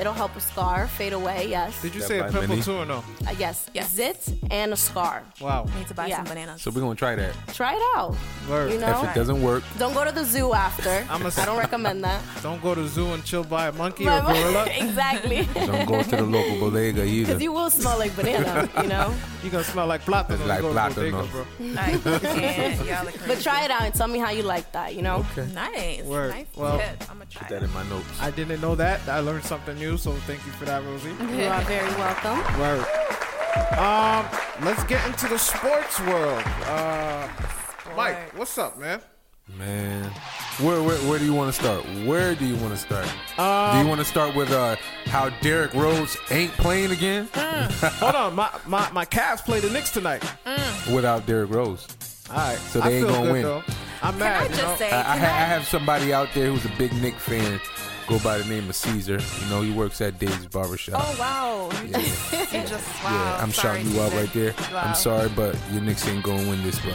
It'll 0.00 0.12
help 0.12 0.34
a 0.36 0.40
scar 0.40 0.86
fade 0.86 1.12
away. 1.12 1.46
Yes. 1.48 1.80
Did 1.82 1.94
you 1.94 2.00
That 2.00 2.06
say 2.08 2.18
a 2.18 2.22
by 2.24 2.30
pimple 2.30 2.48
many? 2.48 2.62
too 2.62 2.76
or 2.78 2.84
no? 2.86 3.04
Uh, 3.26 3.34
yes. 3.38 3.68
Zit 3.88 4.28
and 4.50 4.72
a 4.72 4.76
scar. 4.76 5.22
Wow. 5.40 5.66
Need 5.78 5.88
to 5.88 5.94
buy 5.94 6.06
Yeah. 6.06 6.16
some 6.18 6.26
bananas. 6.26 6.62
so 6.62 6.70
we're 6.70 6.80
gonna 6.80 6.94
try 6.94 7.14
that. 7.16 7.34
Try 7.54 7.74
it 7.74 7.82
out. 7.96 8.14
Word. 8.48 8.72
You 8.72 8.78
know. 8.78 9.02
If 9.04 9.10
it 9.10 9.14
doesn't 9.18 9.42
work, 9.42 9.62
Don't 9.78 9.94
go 9.94 10.04
to 10.04 10.12
the 10.12 10.24
zoo 10.24 10.52
after. 10.54 11.04
I'm 11.10 11.24
a- 11.24 11.32
I 11.36 11.44
don't 11.44 11.58
recommend 11.58 12.04
that. 12.04 12.20
Don't 12.42 12.62
go 12.62 12.74
to 12.74 12.82
the 12.82 12.88
zoo 12.88 13.12
and 13.12 13.24
chill 13.24 13.44
by 13.44 13.68
a 13.68 13.72
monkey 13.72 14.06
or 14.08 14.20
gorilla. 14.20 14.66
exactly. 14.70 15.48
don't 15.54 15.86
go 15.86 16.02
to 16.02 16.16
the 16.16 16.22
local 16.22 16.58
bodega 16.60 17.04
either. 17.04 17.26
Because 17.26 17.42
you 17.42 17.52
will 17.52 17.70
smell 17.70 17.98
like 17.98 18.14
banana, 18.16 18.68
you 18.82 18.88
know. 18.88 19.14
You 19.42 19.50
gonna 19.50 19.64
smell 19.64 19.86
like 19.86 20.02
plátano. 20.04 20.38
when 20.38 20.48
Like 20.48 20.62
you 20.62 20.62
go 20.62 20.72
to 20.72 20.78
plátano. 20.78 20.94
bodega, 20.94 21.26
bro. 21.32 21.46
I 21.78 21.90
can't. 21.98 22.86
Y'all 22.86 23.08
are 23.08 23.10
crazy. 23.12 23.18
But 23.26 23.40
try 23.40 23.64
it 23.64 23.70
out 23.70 23.82
and 23.82 23.94
tell 23.94 24.08
me 24.08 24.18
how 24.18 24.30
you 24.30 24.42
like 24.42 24.70
that, 24.72 24.94
you 24.94 25.02
know. 25.02 25.24
Okay. 25.36 25.46
Nice. 25.52 26.02
Word. 26.04 26.30
Nice. 26.30 26.46
Well, 26.56 26.78
tip. 26.78 27.10
I'm 27.10 27.18
gonna 27.18 27.26
try 27.30 27.42
Put 27.46 27.48
that 27.54 27.62
in 27.62 27.72
my 27.72 27.82
notes. 27.88 28.06
I 28.20 28.30
didn't 28.30 28.60
know 28.60 28.74
that. 28.76 29.00
I 29.08 29.20
learned 29.20 29.44
something 29.44 29.61
new, 29.68 29.96
so 29.96 30.12
thank 30.26 30.44
you 30.46 30.52
for 30.52 30.64
that, 30.64 30.82
Rosie. 30.84 31.10
You 31.36 31.46
are 31.46 31.60
very 31.62 31.88
welcome. 31.94 32.38
Word. 32.60 32.84
Um, 33.78 34.26
let's 34.64 34.82
get 34.84 35.04
into 35.06 35.28
the 35.28 35.38
sports 35.38 36.00
world. 36.00 36.42
Uh, 36.66 37.28
Mike, 37.96 38.36
what's 38.38 38.56
up, 38.58 38.78
man? 38.78 39.00
Man, 39.58 40.04
where, 40.60 40.82
where 40.82 40.96
where 40.98 41.18
do 41.18 41.24
you 41.24 41.34
want 41.34 41.52
to 41.52 41.60
start? 41.60 41.84
Where 42.06 42.34
do 42.34 42.46
you 42.46 42.56
want 42.56 42.72
to 42.74 42.76
start? 42.78 43.06
do 43.36 43.42
Um, 43.42 43.82
you 43.82 43.88
want 43.88 43.98
to 44.00 44.04
start 44.04 44.34
with 44.36 44.50
uh 44.52 44.76
how 45.06 45.30
Derrick 45.40 45.74
Rose 45.74 46.16
ain't 46.30 46.52
playing 46.52 46.92
again 46.92 47.28
Hold 47.34 48.14
on, 48.14 48.34
my 48.36 48.48
my 48.66 48.88
my 48.92 49.04
Cavs 49.04 49.44
play 49.44 49.58
the 49.60 49.68
Knicks 49.68 49.90
tonight. 49.90 50.22
without 50.94 51.26
Derrick 51.26 51.50
Rose? 51.50 51.86
All 52.30 52.36
right, 52.36 52.56
So 52.56 52.80
I 52.80 52.88
they 52.88 52.98
ain't 52.98 53.08
gonna 53.08 53.22
good, 53.24 53.32
win. 53.32 53.42
Though. 53.42 53.62
I'm 54.02 54.12
Can 54.12 54.18
mad. 54.20 54.40
I 54.40 54.42
you 54.44 54.48
just 54.50 54.62
know? 54.62 54.76
say? 54.76 54.90
I, 54.90 55.02
I, 55.02 55.14
I 55.14 55.16
have 55.52 55.66
somebody 55.66 56.12
out 56.14 56.28
there 56.34 56.46
who's 56.50 56.64
a 56.64 56.74
big 56.78 56.92
Knick 56.94 57.14
fan. 57.16 57.60
Go 58.08 58.18
by 58.18 58.38
the 58.38 58.44
name 58.44 58.68
of 58.68 58.74
Caesar. 58.76 59.18
You 59.42 59.46
know, 59.50 59.62
he 59.62 59.70
works 59.72 60.00
at 60.00 60.18
Dave's 60.18 60.46
Barbershop. 60.46 61.00
Oh 61.02 61.16
wow! 61.18 61.70
You 61.84 61.88
Yeah. 61.90 61.98
just, 62.30 62.52
you 62.52 62.60
just 62.66 63.04
wow. 63.04 63.10
yeah, 63.12 63.38
I'm 63.42 63.52
sorry, 63.52 63.78
shouting 63.78 63.92
you 63.92 64.00
out 64.02 64.12
right 64.12 64.32
there. 64.32 64.54
Wow. 64.72 64.82
I'm 64.86 64.94
sorry, 64.94 65.28
but 65.30 65.56
your 65.72 65.80
Knicks 65.82 66.06
ain't 66.08 66.22
gonna 66.24 66.48
win 66.48 66.62
this, 66.62 66.78
bro. 66.80 66.92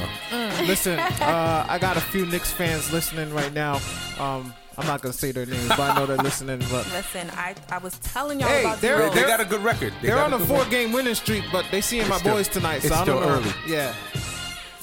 Listen, 0.65 0.99
uh, 1.21 1.65
I 1.69 1.79
got 1.79 1.97
a 1.97 2.01
few 2.01 2.25
Knicks 2.25 2.51
fans 2.51 2.91
listening 2.91 3.33
right 3.33 3.53
now. 3.53 3.75
Um, 4.19 4.53
I'm 4.77 4.85
not 4.85 5.01
gonna 5.01 5.13
say 5.13 5.31
their 5.31 5.45
names, 5.45 5.67
but 5.69 5.79
I 5.79 5.95
know 5.95 6.05
they're 6.05 6.17
listening. 6.17 6.59
But 6.69 6.87
Listen, 6.93 7.29
I 7.31 7.55
I 7.71 7.77
was 7.79 7.97
telling 7.99 8.39
y'all 8.39 8.49
Hey, 8.49 8.61
about 8.61 8.79
they're- 8.81 8.99
Rose. 8.99 9.13
They 9.15 9.23
got 9.23 9.39
a 9.39 9.45
good 9.45 9.63
record. 9.63 9.93
They 10.01 10.09
they're 10.09 10.19
on 10.19 10.33
a 10.33 10.37
good 10.37 10.47
four 10.47 10.57
record. 10.57 10.71
game 10.71 10.91
winning 10.91 11.15
streak, 11.15 11.45
but 11.51 11.65
they 11.71 11.81
seeing 11.81 12.01
It's 12.01 12.09
my 12.11 12.17
still- 12.17 12.33
boys 12.35 12.47
tonight, 12.47 12.79
so 12.81 12.87
it's 12.89 12.95
I 12.95 13.05
don't 13.05 13.17
still 13.23 13.29
know. 13.29 13.35
early. 13.37 13.51
Yeah. 13.67 13.93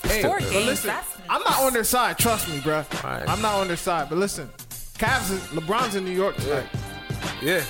Hey, 0.04 0.22
Four 0.22 0.38
games, 0.40 0.66
listen, 0.66 0.88
that's 0.88 1.08
I'm 1.30 1.42
not 1.42 1.60
on 1.62 1.72
their 1.72 1.84
side. 1.84 2.18
Trust 2.18 2.48
me, 2.48 2.58
bruh. 2.58 2.84
Alright. 3.04 3.28
I'm 3.28 3.40
not 3.40 3.54
on 3.54 3.68
their 3.68 3.76
side. 3.76 4.08
But 4.10 4.18
listen, 4.18 4.50
Cavs, 4.98 5.30
is, 5.32 5.40
LeBron's 5.48 5.94
in 5.96 6.04
New 6.04 6.12
York 6.12 6.36
tonight. 6.36 6.66
Yeah. 7.42 7.62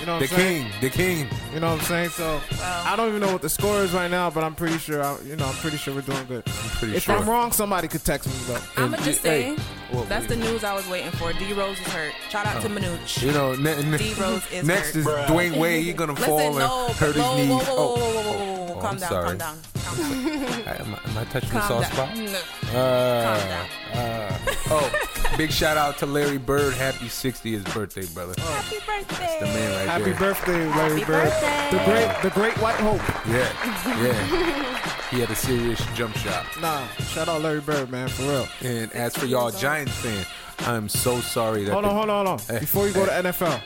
You 0.00 0.06
know 0.06 0.18
what 0.18 0.28
The 0.28 0.34
I'm 0.34 0.40
saying? 0.40 0.62
king, 0.70 0.80
the 0.80 0.90
king. 0.90 1.28
You 1.54 1.60
know 1.60 1.70
what 1.72 1.80
I'm 1.80 1.86
saying? 1.86 2.08
So 2.10 2.40
I 2.62 2.94
don't 2.96 3.08
even 3.08 3.20
know 3.20 3.32
what 3.32 3.40
the 3.42 3.48
score 3.48 3.78
is 3.82 3.92
right 3.92 4.10
now, 4.10 4.28
but 4.28 4.44
I'm 4.44 4.54
pretty 4.54 4.76
sure. 4.78 5.02
I, 5.02 5.18
you 5.22 5.36
know, 5.36 5.46
I'm 5.46 5.54
pretty 5.54 5.76
sure 5.78 5.94
we're 5.94 6.02
doing 6.02 6.26
good. 6.26 6.42
I'm 6.46 6.52
pretty 6.78 6.96
if 6.96 7.04
sure. 7.04 7.16
I'm 7.16 7.28
wrong, 7.28 7.52
somebody 7.52 7.88
could 7.88 8.04
text 8.04 8.26
me 8.28 8.34
though. 8.46 8.60
I'ma 8.82 8.96
just 8.98 9.22
say 9.22 9.56
Well, 9.92 10.04
that's 10.04 10.26
the 10.26 10.36
news 10.36 10.62
I 10.64 10.74
was 10.74 10.86
waiting 10.88 11.10
for. 11.12 11.32
D 11.32 11.52
Rose 11.54 11.80
is 11.80 11.86
hurt. 11.86 12.12
Shout 12.28 12.44
out 12.44 12.60
to 12.62 12.68
Manuch. 12.68 13.22
You 13.22 13.32
know, 13.32 13.54
ne- 13.54 13.82
ne- 13.82 13.96
D 13.98 14.12
Rose 14.14 14.42
is 14.52 14.66
next 14.66 14.94
hurt. 14.94 14.96
is 14.96 15.06
Dwyane 15.06 15.56
Wade. 15.58 15.84
He's 15.84 15.94
gonna 15.94 16.12
Listen, 16.12 16.26
fall 16.28 16.52
no, 16.54 16.86
and 16.88 16.96
hurt 16.96 17.14
his 17.14 17.24
whoa, 17.24 17.36
knees. 17.36 17.48
Whoa, 17.48 17.56
whoa, 17.56 17.64
oh, 17.76 17.96
whoa, 17.96 17.96
whoa, 17.96 18.22
whoa, 18.22 18.32
whoa, 18.32 18.64
whoa, 18.66 18.74
oh, 18.74 18.80
calm 18.80 18.90
I'm 18.94 18.98
down, 18.98 19.10
calm 19.24 19.38
down. 19.38 19.56
Am, 20.66 20.94
I, 20.94 21.10
am 21.10 21.18
I 21.18 21.24
touching 21.30 21.48
Calm 21.50 21.60
the 21.60 21.66
soft 21.84 21.96
down. 21.96 22.26
spot? 22.26 22.42
No. 22.72 22.78
Uh, 22.78 23.38
Calm 23.38 23.48
down. 23.48 23.66
uh, 23.94 24.38
oh, 24.70 24.90
big 25.36 25.50
shout 25.50 25.76
out 25.76 25.98
to 25.98 26.06
Larry 26.06 26.38
Bird. 26.38 26.74
Happy 26.74 27.06
60th 27.06 27.72
birthday, 27.74 28.06
brother. 28.06 28.34
Happy 28.40 28.76
birthday. 28.86 29.36
The 29.40 29.46
man 29.46 29.72
right 29.76 29.88
Happy 29.88 30.04
there. 30.10 30.14
birthday, 30.18 30.66
Larry 30.76 31.00
Happy 31.00 31.04
Bird. 31.04 31.24
birthday. 31.24 31.68
The 31.70 31.84
great, 31.84 32.22
the 32.22 32.30
great 32.30 32.58
white 32.58 32.76
hope. 32.76 33.00
Yeah, 33.28 34.02
yeah. 34.02 35.08
he 35.10 35.20
had 35.20 35.30
a 35.30 35.34
serious 35.34 35.84
jump 35.94 36.16
shot. 36.16 36.46
Nah, 36.60 36.86
shout 36.98 37.28
out 37.28 37.42
Larry 37.42 37.60
Bird, 37.60 37.90
man, 37.90 38.08
for 38.08 38.22
real. 38.22 38.48
And 38.62 38.92
as 38.92 39.16
for 39.16 39.26
y'all 39.26 39.50
Giants 39.50 39.92
fan, 39.94 40.24
I'm 40.68 40.88
so 40.88 41.20
sorry 41.20 41.64
that. 41.64 41.72
Hold 41.72 41.84
the- 41.84 41.88
on, 41.88 41.94
hold 41.96 42.10
on, 42.10 42.26
hold 42.26 42.40
on. 42.50 42.56
Eh, 42.56 42.60
Before 42.60 42.86
you 42.86 42.92
go 42.94 43.04
to 43.06 43.12
eh. 43.14 43.22
NFL, 43.22 43.60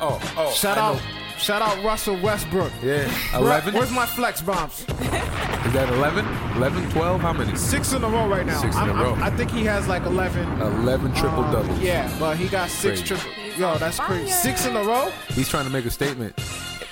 Oh, 0.00 0.20
oh. 0.36 0.52
shout 0.52 0.76
I 0.76 0.80
out, 0.82 0.96
know. 0.96 1.00
Shout 1.38 1.62
out 1.62 1.82
Russell 1.84 2.16
Westbrook. 2.20 2.72
Yeah, 2.82 3.08
Where- 3.32 3.40
11. 3.42 3.74
Where's 3.74 3.90
my 3.90 4.06
flex 4.06 4.40
bombs? 4.40 4.80
Is 4.80 5.72
that 5.72 5.88
11? 5.92 6.24
11, 6.56 6.90
12? 6.90 7.20
How 7.20 7.32
many? 7.32 7.56
Six 7.56 7.92
in 7.92 8.02
a 8.04 8.08
row 8.08 8.28
right 8.28 8.46
now. 8.46 8.60
Six 8.60 8.74
in 8.76 8.82
a 8.82 8.84
I'm- 8.86 9.00
row. 9.00 9.12
I'm- 9.14 9.22
I 9.22 9.30
think 9.30 9.50
he 9.50 9.64
has 9.64 9.88
like 9.88 10.04
11. 10.04 10.60
11 10.60 11.12
triple 11.14 11.44
um, 11.44 11.52
doubles. 11.52 11.78
Yeah, 11.80 12.10
but 12.18 12.36
he 12.36 12.48
got 12.48 12.68
six 12.70 13.00
Crazy. 13.00 13.04
triple. 13.04 13.30
Yo, 13.58 13.78
that's 13.78 13.98
crazy. 13.98 14.30
Six 14.30 14.66
in 14.66 14.76
a 14.76 14.82
row. 14.82 15.10
He's 15.28 15.48
trying 15.48 15.64
to 15.64 15.70
make 15.70 15.84
a 15.86 15.90
statement. 15.90 16.38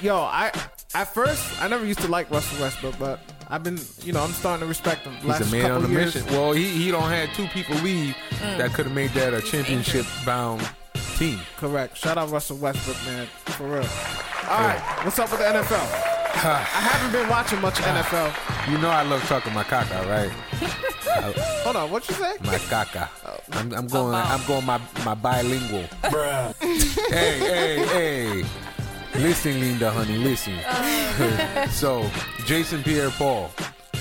Yo, 0.01 0.17
I 0.17 0.51
at 0.95 1.13
first 1.13 1.61
I 1.63 1.69
never 1.69 1.85
used 1.85 2.01
to 2.01 2.09
like 2.09 2.31
Russell 2.31 2.61
Westbrook, 2.61 2.99
but 2.99 3.21
I've 3.49 3.63
been, 3.63 3.79
you 4.03 4.13
know, 4.13 4.23
I'm 4.23 4.31
starting 4.33 4.61
to 4.61 4.67
respect 4.67 5.03
him. 5.07 5.15
He's 5.17 5.25
Last 5.27 5.41
a 5.49 5.53
man 5.53 5.63
couple 5.63 5.77
on 5.77 5.85
a 5.85 5.89
mission. 5.89 6.25
Well, 6.27 6.53
he 6.53 6.69
he 6.69 6.91
don't 6.91 7.09
had 7.09 7.29
two 7.35 7.47
people 7.49 7.77
leave 7.77 8.15
Mm. 8.41 8.59
that 8.59 8.73
could 8.75 8.87
have 8.87 8.95
made 8.95 9.11
that 9.11 9.33
a 9.35 9.41
championship 9.43 10.05
bound 10.27 10.67
team. 11.17 11.39
Correct. 11.59 11.97
Shout 11.97 12.19
out 12.19 12.31
Russell 12.31 12.57
Westbrook, 12.57 12.97
man, 13.07 13.27
for 13.47 13.67
real. 13.69 13.85
All 14.49 14.61
right, 14.61 14.81
what's 15.05 15.19
up 15.19 15.31
with 15.31 15.41
the 15.41 15.47
NFL? 15.47 15.81
I 16.45 16.59
haven't 16.63 17.13
been 17.13 17.29
watching 17.31 17.61
much 17.61 17.77
NFL. 17.77 18.71
You 18.71 18.79
know 18.79 18.91
I 18.91 19.03
love 19.03 19.23
talking 19.27 19.55
my 19.55 19.65
caca, 19.65 20.07
right? 20.09 20.31
I- 21.07 21.33
Hold 21.65 21.77
on, 21.77 21.91
what 21.91 22.07
you 22.09 22.15
say? 22.15 22.35
my 22.43 22.59
caca. 22.59 23.09
Oh. 23.27 23.39
I'm, 23.53 23.73
I'm 23.73 23.87
going. 23.87 24.15
I'm 24.15 24.45
going 24.47 24.67
my 24.67 24.81
my 25.05 25.15
bilingual. 25.15 25.85
hey, 26.61 27.39
hey, 27.39 27.87
hey. 27.87 28.45
Listen, 29.15 29.61
Linda, 29.61 29.91
honey, 29.91 30.19
listen. 30.19 30.55
Uh. 30.67 31.67
so, 31.69 32.11
Jason 32.45 32.83
Pierre-Paul, 32.83 33.51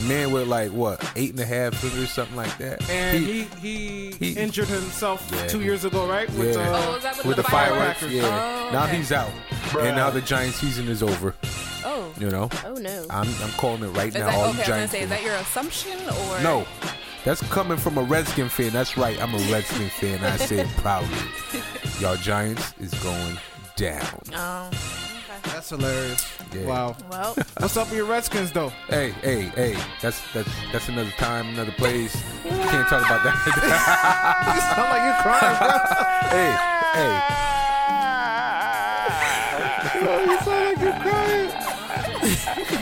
man 0.08 0.32
with 0.32 0.48
like 0.48 0.72
what 0.72 1.04
eight 1.16 1.32
and 1.32 1.40
a 1.40 1.46
half 1.46 1.76
fingers, 1.76 2.12
something 2.12 2.36
like 2.36 2.58
that. 2.58 2.88
And 2.90 3.24
he 3.24 3.44
he, 3.62 4.12
he- 4.12 4.34
injured 4.34 4.68
himself 4.68 5.28
Yeah, 5.34 5.48
two 5.48 5.62
years 5.62 5.86
ago, 5.86 6.08
right? 6.08 6.30
With, 6.36 6.56
yeah. 6.56 6.70
uh, 6.72 6.86
Oh, 6.92 6.96
is 6.96 7.04
that 7.04 7.18
with 7.18 7.26
with 7.28 7.36
the 7.38 7.42
the 7.44 7.50
fireworks. 7.50 8.00
fireworks? 8.00 8.16
Yeah. 8.24 8.68
Oh, 8.70 8.74
Now 8.74 8.86
he's 8.88 9.12
out, 9.12 9.32
and 9.80 9.96
now 9.96 10.10
the 10.10 10.22
Giants 10.22 10.58
season 10.58 10.88
is 10.88 11.02
over. 11.04 11.34
Oh. 11.86 12.14
You 12.20 12.30
know. 12.30 12.50
Oh 12.66 12.74
no. 12.76 13.06
I'm 13.10 13.28
I'm 13.42 13.52
calling 13.58 13.84
it 13.84 13.88
right 13.88 14.08
Is 14.10 14.14
now. 14.16 14.28
that 14.28 14.36
All 14.36 14.50
okay? 14.50 14.50
I 14.50 14.52
you 14.52 14.58
was 14.58 14.68
gonna 14.68 14.68
Giants 14.68 14.92
say, 14.92 15.02
is 15.02 15.10
that 15.10 15.24
your 15.24 15.36
assumption 15.36 16.00
or 16.10 16.40
No, 16.42 16.66
that's 17.26 17.42
coming 17.50 17.78
from 17.78 17.98
a 17.98 18.04
Redskin 18.04 18.50
fan. 18.50 18.72
That's 18.72 18.98
right. 18.98 19.22
I'm 19.22 19.34
a 19.34 19.38
Redskin 19.52 19.90
fan. 19.90 20.24
I 20.24 20.38
say 20.38 20.60
it 20.60 20.68
proudly. 20.78 21.18
Y'all 22.00 22.16
Giants 22.18 22.74
is 22.80 22.94
going 23.04 23.38
down. 23.76 24.20
Oh. 24.34 24.70
That's 25.44 25.70
hilarious. 25.70 26.26
Yeah. 26.54 26.66
Wow. 26.66 26.96
Well, 27.10 27.36
What's 27.58 27.78
up 27.78 27.88
with 27.90 27.98
your 27.98 28.06
Redskins 28.06 28.52
though? 28.52 28.70
Hey, 28.88 29.12
hey, 29.22 29.44
hey. 29.56 29.76
That's 30.02 30.20
that's 30.34 30.50
that's 30.72 30.88
another 30.90 31.12
time, 31.12 31.50
another 31.50 31.72
place. 31.74 32.16
Can't 32.44 32.88
talk 32.88 33.06
about 33.06 33.24
that. 33.24 33.36
you 34.56 34.62
sound 34.62 34.90
like 34.90 35.04
you're 35.04 35.22
crying, 35.22 35.58
bro. 35.60 35.70
hey, 36.30 36.52
hey. 36.94 37.14
you 40.32 40.38
sound 40.40 40.64
like 40.66 40.80
you're 40.82 41.00
crying. 41.02 42.80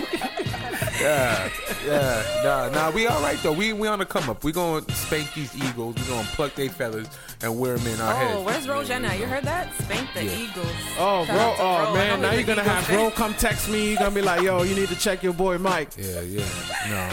Yeah, 1.01 1.49
yeah. 1.85 2.41
Nah, 2.43 2.69
nah. 2.69 2.91
We 2.91 3.07
all 3.07 3.21
right 3.21 3.37
though. 3.41 3.51
We 3.53 3.73
we 3.73 3.87
on 3.87 3.99
the 3.99 4.05
come 4.05 4.29
up. 4.29 4.43
We 4.43 4.51
gonna 4.51 4.81
spank 4.93 5.33
these 5.33 5.55
Eagles. 5.55 5.95
We 5.95 6.03
gonna 6.05 6.27
pluck 6.33 6.53
their 6.55 6.69
feathers 6.69 7.07
and 7.41 7.59
wear 7.59 7.77
them 7.77 7.87
in 7.93 7.99
our 8.01 8.13
heads. 8.15 8.33
Oh, 8.37 8.43
where's 8.43 8.67
Rojana? 8.67 9.17
You 9.19 9.25
heard 9.25 9.43
that? 9.43 9.73
Spank 9.81 10.09
the 10.13 10.23
Yeah. 10.25 10.37
Eagles. 10.37 10.67
Oh, 10.99 11.25
Shout 11.25 11.35
bro. 11.35 11.55
Oh, 11.65 11.83
Ro. 11.83 11.89
I 11.89 11.93
man. 11.93 12.21
Now 12.21 12.31
you're 12.33 12.43
gonna 12.43 12.63
have 12.63 12.87
bro 12.87 13.09
come 13.11 13.33
text 13.33 13.69
me. 13.69 13.89
You're 13.89 13.99
gonna 13.99 14.15
be 14.15 14.21
like, 14.21 14.41
yo, 14.41 14.63
you 14.63 14.75
need 14.75 14.89
to 14.89 14.95
check 14.95 15.23
your 15.23 15.33
boy 15.33 15.57
Mike. 15.57 15.89
Yeah, 15.97 16.21
yeah. 16.21 16.45
No, 16.89 17.09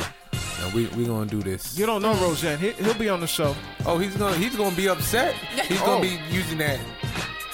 no. 0.61 0.75
We 0.75 0.87
we 0.89 1.07
gonna 1.07 1.27
do 1.27 1.41
this. 1.43 1.79
You 1.79 1.87
don't 1.87 2.03
know 2.03 2.13
Rojan. 2.15 2.59
He, 2.59 2.73
he'll 2.73 2.95
be 2.95 3.09
on 3.09 3.21
the 3.21 3.27
show. 3.27 3.55
Oh, 3.87 3.97
he's 3.99 4.17
gonna 4.17 4.37
he's 4.37 4.55
gonna 4.57 4.75
be 4.77 4.89
upset. 4.89 5.35
He's 5.69 5.81
Oh. 5.83 5.87
gonna 5.87 6.03
be 6.03 6.19
using 6.31 6.59
that 6.59 6.79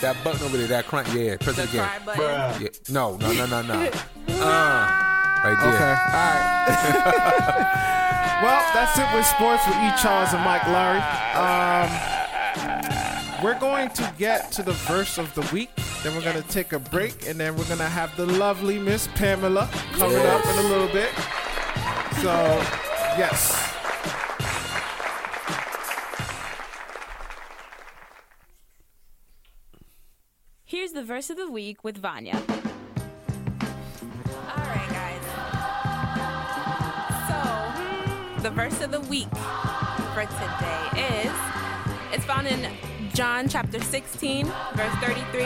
that 0.01 0.17
button 0.25 0.43
over 0.45 0.57
there, 0.57 0.67
that 0.67 0.87
crunch. 0.87 1.09
Yeah, 1.15 1.37
press 1.39 1.59
it 1.59 1.69
again. 1.71 1.87
cry 1.87 1.99
button? 2.17 2.63
Yeah. 2.63 2.69
No, 2.91 3.17
no, 3.17 3.33
no, 3.33 3.47
no, 3.47 3.63
no. 3.63 3.91
uh, 4.43 5.14
right 5.45 5.61
there. 5.61 5.75
Okay. 5.75 5.95
All 6.15 6.35
right. 6.35 6.65
well, 8.43 8.63
that's 8.73 8.99
it 8.99 9.07
with 9.15 9.27
sports 9.27 9.67
with 9.67 9.77
E. 9.77 9.93
Charles 10.01 10.33
and 10.33 10.43
Mike 10.45 10.67
Larry. 10.67 11.01
Um, 11.37 11.91
we're 13.43 13.59
going 13.59 13.91
to 13.91 14.15
get 14.19 14.51
to 14.53 14.63
the 14.63 14.73
verse 14.73 15.19
of 15.19 15.35
the 15.35 15.43
week. 15.53 15.71
Then 16.03 16.15
we're 16.15 16.23
going 16.23 16.43
to 16.43 16.49
take 16.49 16.73
a 16.73 16.79
break, 16.79 17.29
and 17.29 17.39
then 17.39 17.57
we're 17.57 17.67
going 17.67 17.79
to 17.79 17.85
have 17.85 18.17
the 18.17 18.27
lovely 18.27 18.79
Miss 18.79 19.09
Pamela 19.15 19.69
coming 19.93 20.17
up 20.19 20.45
in 20.47 20.59
a 20.65 20.69
little 20.69 20.89
bit. 20.89 21.11
So, 22.23 22.33
yes. 23.19 23.61
Here's 30.65 30.93
the 30.93 31.05
verse 31.05 31.31
of 31.31 31.37
the 31.37 31.51
week 31.51 31.85
with 31.85 31.99
Vanya. 31.99 32.43
The 38.45 38.51
verse 38.51 38.83
of 38.83 38.91
the 38.91 39.01
week 39.01 39.31
for 40.13 40.27
today 40.27 41.25
is 41.25 41.33
it's 42.13 42.27
found 42.27 42.47
in 42.47 42.71
John 43.15 43.49
chapter 43.49 43.81
16, 43.81 44.45
verse 44.75 44.95
33. 45.01 45.41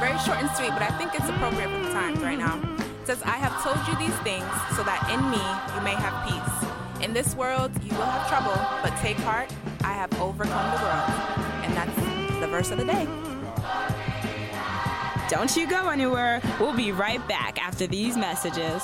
Very 0.00 0.18
short 0.20 0.38
and 0.40 0.50
sweet, 0.56 0.70
but 0.70 0.80
I 0.80 0.96
think 0.96 1.14
it's 1.14 1.28
appropriate 1.28 1.68
for 1.68 1.86
the 1.86 1.92
times 1.92 2.20
right 2.20 2.38
now. 2.38 2.58
It 3.02 3.06
says, 3.06 3.22
I 3.24 3.36
have 3.36 3.62
told 3.62 3.86
you 3.86 3.94
these 3.98 4.16
things 4.20 4.48
so 4.74 4.82
that 4.82 5.04
in 5.12 5.20
me 5.28 5.44
you 5.76 5.82
may 5.84 5.92
have 5.92 6.24
peace. 6.26 7.04
In 7.04 7.12
this 7.12 7.34
world 7.34 7.70
you 7.84 7.94
will 7.98 8.06
have 8.06 8.26
trouble, 8.30 8.56
but 8.82 8.98
take 9.02 9.18
heart, 9.18 9.52
I 9.84 9.92
have 9.92 10.10
overcome 10.18 10.70
the 10.72 10.82
world. 10.82 11.10
And 11.64 11.76
that's 11.76 12.40
the 12.40 12.46
verse 12.46 12.70
of 12.70 12.78
the 12.78 12.86
day. 12.86 13.04
Don't 15.28 15.54
you 15.54 15.68
go 15.68 15.90
anywhere. 15.90 16.40
We'll 16.58 16.74
be 16.74 16.92
right 16.92 17.26
back 17.28 17.62
after 17.62 17.86
these 17.86 18.16
messages. 18.16 18.82